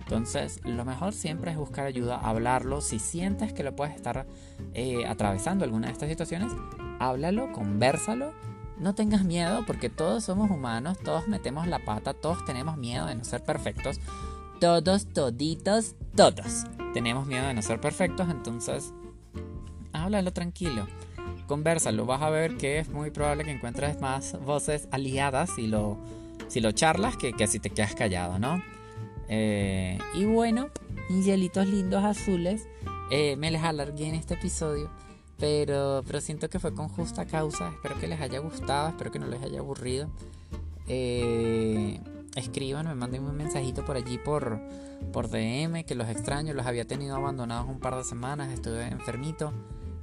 Entonces, 0.01 0.61
lo 0.64 0.85
mejor 0.85 1.12
siempre 1.12 1.51
es 1.51 1.57
buscar 1.57 1.87
ayuda, 1.87 2.19
hablarlo. 2.19 2.81
Si 2.81 3.01
sientes 3.01 3.53
que 3.53 3.64
lo 3.64 3.75
puedes 3.75 3.95
estar 3.97 4.27
eh, 4.75 5.07
atravesando 5.07 5.64
alguna 5.64 5.87
de 5.87 5.93
estas 5.93 6.09
situaciones, 6.09 6.53
háblalo, 7.01 7.53
conversalo. 7.53 8.33
No 8.79 8.95
tengas 8.95 9.24
miedo 9.24 9.64
porque 9.66 9.89
todos 9.89 10.24
somos 10.24 10.51
humanos, 10.51 10.99
todos 10.99 11.29
metemos 11.29 11.66
la 11.66 11.79
pata, 11.79 12.12
todos 12.12 12.45
tenemos 12.45 12.77
miedo 12.77 13.07
de 13.07 13.14
no 13.14 13.24
ser 13.24 13.43
perfectos. 13.43 14.01
Todos, 14.61 15.07
toditos, 15.07 15.95
todos 16.14 16.64
tenemos 16.95 17.27
miedo 17.27 17.47
de 17.47 17.55
no 17.55 17.62
ser 17.62 17.81
perfectos, 17.81 18.29
entonces 18.31 18.93
háblalo 19.93 20.33
tranquilo, 20.33 20.87
conversalo. 21.47 22.07
Vas 22.07 22.22
a 22.22 22.31
ver 22.31 22.57
que 22.57 22.79
es 22.79 22.89
muy 22.89 23.11
probable 23.11 23.45
que 23.45 23.51
encuentres 23.51 24.01
más 24.01 24.39
voces 24.45 24.89
aliadas 24.91 25.51
si 25.55 25.66
lo, 25.66 25.99
si 26.49 26.61
lo 26.61 26.72
charlas 26.72 27.16
que, 27.16 27.33
que 27.33 27.47
si 27.47 27.59
te 27.59 27.70
quedas 27.70 27.95
callado, 27.95 28.39
¿no? 28.39 28.62
Eh, 29.29 29.99
y 30.14 30.24
bueno, 30.24 30.68
hielitos 31.09 31.66
lindos 31.66 32.05
azules, 32.05 32.66
eh, 33.11 33.37
me 33.37 33.51
les 33.51 33.62
alargué 33.62 34.09
en 34.09 34.14
este 34.14 34.35
episodio, 34.35 34.91
pero, 35.39 36.03
pero 36.07 36.20
siento 36.20 36.49
que 36.49 36.59
fue 36.59 36.74
con 36.74 36.89
justa 36.89 37.26
causa. 37.26 37.70
Espero 37.70 37.99
que 37.99 38.09
les 38.09 38.20
haya 38.20 38.39
gustado, 38.39 38.89
espero 38.89 39.11
que 39.11 39.18
no 39.18 39.26
les 39.26 39.43
haya 39.43 39.61
aburrido. 39.61 40.09
Eh, 40.89 42.01
escriban, 42.34 42.87
me 42.87 42.95
manden 42.95 43.24
un 43.24 43.37
mensajito 43.37 43.84
por 43.84 43.97
allí 43.97 44.18
por, 44.18 44.61
por 45.12 45.28
DM, 45.28 45.84
que 45.84 45.95
los 45.95 46.09
extraño, 46.09 46.55
los 46.55 46.66
había 46.66 46.87
tenido 46.87 47.16
abandonados 47.16 47.68
un 47.68 47.80
par 47.80 47.97
de 47.97 48.05
semanas, 48.05 48.53
estuve 48.53 48.87
enfermito. 48.89 49.53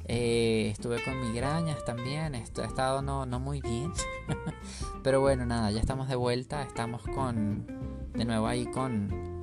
estuve 0.05 1.01
con 1.03 1.19
migrañas 1.21 1.83
también, 1.85 2.35
he 2.35 2.41
estado 2.41 3.01
no, 3.01 3.25
no 3.25 3.39
muy 3.39 3.61
bien. 3.61 3.91
Pero 5.03 5.21
bueno, 5.21 5.45
nada, 5.45 5.71
ya 5.71 5.79
estamos 5.79 6.07
de 6.09 6.15
vuelta, 6.15 6.63
estamos 6.63 7.01
con, 7.03 7.65
de 8.13 8.25
nuevo 8.25 8.47
ahí 8.47 8.65
con 8.65 9.33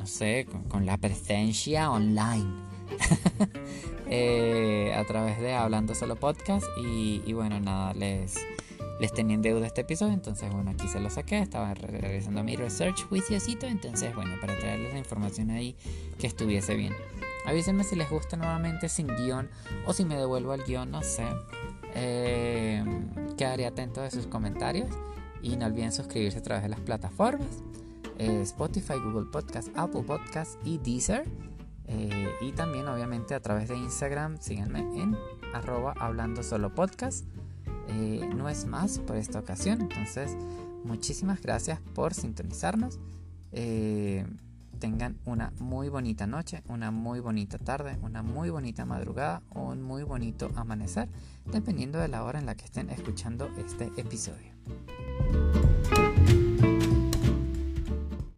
no 0.00 0.06
sé, 0.06 0.46
con, 0.70 0.86
la 0.86 0.96
presencia 0.96 1.90
online. 1.90 2.69
Eh, 4.12 4.92
a 4.96 5.04
través 5.04 5.38
de 5.38 5.54
Hablando 5.54 5.94
Solo 5.94 6.16
Podcast. 6.16 6.66
Y, 6.76 7.32
bueno, 7.32 7.60
nada, 7.60 7.94
les, 7.94 8.44
les 8.98 9.12
tenía 9.12 9.36
en 9.36 9.42
deuda 9.42 9.68
este 9.68 9.82
episodio. 9.82 10.12
Entonces, 10.12 10.52
bueno, 10.52 10.72
aquí 10.72 10.88
se 10.88 10.98
lo 10.98 11.10
saqué. 11.10 11.38
Estaba 11.38 11.74
realizando 11.74 12.42
mi 12.42 12.56
research 12.56 13.04
juiciosito. 13.08 13.68
Entonces, 13.68 14.12
bueno, 14.16 14.32
para 14.40 14.58
traerles 14.58 14.94
la 14.94 14.98
información 14.98 15.50
ahí 15.50 15.76
que 16.18 16.26
estuviese 16.26 16.74
bien. 16.74 16.92
Avísenme 17.46 17.84
si 17.84 17.94
les 17.94 18.10
gusta 18.10 18.36
nuevamente 18.36 18.88
sin 18.88 19.06
guion 19.06 19.48
o 19.86 19.92
si 19.92 20.04
me 20.04 20.16
devuelvo 20.16 20.50
al 20.50 20.64
guion, 20.64 20.90
no 20.90 21.04
sé. 21.04 21.28
Eh, 21.94 22.84
quedaré 23.38 23.66
atento 23.66 24.00
de 24.00 24.10
sus 24.10 24.26
comentarios 24.26 24.88
y 25.40 25.56
no 25.56 25.66
olviden 25.66 25.92
suscribirse 25.92 26.38
a 26.38 26.42
través 26.42 26.64
de 26.64 26.70
las 26.70 26.80
plataformas 26.80 27.62
eh, 28.20 28.42
Spotify, 28.42 28.94
Google 29.02 29.30
Podcast, 29.32 29.68
Apple 29.74 30.02
Podcast 30.02 30.58
y 30.64 30.76
Deezer. 30.78 31.24
Eh, 31.92 32.28
y 32.40 32.52
también 32.52 32.86
obviamente 32.88 33.34
a 33.34 33.40
través 33.40 33.68
de 33.68 33.76
Instagram, 33.76 34.38
síganme 34.40 34.80
en 34.80 35.16
arroba 35.52 35.92
hablando 35.98 36.42
solo 36.42 36.74
podcast. 36.74 37.26
no 38.34 38.48
es 38.48 38.64
más 38.66 39.00
por 39.00 39.16
esta 39.16 39.40
ocasión, 39.40 39.80
entonces 39.80 40.36
muchísimas 40.84 41.42
gracias 41.42 41.80
por 41.94 42.14
sintonizarnos 42.14 43.00
tengan 44.80 45.18
una 45.26 45.52
muy 45.60 45.88
bonita 45.88 46.26
noche, 46.26 46.62
una 46.66 46.90
muy 46.90 47.20
bonita 47.20 47.58
tarde, 47.58 47.96
una 48.02 48.22
muy 48.22 48.50
bonita 48.50 48.84
madrugada 48.84 49.42
o 49.50 49.68
un 49.68 49.82
muy 49.82 50.02
bonito 50.02 50.50
amanecer, 50.56 51.08
dependiendo 51.52 52.00
de 52.00 52.08
la 52.08 52.24
hora 52.24 52.40
en 52.40 52.46
la 52.46 52.56
que 52.56 52.64
estén 52.64 52.90
escuchando 52.90 53.48
este 53.58 53.92
episodio. 53.96 54.50